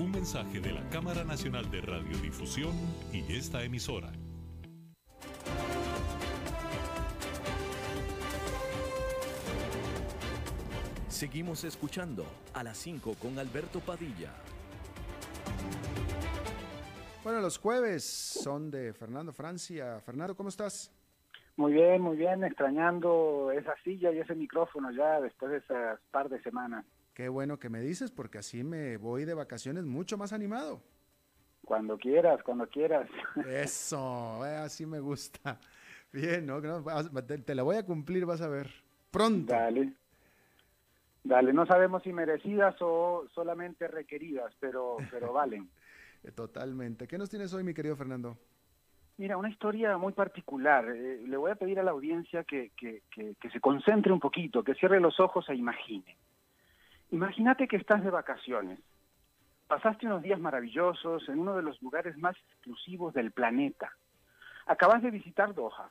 Un 0.00 0.12
mensaje 0.12 0.60
de 0.60 0.72
la 0.72 0.88
Cámara 0.88 1.24
Nacional 1.24 1.70
de 1.70 1.82
Radiodifusión 1.82 2.72
y 3.12 3.36
esta 3.36 3.62
emisora. 3.62 4.10
Seguimos 11.08 11.64
escuchando 11.64 12.24
a 12.54 12.64
las 12.64 12.78
5 12.78 13.14
con 13.20 13.38
Alberto 13.38 13.80
Padilla. 13.80 14.30
Bueno, 17.22 17.42
los 17.42 17.58
jueves 17.58 18.02
son 18.02 18.70
de 18.70 18.94
Fernando 18.94 19.34
Francia. 19.34 20.00
Fernando, 20.00 20.34
¿cómo 20.34 20.48
estás? 20.48 20.90
Muy 21.56 21.74
bien, 21.74 22.00
muy 22.00 22.16
bien, 22.16 22.42
extrañando 22.42 23.50
esa 23.52 23.74
silla 23.84 24.10
y 24.12 24.20
ese 24.20 24.34
micrófono 24.34 24.92
ya 24.92 25.20
después 25.20 25.52
de 25.52 25.58
esas 25.58 26.00
par 26.10 26.30
de 26.30 26.42
semanas. 26.42 26.86
Qué 27.20 27.28
bueno 27.28 27.58
que 27.58 27.68
me 27.68 27.82
dices, 27.82 28.10
porque 28.10 28.38
así 28.38 28.64
me 28.64 28.96
voy 28.96 29.26
de 29.26 29.34
vacaciones 29.34 29.84
mucho 29.84 30.16
más 30.16 30.32
animado. 30.32 30.80
Cuando 31.66 31.98
quieras, 31.98 32.42
cuando 32.42 32.66
quieras. 32.66 33.10
Eso, 33.46 34.40
eh, 34.46 34.56
así 34.56 34.86
me 34.86 35.00
gusta. 35.00 35.60
Bien, 36.14 36.46
¿no? 36.46 36.62
Te, 36.62 37.54
la 37.54 37.62
voy 37.62 37.76
a 37.76 37.84
cumplir, 37.84 38.24
vas 38.24 38.40
a 38.40 38.48
ver. 38.48 38.70
Pronto. 39.10 39.52
Dale. 39.52 39.92
Dale, 41.22 41.52
no 41.52 41.66
sabemos 41.66 42.02
si 42.04 42.10
merecidas 42.10 42.74
o 42.80 43.26
solamente 43.34 43.86
requeridas, 43.86 44.54
pero, 44.58 44.96
pero 45.10 45.30
valen. 45.34 45.68
Totalmente. 46.34 47.06
¿Qué 47.06 47.18
nos 47.18 47.28
tienes 47.28 47.52
hoy, 47.52 47.64
mi 47.64 47.74
querido 47.74 47.96
Fernando? 47.96 48.38
Mira, 49.18 49.36
una 49.36 49.50
historia 49.50 49.98
muy 49.98 50.14
particular. 50.14 50.88
Eh, 50.88 51.22
le 51.26 51.36
voy 51.36 51.50
a 51.50 51.56
pedir 51.56 51.80
a 51.80 51.82
la 51.82 51.90
audiencia 51.90 52.44
que, 52.44 52.70
que, 52.78 53.02
que, 53.10 53.50
se 53.50 53.60
concentre 53.60 54.10
un 54.10 54.20
poquito, 54.20 54.64
que 54.64 54.74
cierre 54.74 55.00
los 55.00 55.20
ojos 55.20 55.46
e 55.50 55.54
imagine. 55.54 56.16
Imagínate 57.10 57.66
que 57.66 57.76
estás 57.76 58.04
de 58.04 58.10
vacaciones. 58.10 58.78
Pasaste 59.66 60.06
unos 60.06 60.22
días 60.22 60.38
maravillosos 60.38 61.28
en 61.28 61.40
uno 61.40 61.56
de 61.56 61.62
los 61.62 61.80
lugares 61.82 62.16
más 62.16 62.36
exclusivos 62.36 63.14
del 63.14 63.32
planeta. 63.32 63.92
Acabas 64.66 65.02
de 65.02 65.10
visitar 65.10 65.54
Doha. 65.54 65.90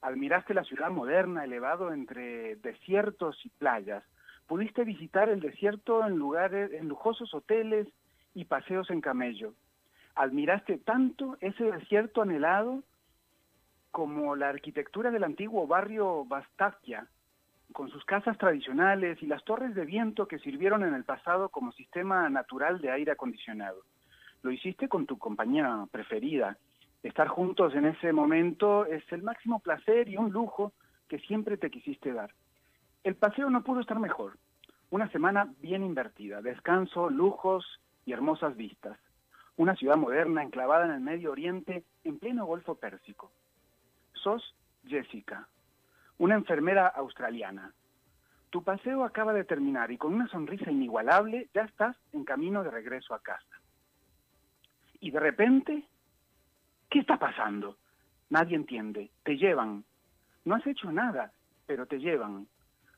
Admiraste 0.00 0.54
la 0.54 0.64
ciudad 0.64 0.90
moderna, 0.90 1.44
elevado 1.44 1.92
entre 1.92 2.56
desiertos 2.56 3.38
y 3.44 3.50
playas. 3.50 4.04
Pudiste 4.46 4.84
visitar 4.84 5.28
el 5.28 5.40
desierto 5.40 6.06
en 6.06 6.16
lugares, 6.16 6.72
en 6.72 6.88
lujosos 6.88 7.34
hoteles 7.34 7.86
y 8.34 8.46
paseos 8.46 8.88
en 8.90 9.02
camello. 9.02 9.52
Admiraste 10.14 10.78
tanto 10.78 11.36
ese 11.40 11.64
desierto 11.64 12.22
anhelado 12.22 12.82
como 13.90 14.36
la 14.36 14.48
arquitectura 14.48 15.10
del 15.10 15.24
antiguo 15.24 15.66
barrio 15.66 16.24
Bastakia, 16.24 17.06
con 17.72 17.90
sus 17.90 18.04
casas 18.04 18.38
tradicionales 18.38 19.22
y 19.22 19.26
las 19.26 19.44
torres 19.44 19.74
de 19.74 19.84
viento 19.84 20.26
que 20.26 20.38
sirvieron 20.38 20.82
en 20.84 20.94
el 20.94 21.04
pasado 21.04 21.48
como 21.48 21.72
sistema 21.72 22.28
natural 22.28 22.80
de 22.80 22.90
aire 22.90 23.12
acondicionado. 23.12 23.82
Lo 24.42 24.50
hiciste 24.50 24.88
con 24.88 25.06
tu 25.06 25.18
compañía 25.18 25.86
preferida. 25.90 26.56
Estar 27.02 27.28
juntos 27.28 27.74
en 27.74 27.86
ese 27.86 28.12
momento 28.12 28.86
es 28.86 29.04
el 29.12 29.22
máximo 29.22 29.60
placer 29.60 30.08
y 30.08 30.16
un 30.16 30.32
lujo 30.32 30.72
que 31.08 31.18
siempre 31.20 31.56
te 31.56 31.70
quisiste 31.70 32.12
dar. 32.12 32.32
El 33.04 33.16
paseo 33.16 33.50
no 33.50 33.62
pudo 33.62 33.80
estar 33.80 33.98
mejor. 33.98 34.38
Una 34.90 35.08
semana 35.10 35.52
bien 35.60 35.82
invertida, 35.82 36.40
descanso, 36.40 37.10
lujos 37.10 37.64
y 38.04 38.12
hermosas 38.12 38.56
vistas. 38.56 38.98
Una 39.56 39.74
ciudad 39.76 39.96
moderna 39.96 40.42
enclavada 40.42 40.86
en 40.86 40.92
el 40.92 41.00
Medio 41.00 41.32
Oriente 41.32 41.84
en 42.04 42.18
pleno 42.18 42.46
Golfo 42.46 42.76
Pérsico. 42.76 43.32
Sos 44.14 44.54
Jessica, 44.86 45.48
una 46.18 46.34
enfermera 46.34 46.88
australiana. 46.88 47.72
Tu 48.50 48.62
paseo 48.62 49.04
acaba 49.04 49.32
de 49.32 49.44
terminar 49.44 49.90
y 49.90 49.98
con 49.98 50.14
una 50.14 50.28
sonrisa 50.28 50.70
inigualable 50.70 51.48
ya 51.54 51.62
estás 51.62 51.96
en 52.12 52.24
camino 52.24 52.62
de 52.62 52.70
regreso 52.70 53.14
a 53.14 53.22
casa. 53.22 53.60
Y 55.00 55.10
de 55.10 55.20
repente, 55.20 55.84
¿qué 56.90 57.00
está 57.00 57.18
pasando? 57.18 57.76
Nadie 58.30 58.56
entiende. 58.56 59.10
Te 59.22 59.36
llevan. 59.36 59.84
No 60.44 60.54
has 60.54 60.66
hecho 60.66 60.90
nada, 60.90 61.32
pero 61.66 61.86
te 61.86 61.98
llevan. 61.98 62.48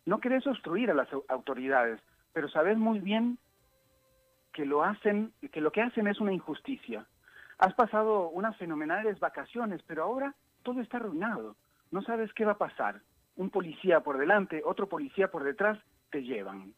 No 0.06 0.18
querés 0.18 0.46
obstruir 0.46 0.90
a 0.90 0.94
las 0.94 1.08
autoridades, 1.28 2.00
pero 2.32 2.48
sabes 2.48 2.78
muy 2.78 3.00
bien 3.00 3.38
que 4.52 4.64
lo 4.64 4.82
hacen, 4.82 5.32
que 5.52 5.60
lo 5.60 5.72
que 5.72 5.82
hacen 5.82 6.06
es 6.06 6.20
una 6.20 6.32
injusticia. 6.32 7.06
Has 7.58 7.74
pasado 7.74 8.30
unas 8.30 8.56
fenomenales 8.56 9.18
vacaciones, 9.20 9.82
pero 9.86 10.04
ahora 10.04 10.34
todo 10.62 10.80
está 10.80 10.96
arruinado. 10.96 11.56
No 11.90 12.02
sabes 12.02 12.32
qué 12.32 12.44
va 12.44 12.52
a 12.52 12.58
pasar. 12.58 13.02
Un 13.36 13.50
policía 13.50 14.00
por 14.00 14.18
delante, 14.18 14.62
otro 14.64 14.88
policía 14.88 15.30
por 15.30 15.44
detrás, 15.44 15.78
te 16.10 16.22
llevan. 16.22 16.74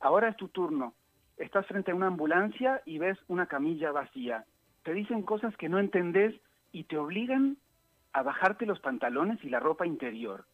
Ahora 0.00 0.28
es 0.28 0.36
tu 0.36 0.48
turno. 0.48 0.94
Estás 1.36 1.66
frente 1.66 1.92
a 1.92 1.94
una 1.94 2.08
ambulancia 2.08 2.82
y 2.84 2.98
ves 2.98 3.18
una 3.28 3.46
camilla 3.46 3.92
vacía. 3.92 4.44
Te 4.82 4.92
dicen 4.92 5.22
cosas 5.22 5.56
que 5.56 5.68
no 5.68 5.78
entendés 5.78 6.34
y 6.72 6.84
te 6.84 6.98
obligan 6.98 7.56
a 8.12 8.22
bajarte 8.22 8.66
los 8.66 8.80
pantalones 8.80 9.42
y 9.44 9.48
la 9.48 9.60
ropa 9.60 9.86
interior. 9.86 10.46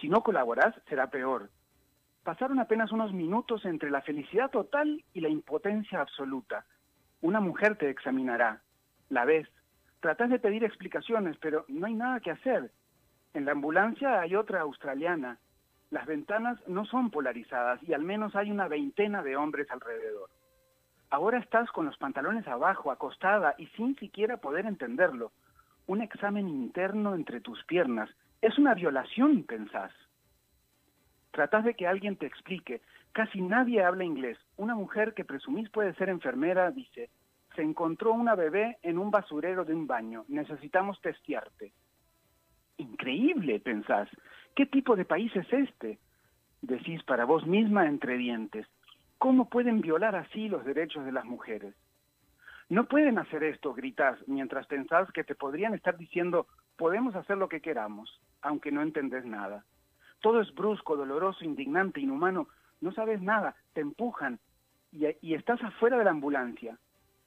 Si 0.00 0.08
no 0.08 0.22
colaboras, 0.22 0.74
será 0.88 1.08
peor. 1.08 1.50
Pasaron 2.22 2.58
apenas 2.58 2.90
unos 2.92 3.12
minutos 3.12 3.64
entre 3.64 3.90
la 3.90 4.02
felicidad 4.02 4.50
total 4.50 5.04
y 5.12 5.20
la 5.20 5.28
impotencia 5.28 6.00
absoluta. 6.00 6.66
Una 7.20 7.40
mujer 7.40 7.76
te 7.76 7.90
examinará. 7.90 8.62
La 9.08 9.24
ves. 9.24 9.48
Tratás 10.00 10.30
de 10.30 10.38
pedir 10.38 10.64
explicaciones, 10.64 11.36
pero 11.38 11.64
no 11.68 11.86
hay 11.86 11.94
nada 11.94 12.20
que 12.20 12.30
hacer. 12.30 12.70
En 13.34 13.44
la 13.44 13.52
ambulancia 13.52 14.20
hay 14.20 14.36
otra 14.36 14.60
australiana. 14.60 15.38
Las 15.90 16.06
ventanas 16.06 16.56
no 16.68 16.84
son 16.84 17.10
polarizadas 17.10 17.82
y 17.82 17.92
al 17.92 18.02
menos 18.02 18.36
hay 18.36 18.50
una 18.50 18.68
veintena 18.68 19.22
de 19.22 19.36
hombres 19.36 19.68
alrededor. 19.72 20.30
Ahora 21.10 21.38
estás 21.38 21.70
con 21.72 21.84
los 21.84 21.96
pantalones 21.98 22.46
abajo, 22.46 22.92
acostada 22.92 23.54
y 23.58 23.66
sin 23.68 23.96
siquiera 23.96 24.36
poder 24.36 24.66
entenderlo. 24.66 25.32
Un 25.86 26.00
examen 26.00 26.48
interno 26.48 27.14
entre 27.14 27.40
tus 27.40 27.62
piernas. 27.64 28.08
Es 28.40 28.56
una 28.56 28.74
violación, 28.74 29.42
pensás. 29.42 29.92
Tratás 31.32 31.64
de 31.64 31.74
que 31.74 31.88
alguien 31.88 32.16
te 32.16 32.26
explique. 32.26 32.82
Casi 33.12 33.40
nadie 33.42 33.82
habla 33.82 34.04
inglés. 34.04 34.38
Una 34.56 34.76
mujer 34.76 35.12
que 35.12 35.24
presumís 35.24 35.68
puede 35.70 35.92
ser 35.94 36.08
enfermera 36.08 36.70
dice, 36.70 37.10
se 37.56 37.62
encontró 37.62 38.12
una 38.12 38.36
bebé 38.36 38.78
en 38.82 38.98
un 38.98 39.10
basurero 39.10 39.64
de 39.64 39.74
un 39.74 39.88
baño. 39.88 40.24
Necesitamos 40.28 41.00
testearte. 41.00 41.72
Increíble, 42.76 43.60
pensás. 43.60 44.08
¿Qué 44.54 44.66
tipo 44.66 44.96
de 44.96 45.04
país 45.04 45.34
es 45.36 45.52
este? 45.52 45.98
Decís 46.62 47.02
para 47.04 47.24
vos 47.24 47.46
misma 47.46 47.86
entre 47.86 48.16
dientes. 48.16 48.66
¿Cómo 49.18 49.48
pueden 49.48 49.80
violar 49.80 50.16
así 50.16 50.48
los 50.48 50.64
derechos 50.64 51.04
de 51.04 51.12
las 51.12 51.24
mujeres? 51.24 51.74
No 52.68 52.86
pueden 52.86 53.18
hacer 53.18 53.44
esto, 53.44 53.74
gritás, 53.74 54.18
mientras 54.26 54.66
pensás 54.66 55.10
que 55.12 55.24
te 55.24 55.34
podrían 55.34 55.74
estar 55.74 55.96
diciendo, 55.96 56.46
podemos 56.76 57.14
hacer 57.14 57.36
lo 57.36 57.48
que 57.48 57.60
queramos, 57.60 58.20
aunque 58.42 58.72
no 58.72 58.82
entendés 58.82 59.24
nada. 59.24 59.64
Todo 60.20 60.40
es 60.40 60.52
brusco, 60.54 60.96
doloroso, 60.96 61.44
indignante, 61.44 62.00
inhumano, 62.00 62.48
no 62.80 62.92
sabes 62.92 63.20
nada, 63.20 63.54
te 63.74 63.82
empujan 63.82 64.40
y, 64.90 65.06
y 65.20 65.34
estás 65.34 65.62
afuera 65.62 65.98
de 65.98 66.04
la 66.04 66.10
ambulancia. 66.10 66.78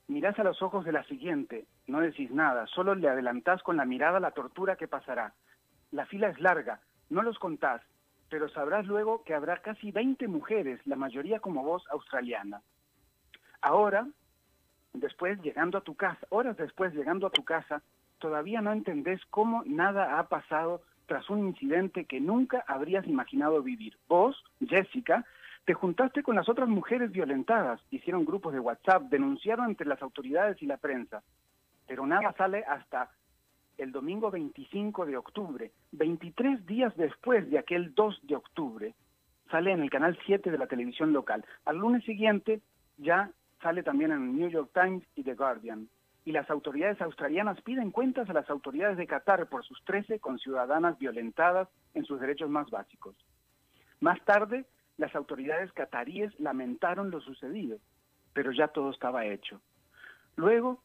Mirás 0.08 0.40
a 0.40 0.44
los 0.44 0.62
ojos 0.62 0.86
de 0.86 0.94
la 0.94 1.04
siguiente, 1.04 1.66
no 1.86 2.00
decís 2.00 2.32
nada, 2.32 2.66
solo 2.68 2.96
le 2.96 3.10
adelantás 3.10 3.62
con 3.62 3.76
la 3.76 3.86
mirada 3.86 4.22
la 4.22 4.32
tortura 4.32 4.78
que 4.78 4.88
pasará. 4.88 5.34
La 5.92 6.06
fila 6.06 6.30
es 6.30 6.40
larga, 6.40 6.80
no 7.10 7.22
los 7.24 7.38
contás, 7.40 7.82
pero 8.30 8.48
sabrás 8.50 8.86
luego 8.86 9.24
que 9.24 9.34
habrá 9.34 9.58
casi 9.58 9.92
20 9.92 10.28
mujeres, 10.30 10.80
la 10.86 10.96
mayoría 10.96 11.40
como 11.40 11.64
vos, 11.64 11.84
australiana. 11.92 12.62
Ahora, 13.62 14.08
después 14.94 15.42
llegando 15.42 15.78
a 15.78 15.84
tu 15.84 15.96
casa, 15.96 16.26
horas 16.30 16.56
después 16.56 16.94
llegando 16.94 17.28
a 17.28 17.32
tu 17.32 17.44
casa, 17.44 17.82
todavía 18.20 18.62
no 18.62 18.72
entendés 18.72 19.22
cómo 19.30 19.64
nada 19.66 20.20
ha 20.20 20.28
pasado 20.30 20.82
tras 21.06 21.30
un 21.30 21.48
incidente 21.48 22.06
que 22.06 22.20
nunca 22.20 22.64
habrías 22.68 23.08
imaginado 23.08 23.62
vivir. 23.62 23.98
Vos, 24.08 24.42
Jessica, 24.66 25.26
te 25.68 25.74
juntaste 25.74 26.24
con 26.24 26.38
las 26.38 26.48
otras 26.48 26.70
mujeres 26.70 27.12
violentadas, 27.12 27.82
hicieron 27.92 28.24
grupos 28.24 28.54
de 28.54 28.60
WhatsApp, 28.62 29.04
denunciaron 29.10 29.66
entre 29.66 29.86
las 29.86 30.02
autoridades 30.02 30.62
y 30.62 30.66
la 30.66 30.78
prensa, 30.78 31.24
pero 31.86 32.08
nada 32.08 32.34
sale 32.38 32.64
hasta 32.64 33.12
el 33.78 33.92
domingo 33.92 34.32
25 34.32 35.06
de 35.06 35.18
octubre, 35.18 35.74
23 35.92 36.66
días 36.66 36.96
después 36.96 37.50
de 37.50 37.60
aquel 37.60 37.94
2 37.94 38.20
de 38.24 38.38
octubre, 38.38 38.96
sale 39.52 39.74
en 39.74 39.82
el 39.82 39.90
canal 39.90 40.18
7 40.26 40.50
de 40.50 40.58
la 40.58 40.68
televisión 40.68 41.12
local. 41.12 41.44
Al 41.66 41.76
lunes 41.76 42.06
siguiente 42.06 42.62
ya 42.96 43.30
sale 43.62 43.84
también 43.84 44.14
en 44.14 44.24
el 44.24 44.38
New 44.38 44.50
York 44.50 44.72
Times 44.74 45.04
y 45.16 45.24
The 45.24 45.34
Guardian. 45.34 45.90
Y 46.24 46.32
las 46.32 46.50
autoridades 46.50 47.02
australianas 47.02 47.62
piden 47.62 47.92
cuentas 47.92 48.30
a 48.30 48.34
las 48.34 48.50
autoridades 48.50 48.96
de 48.96 49.06
Qatar 49.06 49.48
por 49.48 49.66
sus 49.66 49.84
13 49.84 50.22
conciudadanas 50.22 50.98
violentadas 50.98 51.68
en 51.94 52.06
sus 52.06 52.22
derechos 52.22 52.50
más 52.50 52.70
básicos. 52.70 53.18
Más 54.00 54.24
tarde, 54.24 54.66
las 54.98 55.16
autoridades 55.16 55.72
cataríes 55.74 56.38
lamentaron 56.40 57.12
lo 57.12 57.22
sucedido, 57.22 57.78
pero 58.34 58.52
ya 58.52 58.68
todo 58.70 58.90
estaba 58.92 59.26
hecho. 59.26 59.62
Luego, 60.36 60.82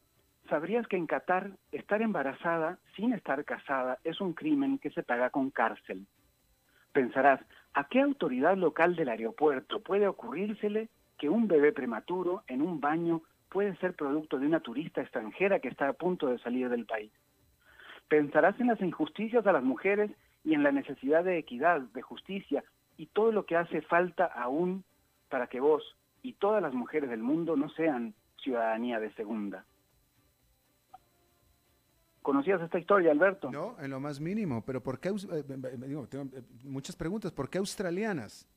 ¿Sabrías 0.49 0.87
que 0.87 0.97
en 0.97 1.07
Qatar 1.07 1.51
estar 1.71 2.01
embarazada 2.01 2.77
sin 2.95 3.13
estar 3.13 3.45
casada 3.45 3.99
es 4.03 4.19
un 4.19 4.33
crimen 4.33 4.77
que 4.77 4.89
se 4.91 5.03
paga 5.03 5.29
con 5.29 5.51
cárcel? 5.51 6.05
Pensarás, 6.91 7.39
¿a 7.73 7.87
qué 7.87 8.01
autoridad 8.01 8.57
local 8.57 8.95
del 8.95 9.09
aeropuerto 9.09 9.81
puede 9.81 10.07
ocurrírsele 10.07 10.89
que 11.17 11.29
un 11.29 11.47
bebé 11.47 11.71
prematuro 11.71 12.43
en 12.47 12.61
un 12.61 12.81
baño 12.81 13.21
puede 13.49 13.75
ser 13.77 13.95
producto 13.95 14.37
de 14.37 14.47
una 14.47 14.59
turista 14.59 15.01
extranjera 15.01 15.59
que 15.59 15.69
está 15.69 15.87
a 15.87 15.93
punto 15.93 16.27
de 16.27 16.39
salir 16.39 16.69
del 16.69 16.85
país? 16.85 17.11
Pensarás 18.09 18.59
en 18.59 18.67
las 18.67 18.81
injusticias 18.81 19.47
a 19.47 19.53
las 19.53 19.63
mujeres 19.63 20.11
y 20.43 20.53
en 20.53 20.63
la 20.63 20.73
necesidad 20.73 21.23
de 21.23 21.37
equidad, 21.37 21.81
de 21.81 22.01
justicia 22.01 22.63
y 22.97 23.07
todo 23.07 23.31
lo 23.31 23.45
que 23.45 23.55
hace 23.55 23.81
falta 23.81 24.25
aún 24.25 24.83
para 25.29 25.47
que 25.47 25.59
vos 25.59 25.83
y 26.21 26.33
todas 26.33 26.61
las 26.61 26.73
mujeres 26.73 27.09
del 27.09 27.23
mundo 27.23 27.55
no 27.55 27.69
sean 27.69 28.13
ciudadanía 28.37 28.99
de 28.99 29.13
segunda. 29.13 29.65
¿Conocías 32.21 32.61
esta 32.61 32.79
historia, 32.79 33.11
Alberto? 33.11 33.51
No, 33.51 33.75
en 33.79 33.91
lo 33.91 33.99
más 33.99 34.21
mínimo, 34.21 34.63
pero 34.65 34.81
¿por 34.81 34.99
qué? 34.99 35.09
Eh, 35.09 35.13
eh, 35.31 35.43
eh, 35.49 35.77
digo, 35.87 36.07
tengo 36.07 36.25
muchas 36.63 36.95
preguntas, 36.95 37.31
¿por 37.31 37.49
qué 37.49 37.57
australianas? 37.57 38.47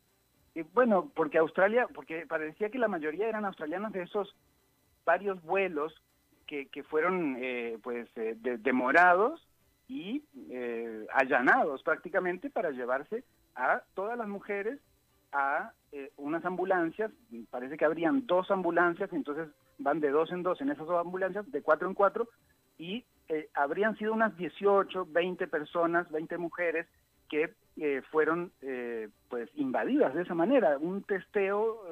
bueno, 0.73 1.13
porque 1.15 1.37
Australia, 1.37 1.87
porque 1.93 2.25
parecía 2.27 2.71
que 2.71 2.79
la 2.79 2.89
mayoría 2.89 3.29
eran 3.29 3.45
australianas 3.45 3.93
de 3.93 4.05
esos 4.05 4.35
varios 5.05 5.43
vuelos 5.43 5.93
que, 6.47 6.69
que 6.69 6.83
fueron 6.83 7.37
pues 7.83 8.09
demorados 8.63 9.47
y 9.87 10.25
allanados 11.13 11.83
prácticamente 11.83 12.49
para 12.49 12.71
llevarse 12.71 13.23
a 13.57 13.83
todas 13.95 14.17
las 14.17 14.29
mujeres 14.29 14.79
a 15.33 15.73
unas 16.17 16.45
ambulancias, 16.45 17.11
parece 17.51 17.77
que 17.79 17.85
habrían 17.85 18.27
dos 18.27 18.51
ambulancias, 18.51 19.11
entonces 19.13 19.49
van 19.79 20.01
de 20.01 20.11
dos 20.11 20.31
en 20.31 20.43
dos 20.43 20.61
en 20.61 20.71
esas 20.71 20.87
dos 20.87 21.01
ambulancias, 21.01 21.51
de 21.51 21.63
cuatro 21.63 21.89
en 21.89 21.95
cuatro, 21.95 22.29
y 22.79 23.05
eh, 23.29 23.49
habrían 23.55 23.97
sido 23.97 24.13
unas 24.13 24.37
18, 24.37 25.07
20 25.11 25.47
personas, 25.49 26.11
20 26.11 26.39
mujeres 26.39 26.87
que 27.29 27.55
eh, 27.77 28.03
fueron 28.11 28.53
eh, 28.63 29.09
pues 29.29 29.51
invadidas 29.55 30.15
de 30.15 30.23
esa 30.23 30.35
manera, 30.35 30.79
un 30.79 31.03
testeo 31.03 31.83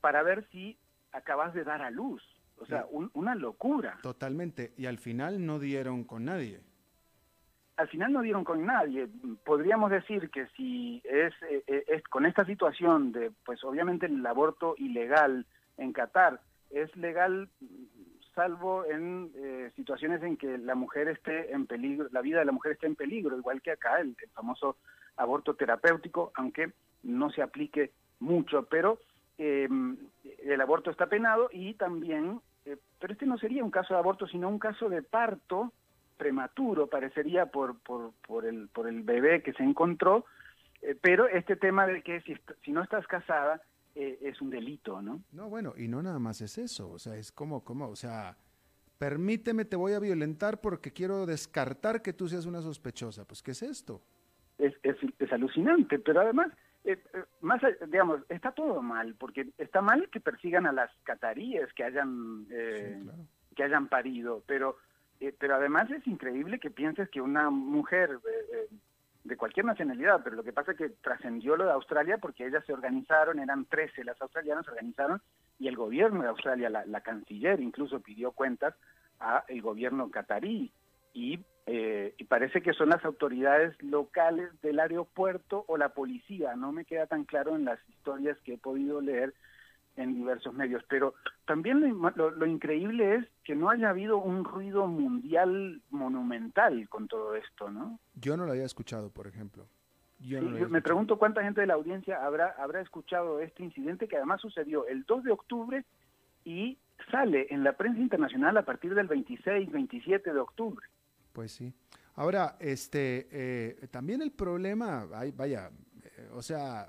para 0.00 0.22
ver 0.22 0.46
si 0.50 0.76
acabas 1.12 1.54
de 1.54 1.64
dar 1.64 1.82
a 1.82 1.90
luz, 1.90 2.22
o 2.58 2.66
sea, 2.66 2.86
una 2.90 3.34
locura. 3.34 3.98
Totalmente, 4.02 4.72
y 4.76 4.86
al 4.86 4.98
final 4.98 5.44
no 5.44 5.58
dieron 5.58 6.04
con 6.04 6.26
nadie. 6.26 6.60
Al 7.76 7.88
final 7.88 8.12
no 8.12 8.22
dieron 8.22 8.44
con 8.44 8.64
nadie. 8.64 9.08
Podríamos 9.44 9.90
decir 9.90 10.30
que 10.30 10.46
si 10.56 11.02
es, 11.04 11.34
es 11.66 12.02
con 12.04 12.24
esta 12.24 12.44
situación 12.44 13.12
de, 13.12 13.30
pues 13.44 13.62
obviamente 13.64 14.06
el 14.06 14.24
aborto 14.24 14.74
ilegal 14.78 15.44
en 15.76 15.92
Qatar 15.92 16.40
es 16.70 16.94
legal 16.96 17.48
salvo 18.36 18.84
en 18.84 19.32
eh, 19.34 19.70
situaciones 19.74 20.22
en 20.22 20.36
que 20.36 20.58
la 20.58 20.74
mujer 20.74 21.08
esté 21.08 21.52
en 21.52 21.66
peligro, 21.66 22.06
la 22.12 22.20
vida 22.20 22.38
de 22.38 22.44
la 22.44 22.52
mujer 22.52 22.72
esté 22.72 22.86
en 22.86 22.94
peligro, 22.94 23.36
igual 23.36 23.62
que 23.62 23.72
acá 23.72 23.98
el, 23.98 24.14
famoso 24.34 24.76
aborto 25.16 25.54
terapéutico, 25.54 26.32
aunque 26.34 26.72
no 27.02 27.30
se 27.30 27.40
aplique 27.40 27.92
mucho, 28.20 28.66
pero 28.66 28.98
eh, 29.38 29.66
el 30.44 30.60
aborto 30.60 30.90
está 30.90 31.06
penado 31.06 31.48
y 31.50 31.74
también, 31.74 32.42
eh, 32.66 32.76
pero 33.00 33.14
este 33.14 33.24
no 33.24 33.38
sería 33.38 33.64
un 33.64 33.70
caso 33.70 33.94
de 33.94 34.00
aborto, 34.00 34.26
sino 34.26 34.50
un 34.50 34.58
caso 34.58 34.90
de 34.90 35.02
parto 35.02 35.72
prematuro, 36.16 36.86
parecería 36.88 37.46
por, 37.46 37.78
por, 37.80 38.12
por, 38.26 38.46
el, 38.46 38.68
por 38.68 38.88
el 38.88 39.02
bebé 39.02 39.42
que 39.42 39.52
se 39.52 39.62
encontró, 39.62 40.24
pero 41.00 41.28
este 41.28 41.56
tema 41.56 41.86
de 41.86 42.02
que 42.02 42.20
si, 42.22 42.36
si 42.64 42.72
no 42.72 42.82
estás 42.82 43.06
casada, 43.06 43.60
eh, 43.94 44.18
es 44.22 44.40
un 44.40 44.50
delito, 44.50 45.00
¿no? 45.02 45.22
No, 45.32 45.48
bueno, 45.48 45.74
y 45.76 45.88
no 45.88 46.02
nada 46.02 46.18
más 46.18 46.40
es 46.40 46.58
eso, 46.58 46.90
o 46.90 46.98
sea, 46.98 47.16
es 47.16 47.32
como, 47.32 47.64
como, 47.64 47.88
o 47.88 47.96
sea, 47.96 48.36
permíteme, 48.98 49.64
te 49.64 49.76
voy 49.76 49.94
a 49.94 49.98
violentar 49.98 50.60
porque 50.60 50.92
quiero 50.92 51.26
descartar 51.26 52.02
que 52.02 52.12
tú 52.12 52.28
seas 52.28 52.46
una 52.46 52.60
sospechosa. 52.60 53.24
Pues, 53.24 53.42
¿qué 53.42 53.52
es 53.52 53.62
esto? 53.62 54.02
es, 54.58 54.74
es, 54.82 55.32
alucinante, 55.32 55.98
pero 55.98 56.20
además, 56.20 56.48
eh, 56.84 56.98
eh, 57.14 57.24
más 57.40 57.60
digamos, 57.88 58.20
está 58.28 58.52
todo 58.52 58.82
mal, 58.82 59.14
porque 59.18 59.48
está 59.58 59.82
mal 59.82 60.08
que 60.10 60.20
persigan 60.20 60.66
a 60.66 60.72
las 60.72 60.90
cataríes 61.04 61.72
que 61.74 61.84
hayan, 61.84 62.46
eh, 62.50 63.02
que 63.54 63.62
hayan 63.62 63.88
parido, 63.88 64.42
pero, 64.46 64.78
pero 65.38 65.56
además 65.56 65.90
es 65.90 66.06
increíble 66.06 66.58
que 66.58 66.70
pienses 66.70 67.08
que 67.10 67.20
una 67.20 67.50
mujer 67.50 68.18
de 69.24 69.36
cualquier 69.36 69.66
nacionalidad, 69.66 70.20
pero 70.22 70.36
lo 70.36 70.44
que 70.44 70.52
pasa 70.52 70.72
es 70.72 70.78
que 70.78 70.88
trascendió 70.88 71.56
lo 71.56 71.64
de 71.64 71.72
Australia 71.72 72.18
porque 72.18 72.46
ellas 72.46 72.64
se 72.64 72.72
organizaron, 72.72 73.38
eran 73.38 73.64
13 73.64 74.04
las 74.04 74.20
australianas, 74.22 74.64
se 74.64 74.70
organizaron 74.70 75.20
y 75.58 75.68
el 75.68 75.76
gobierno 75.76 76.22
de 76.22 76.28
Australia, 76.28 76.70
la, 76.70 76.86
la 76.86 77.00
canciller 77.00 77.60
incluso 77.60 78.00
pidió 78.00 78.32
cuentas 78.32 78.74
a 79.18 79.44
el 79.48 79.62
gobierno 79.62 80.10
catarí 80.10 80.70
y, 81.12 81.40
eh, 81.66 82.14
y 82.18 82.24
parece 82.24 82.62
que 82.62 82.74
son 82.74 82.90
las 82.90 83.04
autoridades 83.04 83.74
locales 83.82 84.50
del 84.60 84.78
aeropuerto 84.78 85.64
o 85.66 85.76
la 85.76 85.88
policía, 85.88 86.54
no 86.54 86.72
me 86.72 86.84
queda 86.84 87.06
tan 87.06 87.24
claro 87.24 87.56
en 87.56 87.64
las 87.64 87.80
historias 87.88 88.38
que 88.44 88.54
he 88.54 88.58
podido 88.58 89.00
leer 89.00 89.34
en 89.96 90.14
diversos 90.14 90.54
medios, 90.54 90.82
pero 90.88 91.14
también 91.46 91.80
lo, 91.80 92.46
increíble 92.46 93.16
es 93.16 93.26
que 93.44 93.54
no 93.54 93.70
haya 93.70 93.90
habido 93.90 94.18
un 94.18 94.44
ruido 94.44 94.86
mundial 94.86 95.82
monumental 95.90 96.88
con 96.88 97.08
todo 97.08 97.34
esto, 97.34 97.70
¿no? 97.70 97.98
Yo 98.14 98.36
no 98.36 98.44
lo 98.44 98.52
había 98.52 98.64
escuchado, 98.64 99.10
por 99.10 99.26
ejemplo. 99.26 99.66
Yo 100.18 100.40
me 100.40 100.80
pregunto 100.80 101.18
cuánta 101.18 101.42
gente 101.42 101.60
de 101.60 101.66
la 101.66 101.74
audiencia 101.74 102.24
habrá, 102.24 102.54
habrá 102.58 102.80
escuchado 102.80 103.40
este 103.40 103.62
incidente 103.62 104.08
que 104.08 104.16
además 104.16 104.40
sucedió 104.40 104.86
el 104.86 105.04
2 105.04 105.24
de 105.24 105.32
octubre 105.32 105.84
y 106.44 106.78
sale 107.10 107.46
en 107.50 107.64
la 107.64 107.76
prensa 107.76 108.00
internacional 108.00 108.56
a 108.56 108.64
partir 108.64 108.94
del 108.94 109.08
26, 109.08 109.70
27 109.70 110.32
de 110.32 110.40
octubre. 110.40 110.86
Pues 111.32 111.52
sí. 111.52 111.72
Ahora, 112.14 112.56
este, 112.60 113.28
eh, 113.30 113.88
también 113.90 114.22
el 114.22 114.32
problema, 114.32 115.04
vaya, 115.04 115.70
eh, 116.02 116.28
o 116.32 116.40
sea, 116.40 116.88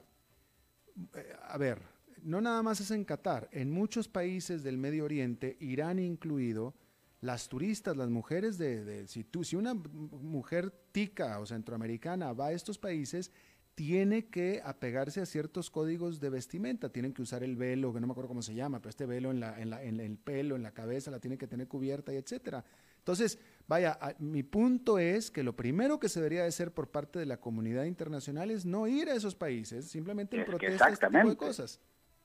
eh, 1.16 1.36
a 1.49 1.58
ver, 1.58 1.80
no 2.28 2.41
nada 2.41 2.61
más 2.61 2.82
es 2.82 2.91
en 2.91 3.05
Qatar, 3.05 3.47
en 3.53 3.71
muchos 3.71 4.09
países 4.09 4.61
del 4.61 4.78
Medio 4.78 5.05
Oriente, 5.05 5.55
Irán 5.61 5.97
incluido, 5.97 6.73
las 7.21 7.47
turistas, 7.47 7.95
las 7.95 8.09
mujeres 8.09 8.57
de, 8.57 9.07
si 9.07 9.23
tú, 9.23 9.45
si 9.45 9.55
una 9.55 9.73
mujer 9.73 10.71
tica 10.91 11.39
o 11.39 11.45
centroamericana 11.45 12.34
va 12.34 12.47
a 12.47 12.51
estos 12.51 12.78
países, 12.78 13.32
tiene 13.75 14.25
que 14.25 14.61
apegarse 14.63 15.21
a 15.21 15.25
ciertos 15.25 15.71
códigos 15.71 16.19
de 16.19 16.30
vestimenta, 16.30 16.89
tienen 16.89 17.13
que 17.13 17.21
usar 17.21 17.43
el 17.43 17.55
velo, 17.55 17.93
que 17.93 18.01
no 18.01 18.07
me 18.07 18.11
acuerdo 18.11 18.28
cómo 18.28 18.41
se 18.41 18.53
llama, 18.53 18.80
pero 18.80 18.89
este 18.89 19.05
velo 19.05 19.32
en, 19.32 19.39
la, 19.39 19.59
en, 19.61 19.69
la, 19.69 19.82
en 19.84 19.99
el 20.01 20.17
pelo, 20.17 20.57
en 20.57 20.63
la 20.63 20.73
cabeza, 20.73 21.09
la 21.11 21.19
tiene 21.19 21.38
que 21.38 21.47
tener 21.47 21.67
cubierta 21.67 22.11
y 22.11 22.17
etcétera. 22.17 22.65
Entonces, 22.97 23.39
vaya, 23.67 23.97
mi 24.19 24.43
punto 24.43 24.99
es 24.99 25.32
que 25.32 25.43
lo 25.43 25.55
primero 25.55 25.97
que 25.97 26.09
se 26.09 26.19
debería 26.19 26.41
de 26.41 26.49
hacer 26.49 26.73
por 26.73 26.89
parte 26.89 27.19
de 27.19 27.25
la 27.25 27.39
comunidad 27.39 27.86
internacional 27.86 28.51
es 28.51 28.65
no 28.65 28.86
ir 28.86 29.09
a 29.09 29.15
esos 29.15 29.34
países, 29.34 29.86
simplemente 29.86 30.38
en 30.38 30.45
protesta 30.45 30.89
este 30.89 31.07
tipo 31.07 31.30
de 31.30 31.38
cosas. 31.38 31.80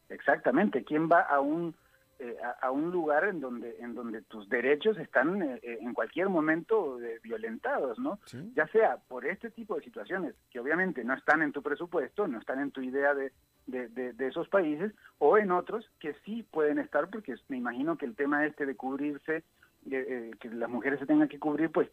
Exactamente, 0.09 0.85
¿quién 0.85 1.09
va 1.09 1.21
a 1.21 1.41
un 1.41 1.75
eh, 2.23 2.37
a, 2.61 2.71
un 2.71 2.93
lugar 2.93 3.25
en 3.25 3.41
donde 3.41 3.75
en 3.81 3.97
donde 3.97 4.23
tus 4.23 4.49
derechos 4.49 4.97
están 4.99 5.43
eh, 5.43 5.59
eh, 5.61 5.79
en 5.81 5.93
cualquier 5.93 6.29
momento 6.29 6.99
violentados, 7.21 7.99
¿no? 7.99 8.21
Ya 8.55 8.69
sea 8.69 8.99
por 9.09 9.27
este 9.27 9.51
tipo 9.51 9.75
de 9.75 9.83
situaciones 9.83 10.37
que 10.53 10.61
obviamente 10.61 11.03
no 11.03 11.15
están 11.15 11.43
en 11.43 11.51
tu 11.51 11.63
presupuesto, 11.63 12.29
no 12.29 12.39
están 12.39 12.61
en 12.61 12.71
tu 12.71 12.81
idea 12.81 13.13
de, 13.13 13.33
de, 13.67 14.29
esos 14.29 14.49
países, 14.49 14.93
o 15.19 15.37
en 15.37 15.51
otros 15.51 15.91
que 15.99 16.15
sí 16.25 16.47
pueden 16.49 16.79
estar, 16.79 17.11
porque 17.11 17.35
me 17.49 17.57
imagino 17.57 17.99
que 17.99 18.07
el 18.07 18.15
tema 18.15 18.47
este 18.47 18.67
de 18.67 18.77
cubrirse, 18.77 19.43
que 19.91 20.51
las 20.53 20.71
mujeres 20.71 21.01
se 21.01 21.07
tengan 21.07 21.29
que 21.29 21.41
cubrir, 21.41 21.73
pues 21.73 21.89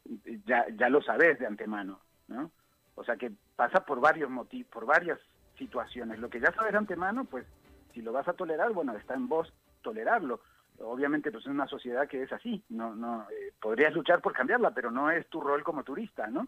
ya, 0.46 0.68
ya 0.78 0.90
lo 0.90 1.02
sabes 1.02 1.40
de 1.40 1.48
antemano, 1.48 2.02
¿no? 2.28 2.52
O 2.94 3.04
sea 3.04 3.16
que 3.16 3.32
pasa 3.56 3.84
por 3.84 4.00
varios 4.00 4.30
motivos, 4.30 4.72
por 4.72 4.86
varias 4.86 5.20
situaciones. 5.58 6.20
Lo 6.20 6.30
que 6.30 6.40
ya 6.40 6.52
sabes 6.52 6.74
de 6.74 6.78
antemano, 6.78 7.26
pues 7.26 7.48
si 7.94 8.02
lo 8.02 8.12
vas 8.12 8.28
a 8.28 8.34
tolerar, 8.34 8.72
bueno, 8.74 8.96
está 8.96 9.14
en 9.16 9.28
vos 9.28 9.52
tolerarlo. 9.82 10.42
Obviamente, 10.80 11.32
pues 11.32 11.46
es 11.46 11.52
una 11.52 11.68
sociedad 11.68 12.08
que 12.08 12.24
es 12.24 12.32
así. 12.32 12.64
No, 12.70 12.96
no 12.96 13.24
eh, 13.30 13.54
podrías 13.62 13.94
luchar 13.94 14.22
por 14.22 14.34
cambiarla, 14.34 14.74
pero 14.74 14.92
no 14.92 15.12
es 15.12 15.28
tu 15.28 15.42
rol 15.42 15.64
como 15.64 15.84
turista, 15.84 16.28
¿no? 16.28 16.48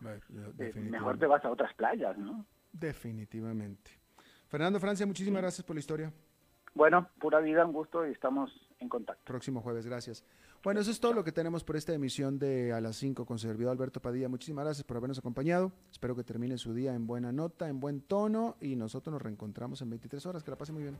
Eh, 0.59 0.73
mejor 0.75 1.17
te 1.17 1.25
vas 1.25 1.43
a 1.43 1.51
otras 1.51 1.73
playas, 1.73 2.17
¿no? 2.17 2.45
Definitivamente. 2.71 3.91
Fernando 4.47 4.79
Francia, 4.79 5.05
muchísimas 5.05 5.41
gracias 5.41 5.65
por 5.65 5.75
la 5.75 5.81
historia. 5.81 6.13
Bueno, 6.73 7.09
pura 7.19 7.39
vida, 7.39 7.65
un 7.65 7.73
gusto 7.73 8.07
y 8.07 8.11
estamos 8.11 8.51
en 8.79 8.87
contacto. 8.87 9.23
Próximo 9.25 9.61
jueves, 9.61 9.85
gracias. 9.85 10.25
Bueno, 10.63 10.79
eso 10.79 10.91
es 10.91 10.99
todo 10.99 11.13
lo 11.13 11.23
que 11.23 11.31
tenemos 11.31 11.63
por 11.63 11.75
esta 11.75 11.91
emisión 11.91 12.37
de 12.37 12.71
A 12.71 12.79
las 12.79 12.95
5 12.97 13.25
con 13.25 13.39
servidor 13.39 13.71
Alberto 13.71 13.99
Padilla. 13.99 14.29
Muchísimas 14.29 14.63
gracias 14.63 14.83
por 14.83 14.95
habernos 14.95 15.17
acompañado. 15.17 15.71
Espero 15.91 16.15
que 16.15 16.23
termine 16.23 16.59
su 16.59 16.75
día 16.75 16.93
en 16.93 17.07
buena 17.07 17.31
nota, 17.31 17.67
en 17.67 17.79
buen 17.79 18.01
tono 18.01 18.57
y 18.61 18.75
nosotros 18.75 19.11
nos 19.11 19.23
reencontramos 19.23 19.81
en 19.81 19.89
23 19.89 20.23
horas. 20.27 20.43
Que 20.43 20.51
la 20.51 20.57
pase 20.57 20.71
muy 20.71 20.83
bien. 20.83 20.97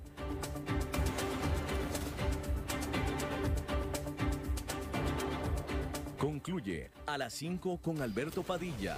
Concluye 6.17 6.89
a 7.05 7.19
las 7.19 7.33
5 7.33 7.81
con 7.83 8.01
Alberto 8.01 8.41
Padilla. 8.41 8.97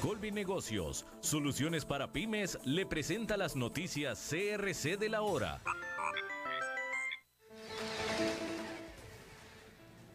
Colby 0.00 0.30
Negocios, 0.30 1.04
soluciones 1.20 1.84
para 1.84 2.10
pymes, 2.10 2.58
le 2.64 2.86
presenta 2.86 3.36
las 3.36 3.54
noticias 3.54 4.30
CRC 4.30 4.96
de 4.96 5.10
la 5.10 5.20
hora. 5.20 5.60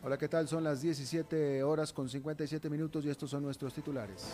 Hola, 0.03 0.17
¿qué 0.17 0.27
tal? 0.27 0.47
Son 0.47 0.63
las 0.63 0.81
17 0.81 1.61
horas 1.61 1.93
con 1.93 2.09
57 2.09 2.67
minutos 2.67 3.05
y 3.05 3.09
estos 3.09 3.29
son 3.29 3.43
nuestros 3.43 3.75
titulares. 3.75 4.25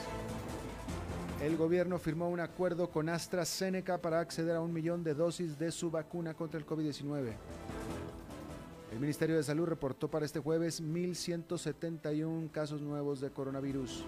El 1.42 1.58
gobierno 1.58 2.00
firmó 2.00 2.30
un 2.30 2.40
acuerdo 2.40 2.90
con 2.90 3.10
AstraZeneca 3.10 3.98
para 3.98 4.22
acceder 4.22 4.56
a 4.56 4.62
un 4.62 4.72
millón 4.72 5.04
de 5.04 5.16
dosis 5.16 5.60
de 5.60 5.74
su 5.74 5.92
vacuna 5.92 6.34
contra 6.34 6.62
el 6.62 6.66
COVID-19. 6.66 7.34
El 8.94 9.00
Ministerio 9.00 9.36
de 9.36 9.44
Salud 9.44 9.66
reportó 9.66 10.10
para 10.10 10.26
este 10.26 10.40
jueves 10.40 10.82
1.171 10.82 12.52
casos 12.52 12.82
nuevos 12.82 13.20
de 13.20 13.32
coronavirus. 13.32 14.06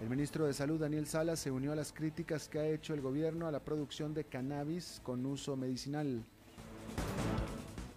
El 0.00 0.08
ministro 0.08 0.46
de 0.46 0.54
Salud, 0.54 0.78
Daniel 0.78 1.06
Salas, 1.06 1.40
se 1.40 1.50
unió 1.50 1.72
a 1.72 1.76
las 1.76 1.92
críticas 1.92 2.48
que 2.48 2.60
ha 2.60 2.68
hecho 2.68 2.94
el 2.94 3.00
gobierno 3.00 3.48
a 3.48 3.50
la 3.50 3.58
producción 3.58 4.14
de 4.14 4.22
cannabis 4.22 5.00
con 5.02 5.26
uso 5.26 5.56
medicinal. 5.56 6.22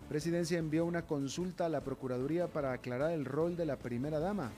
Presidencia 0.10 0.58
envió 0.58 0.84
una 0.84 1.04
consulta 1.04 1.68
a 1.68 1.70
la 1.70 1.82
Procuraduría 1.82 2.48
para 2.48 2.74
aclarar 2.74 3.12
el 3.12 3.24
rol 3.24 3.56
de 3.56 3.68
la 3.68 3.78
primera 3.78 4.20
dama. 4.20 4.52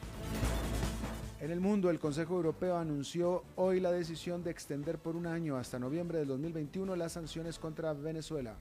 En 1.42 1.52
el 1.52 1.60
mundo, 1.60 1.90
el 1.90 2.00
Consejo 2.00 2.36
Europeo 2.36 2.78
anunció 2.78 3.44
hoy 3.58 3.82
la 3.82 3.92
decisión 3.92 4.42
de 4.42 4.52
extender 4.52 4.98
por 4.98 5.18
un 5.18 5.28
año 5.28 5.58
hasta 5.58 5.78
noviembre 5.78 6.20
del 6.20 6.30
2021 6.30 6.96
las 6.96 7.12
sanciones 7.12 7.60
contra 7.60 7.92
Venezuela. 7.92 8.56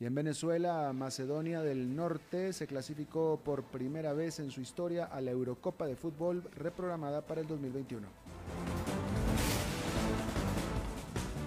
Y 0.00 0.06
en 0.06 0.14
Venezuela, 0.14 0.94
Macedonia 0.94 1.60
del 1.60 1.94
Norte 1.94 2.54
se 2.54 2.66
clasificó 2.66 3.38
por 3.44 3.64
primera 3.64 4.14
vez 4.14 4.40
en 4.40 4.50
su 4.50 4.62
historia 4.62 5.04
a 5.04 5.20
la 5.20 5.30
Eurocopa 5.30 5.86
de 5.86 5.94
Fútbol 5.94 6.42
reprogramada 6.56 7.20
para 7.20 7.42
el 7.42 7.46
2021. 7.46 8.08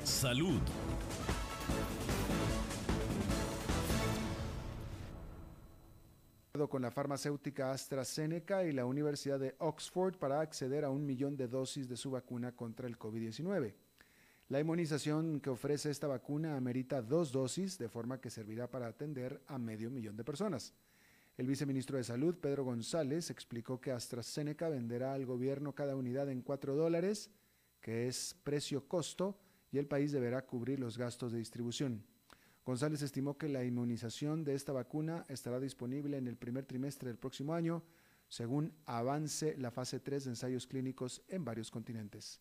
Salud. 0.04 0.62
con 6.70 6.84
la 6.84 6.92
farmacéutica 6.92 7.72
AstraZeneca 7.72 8.64
y 8.64 8.72
la 8.72 8.86
Universidad 8.86 9.40
de 9.40 9.56
Oxford 9.58 10.16
para 10.18 10.40
acceder 10.40 10.86
a 10.86 10.92
un 10.92 11.06
millón 11.06 11.36
de 11.36 11.48
dosis 11.48 11.90
de 11.90 11.98
su 11.98 12.12
vacuna 12.12 12.52
contra 12.52 12.88
el 12.88 12.98
COVID-19. 12.98 13.74
La 14.54 14.60
inmunización 14.60 15.40
que 15.40 15.50
ofrece 15.50 15.90
esta 15.90 16.06
vacuna 16.06 16.56
amerita 16.56 17.02
dos 17.02 17.32
dosis, 17.32 17.80
de 17.80 17.90
forma 17.90 18.22
que 18.22 18.30
servirá 18.30 18.70
para 18.70 18.86
atender 18.86 19.42
a 19.48 19.58
medio 19.58 19.90
millón 19.90 20.16
de 20.16 20.24
personas. 20.24 20.76
El 21.40 21.48
viceministro 21.48 21.98
de 21.98 22.04
Salud, 22.04 22.36
Pedro 22.38 22.64
González, 22.64 23.32
explicó 23.32 23.82
que 23.82 23.92
AstraZeneca 23.92 24.70
venderá 24.70 25.16
al 25.16 25.26
gobierno 25.26 25.74
cada 25.74 25.96
unidad 25.96 26.30
en 26.30 26.44
4 26.44 26.76
dólares, 26.76 27.32
que 27.82 28.08
es 28.08 28.36
precio-costo, 28.44 29.40
y 29.72 29.80
el 29.80 29.88
país 29.88 30.12
deberá 30.12 30.46
cubrir 30.46 30.80
los 30.80 31.00
gastos 31.00 31.32
de 31.32 31.40
distribución. 31.40 32.04
González 32.64 33.02
estimó 33.02 33.40
que 33.40 33.50
la 33.50 33.64
inmunización 33.64 34.44
de 34.44 34.54
esta 34.54 34.72
vacuna 34.72 35.26
estará 35.30 35.60
disponible 35.60 36.18
en 36.18 36.28
el 36.28 36.38
primer 36.38 36.66
trimestre 36.66 37.10
del 37.10 37.18
próximo 37.18 37.56
año, 37.56 37.82
según 38.30 38.72
avance 38.86 39.58
la 39.58 39.72
fase 39.72 40.00
3 40.00 40.26
de 40.26 40.30
ensayos 40.30 40.68
clínicos 40.68 41.24
en 41.28 41.44
varios 41.44 41.72
continentes. 41.72 42.40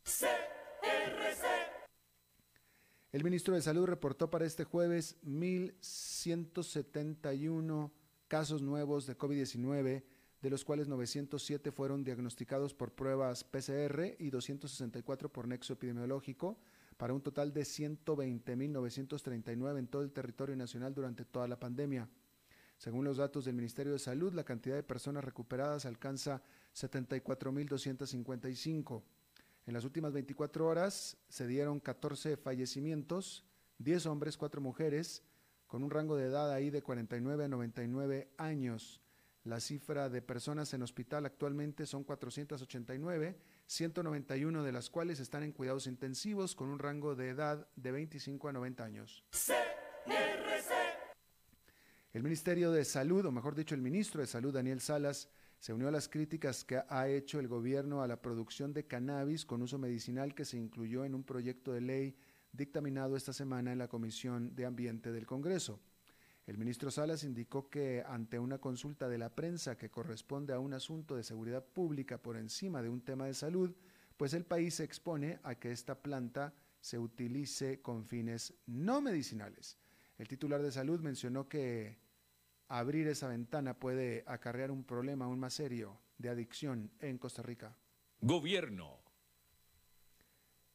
El 3.13 3.23
ministro 3.25 3.55
de 3.55 3.61
Salud 3.61 3.85
reportó 3.85 4.31
para 4.31 4.47
este 4.47 4.65
jueves 4.65 5.19
1.171 5.27 7.91
casos 8.27 8.63
nuevos 8.63 9.07
de 9.07 9.19
COVID-19, 9.19 10.03
de 10.41 10.51
los 10.51 10.65
cuales 10.65 10.89
907 10.89 11.73
fueron 11.73 12.05
diagnosticados 12.05 12.73
por 12.73 12.93
pruebas 12.93 13.45
PCR 13.45 14.17
y 14.19 14.31
264 14.31 15.31
por 15.31 15.47
nexo 15.47 15.75
epidemiológico, 15.75 16.57
para 16.97 17.13
un 17.13 17.21
total 17.21 17.53
de 17.53 17.65
120.939 17.65 19.79
en 19.79 19.89
todo 19.89 20.01
el 20.01 20.13
territorio 20.13 20.57
nacional 20.57 20.95
durante 20.95 21.27
toda 21.27 21.47
la 21.47 21.61
pandemia. 21.61 22.09
Según 22.79 23.05
los 23.05 23.19
datos 23.19 23.45
del 23.45 23.57
Ministerio 23.57 23.93
de 23.93 23.99
Salud, 23.99 24.33
la 24.33 24.45
cantidad 24.45 24.77
de 24.77 24.83
personas 24.83 25.23
recuperadas 25.23 25.85
alcanza 25.85 26.43
74.255. 26.75 29.03
En 29.67 29.75
las 29.75 29.85
últimas 29.85 30.13
24 30.13 30.67
horas 30.67 31.17
se 31.29 31.47
dieron 31.47 31.79
14 31.79 32.37
fallecimientos, 32.37 33.45
10 33.79 34.07
hombres, 34.07 34.37
4 34.37 34.61
mujeres, 34.61 35.23
con 35.69 35.85
un 35.85 35.91
rango 35.91 36.17
de 36.17 36.27
edad 36.27 36.53
ahí 36.53 36.71
de 36.71 36.83
49 36.83 37.45
a 37.45 37.49
99 37.49 38.29
años. 38.39 39.01
La 39.45 39.61
cifra 39.61 40.09
de 40.09 40.21
personas 40.21 40.75
en 40.75 40.83
hospital 40.83 41.27
actualmente 41.27 41.87
son 41.87 42.05
489, 42.05 43.39
191 43.67 44.63
de 44.63 44.73
las 44.73 44.91
cuales 44.91 45.21
están 45.21 45.45
en 45.45 45.53
cuidados 45.53 45.87
intensivos 45.87 46.55
con 46.55 46.69
un 46.69 46.79
rango 46.79 47.15
de 47.15 47.31
edad 47.31 47.69
de 47.77 47.93
25 47.93 48.49
a 48.49 48.53
90 48.53 48.85
años. 48.85 49.25
El 52.13 52.23
Ministerio 52.23 52.73
de 52.73 52.85
Salud, 52.85 53.25
o 53.25 53.33
mejor 53.33 53.55
dicho, 53.55 53.75
el 53.75 53.81
ministro 53.81 54.21
de 54.21 54.27
Salud, 54.27 54.53
Daniel 54.53 54.81
Salas, 54.81 55.29
se 55.63 55.73
unió 55.73 55.87
a 55.87 55.93
las 55.93 56.09
críticas 56.09 56.65
que 56.65 56.83
ha 56.89 57.09
hecho 57.09 57.39
el 57.39 57.47
gobierno 57.47 58.03
a 58.03 58.09
la 58.09 58.21
producción 58.21 58.73
de 58.73 58.85
cannabis 58.85 59.47
con 59.47 59.63
uso 59.63 59.79
medicinal 59.79 60.35
que 60.35 60.45
se 60.45 60.59
incluyó 60.59 61.05
en 61.05 61.15
un 61.15 61.23
proyecto 61.23 61.73
de 61.73 61.81
ley 61.81 62.17
dictaminado 62.51 63.15
esta 63.15 63.33
semana 63.33 63.71
en 63.71 63.79
la 63.79 63.87
Comisión 63.87 64.57
de 64.57 64.67
Ambiente 64.67 65.13
del 65.13 65.25
Congreso. 65.25 65.79
El 66.49 66.59
ministro 66.59 66.91
Salas 66.91 67.23
indicó 67.23 67.71
que 67.71 68.03
ante 68.05 68.41
una 68.41 68.59
consulta 68.59 69.09
de 69.09 69.19
la 69.19 69.37
prensa 69.37 69.79
que 69.79 69.89
corresponde 69.89 70.53
a 70.53 70.59
un 70.59 70.75
asunto 70.75 71.15
de 71.15 71.23
seguridad 71.23 71.65
pública 71.65 72.19
por 72.19 72.37
encima 72.37 72.83
de 72.83 72.89
un 72.89 73.03
tema 73.03 73.27
de 73.27 73.35
salud, 73.35 73.73
pues 74.17 74.35
el 74.35 74.45
país 74.45 74.75
se 74.75 74.83
expone 74.83 75.39
a 75.45 75.55
que 75.55 75.71
esta 75.71 75.95
planta 75.95 76.53
se 76.81 76.99
utilice 76.99 77.81
con 77.81 78.05
fines 78.05 78.53
no 78.67 79.01
medicinales. 79.01 79.79
El 80.19 80.27
titular 80.27 80.61
de 80.61 80.73
salud 80.73 80.99
mencionó 80.99 81.49
que 81.49 82.02
abrir 82.69 83.09
esa 83.09 83.29
ventana 83.29 83.75
puede 83.75 84.25
acarrear 84.27 84.71
un 84.71 84.85
problema 84.85 85.27
aún 85.27 85.39
más 85.39 85.55
serio 85.55 85.99
de 86.19 86.29
adicción 86.29 86.91
en 87.01 87.19
Costa 87.19 87.43
Rica. 87.43 87.77
Gobierno. 88.21 89.03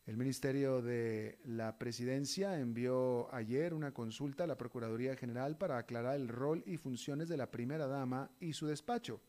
El 0.05 0.15
Ministerio 0.15 0.81
de 0.81 1.37
la 1.43 1.77
Presidencia 1.77 2.57
envió 2.59 3.33
ayer 3.35 3.73
una 3.73 3.93
consulta 3.93 4.45
a 4.45 4.47
la 4.47 4.57
Procuraduría 4.57 5.17
General 5.17 5.57
para 5.57 5.77
aclarar 5.77 6.15
el 6.15 6.29
rol 6.29 6.63
y 6.65 6.77
funciones 6.77 7.27
de 7.27 7.35
la 7.35 7.51
primera 7.51 7.87
dama 7.87 8.31
y 8.39 8.53
su 8.53 8.67
despacho. 8.67 9.19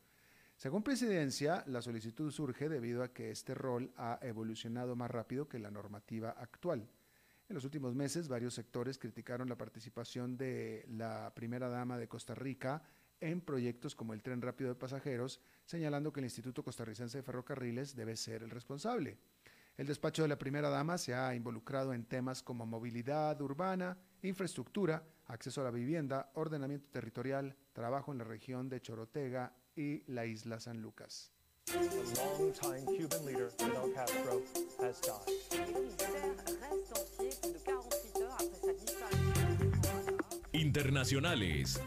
Según 0.57 0.85
Presidencia, 0.85 1.65
la 1.67 1.83
solicitud 1.83 2.31
surge 2.31 2.69
debido 2.69 3.03
a 3.03 3.13
que 3.13 3.31
este 3.31 3.55
rol 3.55 3.93
ha 3.97 4.21
evolucionado 4.23 4.95
más 4.95 5.11
rápido 5.11 5.49
que 5.49 5.59
la 5.59 5.71
normativa 5.71 6.31
actual. 6.31 6.89
En 7.49 7.55
los 7.55 7.65
últimos 7.65 7.95
meses, 7.95 8.29
varios 8.29 8.53
sectores 8.53 8.99
criticaron 8.99 9.49
la 9.49 9.57
participación 9.57 10.37
de 10.37 10.85
la 10.91 11.33
primera 11.35 11.69
dama 11.69 11.97
de 11.97 12.07
Costa 12.07 12.35
Rica 12.35 12.83
en 13.21 13.41
proyectos 13.41 13.95
como 13.95 14.13
el 14.13 14.23
tren 14.23 14.43
rápido 14.43 14.69
de 14.69 14.77
pasajeros, 14.77 15.41
señalando 15.65 16.13
que 16.13 16.21
el 16.21 16.27
Instituto 16.27 16.63
Costarricense 16.63 17.19
de 17.19 17.23
Ferrocarriles 17.23 17.97
debe 17.97 18.17
ser 18.17 18.43
el 18.43 18.51
responsable. 18.51 19.19
El 19.79 19.87
despacho 19.87 20.23
de 20.23 20.29
la 20.29 20.39
primera 20.39 20.69
dama 20.69 20.99
se 20.99 21.15
ha 21.15 21.35
involucrado 21.35 21.95
en 21.95 22.05
temas 22.05 22.43
como 22.43 22.67
movilidad 22.67 23.41
urbana, 23.41 23.97
infraestructura, 24.23 25.03
acceso 25.27 25.63
a 25.63 25.65
la 25.65 25.71
vivienda, 25.71 26.31
ordenamiento 26.35 26.89
territorial, 26.91 27.57
trabajo 27.73 28.13
en 28.13 28.19
la 28.19 28.25
región 28.25 28.69
de 28.69 28.83
Chorotega 28.83 29.55
y 29.75 30.03
la 30.13 30.27
isla 30.27 30.61
San 30.61 30.83
Lucas. 30.83 31.33
Internacionales. 40.53 41.81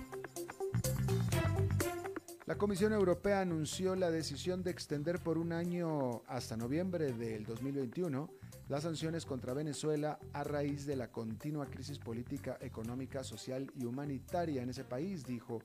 La 2.45 2.57
Comisión 2.57 2.93
Europea 2.93 3.41
anunció 3.41 3.95
la 3.95 4.11
decisión 4.11 4.61
de 4.61 4.71
extender 4.71 5.19
por 5.19 5.37
un 5.37 5.51
año 5.51 6.21
hasta 6.27 6.57
noviembre 6.57 7.13
del 7.13 7.45
2021 7.45 8.29
las 8.69 8.83
sanciones 8.83 9.25
contra 9.25 9.53
Venezuela 9.53 10.19
a 10.33 10.43
raíz 10.43 10.85
de 10.85 10.95
la 10.95 11.11
continua 11.11 11.65
crisis 11.69 11.97
política, 11.97 12.57
económica, 12.61 13.23
social 13.23 13.71
y 13.75 13.85
humanitaria 13.85 14.61
en 14.61 14.69
ese 14.69 14.83
país, 14.83 15.25
dijo. 15.25 15.63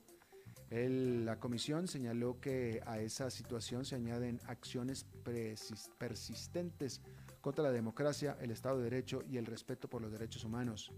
La 0.69 1.39
comisión 1.39 1.87
señaló 1.87 2.41
que 2.41 2.81
a 2.85 2.99
esa 2.99 3.29
situación 3.29 3.85
se 3.85 3.95
añaden 3.95 4.39
acciones 4.47 5.05
persistentes 5.97 7.01
contra 7.41 7.63
la 7.63 7.71
democracia, 7.71 8.37
el 8.41 8.51
Estado 8.51 8.77
de 8.77 8.85
Derecho 8.85 9.23
y 9.29 9.37
el 9.37 9.45
respeto 9.45 9.87
por 9.87 10.01
los 10.01 10.11
derechos 10.11 10.43
humanos. 10.43 10.91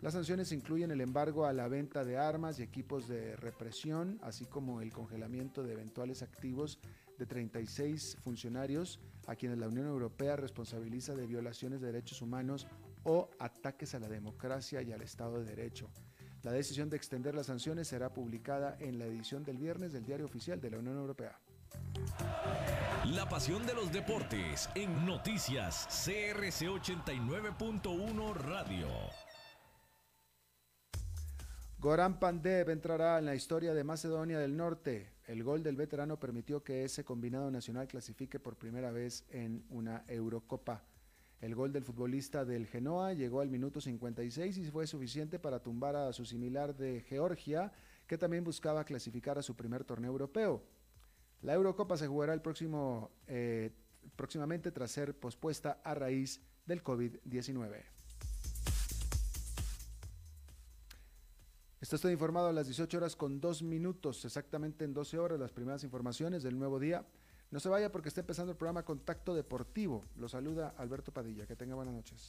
Las 0.00 0.12
sanciones 0.12 0.52
incluyen 0.52 0.92
el 0.92 1.00
embargo 1.00 1.46
a 1.46 1.52
la 1.52 1.66
venta 1.66 2.04
de 2.04 2.16
armas 2.16 2.60
y 2.60 2.62
equipos 2.62 3.08
de 3.08 3.34
represión, 3.34 4.20
así 4.22 4.44
como 4.44 4.80
el 4.80 4.92
congelamiento 4.92 5.64
de 5.64 5.72
eventuales 5.72 6.22
activos 6.22 6.78
de 7.18 7.26
36 7.26 8.18
funcionarios 8.22 9.00
a 9.26 9.34
quienes 9.34 9.58
la 9.58 9.66
Unión 9.66 9.88
Europea 9.88 10.36
responsabiliza 10.36 11.16
de 11.16 11.26
violaciones 11.26 11.80
de 11.80 11.88
derechos 11.88 12.22
humanos 12.22 12.68
o 13.02 13.28
ataques 13.40 13.96
a 13.96 13.98
la 13.98 14.08
democracia 14.08 14.82
y 14.82 14.92
al 14.92 15.02
Estado 15.02 15.42
de 15.42 15.56
Derecho. 15.56 15.90
La 16.42 16.52
decisión 16.52 16.88
de 16.88 16.96
extender 16.96 17.34
las 17.34 17.46
sanciones 17.46 17.88
será 17.88 18.12
publicada 18.12 18.76
en 18.78 18.98
la 18.98 19.06
edición 19.06 19.42
del 19.42 19.58
viernes 19.58 19.92
del 19.92 20.04
Diario 20.04 20.26
Oficial 20.26 20.60
de 20.60 20.70
la 20.70 20.78
Unión 20.78 20.96
Europea. 20.96 21.38
La 23.06 23.28
pasión 23.28 23.66
de 23.66 23.74
los 23.74 23.92
deportes 23.92 24.68
en 24.74 25.04
noticias 25.04 25.86
CRC 26.04 26.68
89.1 26.68 28.34
Radio. 28.34 28.88
Goran 31.80 32.18
Pandev 32.18 32.70
entrará 32.70 33.18
en 33.18 33.26
la 33.26 33.34
historia 33.34 33.72
de 33.72 33.84
Macedonia 33.84 34.38
del 34.38 34.56
Norte. 34.56 35.12
El 35.26 35.44
gol 35.44 35.62
del 35.62 35.76
veterano 35.76 36.18
permitió 36.18 36.62
que 36.62 36.84
ese 36.84 37.04
combinado 37.04 37.50
nacional 37.50 37.86
clasifique 37.86 38.40
por 38.40 38.56
primera 38.56 38.90
vez 38.90 39.24
en 39.30 39.64
una 39.70 40.04
Eurocopa. 40.08 40.82
El 41.40 41.54
gol 41.54 41.72
del 41.72 41.84
futbolista 41.84 42.44
del 42.44 42.66
Genoa 42.66 43.12
llegó 43.12 43.40
al 43.40 43.48
minuto 43.48 43.80
56 43.80 44.58
y 44.58 44.64
fue 44.70 44.88
suficiente 44.88 45.38
para 45.38 45.62
tumbar 45.62 45.94
a 45.94 46.12
su 46.12 46.24
similar 46.24 46.76
de 46.76 47.02
Georgia, 47.02 47.72
que 48.08 48.18
también 48.18 48.42
buscaba 48.42 48.84
clasificar 48.84 49.38
a 49.38 49.42
su 49.42 49.54
primer 49.54 49.84
torneo 49.84 50.10
europeo. 50.10 50.64
La 51.42 51.54
Eurocopa 51.54 51.96
se 51.96 52.08
jugará 52.08 52.34
el 52.34 52.40
próximo, 52.40 53.12
eh, 53.28 53.70
próximamente 54.16 54.72
tras 54.72 54.90
ser 54.90 55.14
pospuesta 55.14 55.80
a 55.84 55.94
raíz 55.94 56.40
del 56.66 56.82
COVID-19. 56.82 57.84
Está 61.80 61.94
usted 61.94 62.10
informado 62.10 62.48
a 62.48 62.52
las 62.52 62.66
18 62.66 62.96
horas 62.96 63.14
con 63.14 63.40
2 63.40 63.62
minutos, 63.62 64.24
exactamente 64.24 64.84
en 64.84 64.92
12 64.92 65.20
horas, 65.20 65.38
las 65.38 65.52
primeras 65.52 65.84
informaciones 65.84 66.42
del 66.42 66.58
nuevo 66.58 66.80
día. 66.80 67.06
No 67.50 67.60
se 67.60 67.68
vaya 67.68 67.90
porque 67.90 68.08
está 68.08 68.20
empezando 68.20 68.52
el 68.52 68.58
programa 68.58 68.84
Contacto 68.84 69.34
Deportivo. 69.34 70.04
Lo 70.16 70.28
saluda 70.28 70.74
Alberto 70.76 71.12
Padilla. 71.12 71.46
Que 71.46 71.56
tenga 71.56 71.74
buenas 71.74 71.94
noches. 71.94 72.28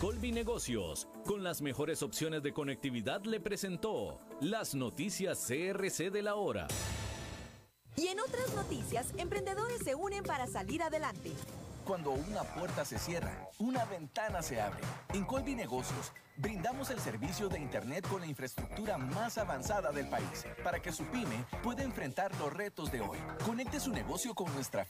Colby 0.00 0.30
Negocios, 0.30 1.08
con 1.26 1.42
las 1.42 1.60
mejores 1.60 2.04
opciones 2.04 2.44
de 2.44 2.52
conectividad, 2.52 3.24
le 3.24 3.40
presentó 3.40 4.20
las 4.40 4.76
noticias 4.76 5.44
CRC 5.44 6.10
de 6.10 6.22
la 6.22 6.36
hora. 6.36 6.68
Y 7.96 8.06
en 8.06 8.20
otras 8.20 8.54
noticias, 8.54 9.12
emprendedores 9.16 9.80
se 9.82 9.96
unen 9.96 10.22
para 10.22 10.46
salir 10.46 10.84
adelante. 10.84 11.32
Cuando 11.88 12.10
una 12.10 12.42
puerta 12.42 12.84
se 12.84 12.98
cierra, 12.98 13.32
una 13.58 13.86
ventana 13.86 14.42
se 14.42 14.60
abre. 14.60 14.82
En 15.14 15.24
Colby 15.24 15.54
Negocios 15.54 16.12
brindamos 16.36 16.90
el 16.90 17.00
servicio 17.00 17.48
de 17.48 17.58
Internet 17.58 18.06
con 18.06 18.20
la 18.20 18.26
infraestructura 18.26 18.98
más 18.98 19.38
avanzada 19.38 19.90
del 19.90 20.06
país 20.06 20.44
para 20.62 20.80
que 20.80 20.92
su 20.92 21.04
pyme 21.06 21.46
pueda 21.62 21.82
enfrentar 21.82 22.30
los 22.36 22.52
retos 22.52 22.92
de 22.92 23.00
hoy. 23.00 23.16
Conecte 23.42 23.80
su 23.80 23.90
negocio 23.90 24.34
con 24.34 24.52
nuestra 24.52 24.84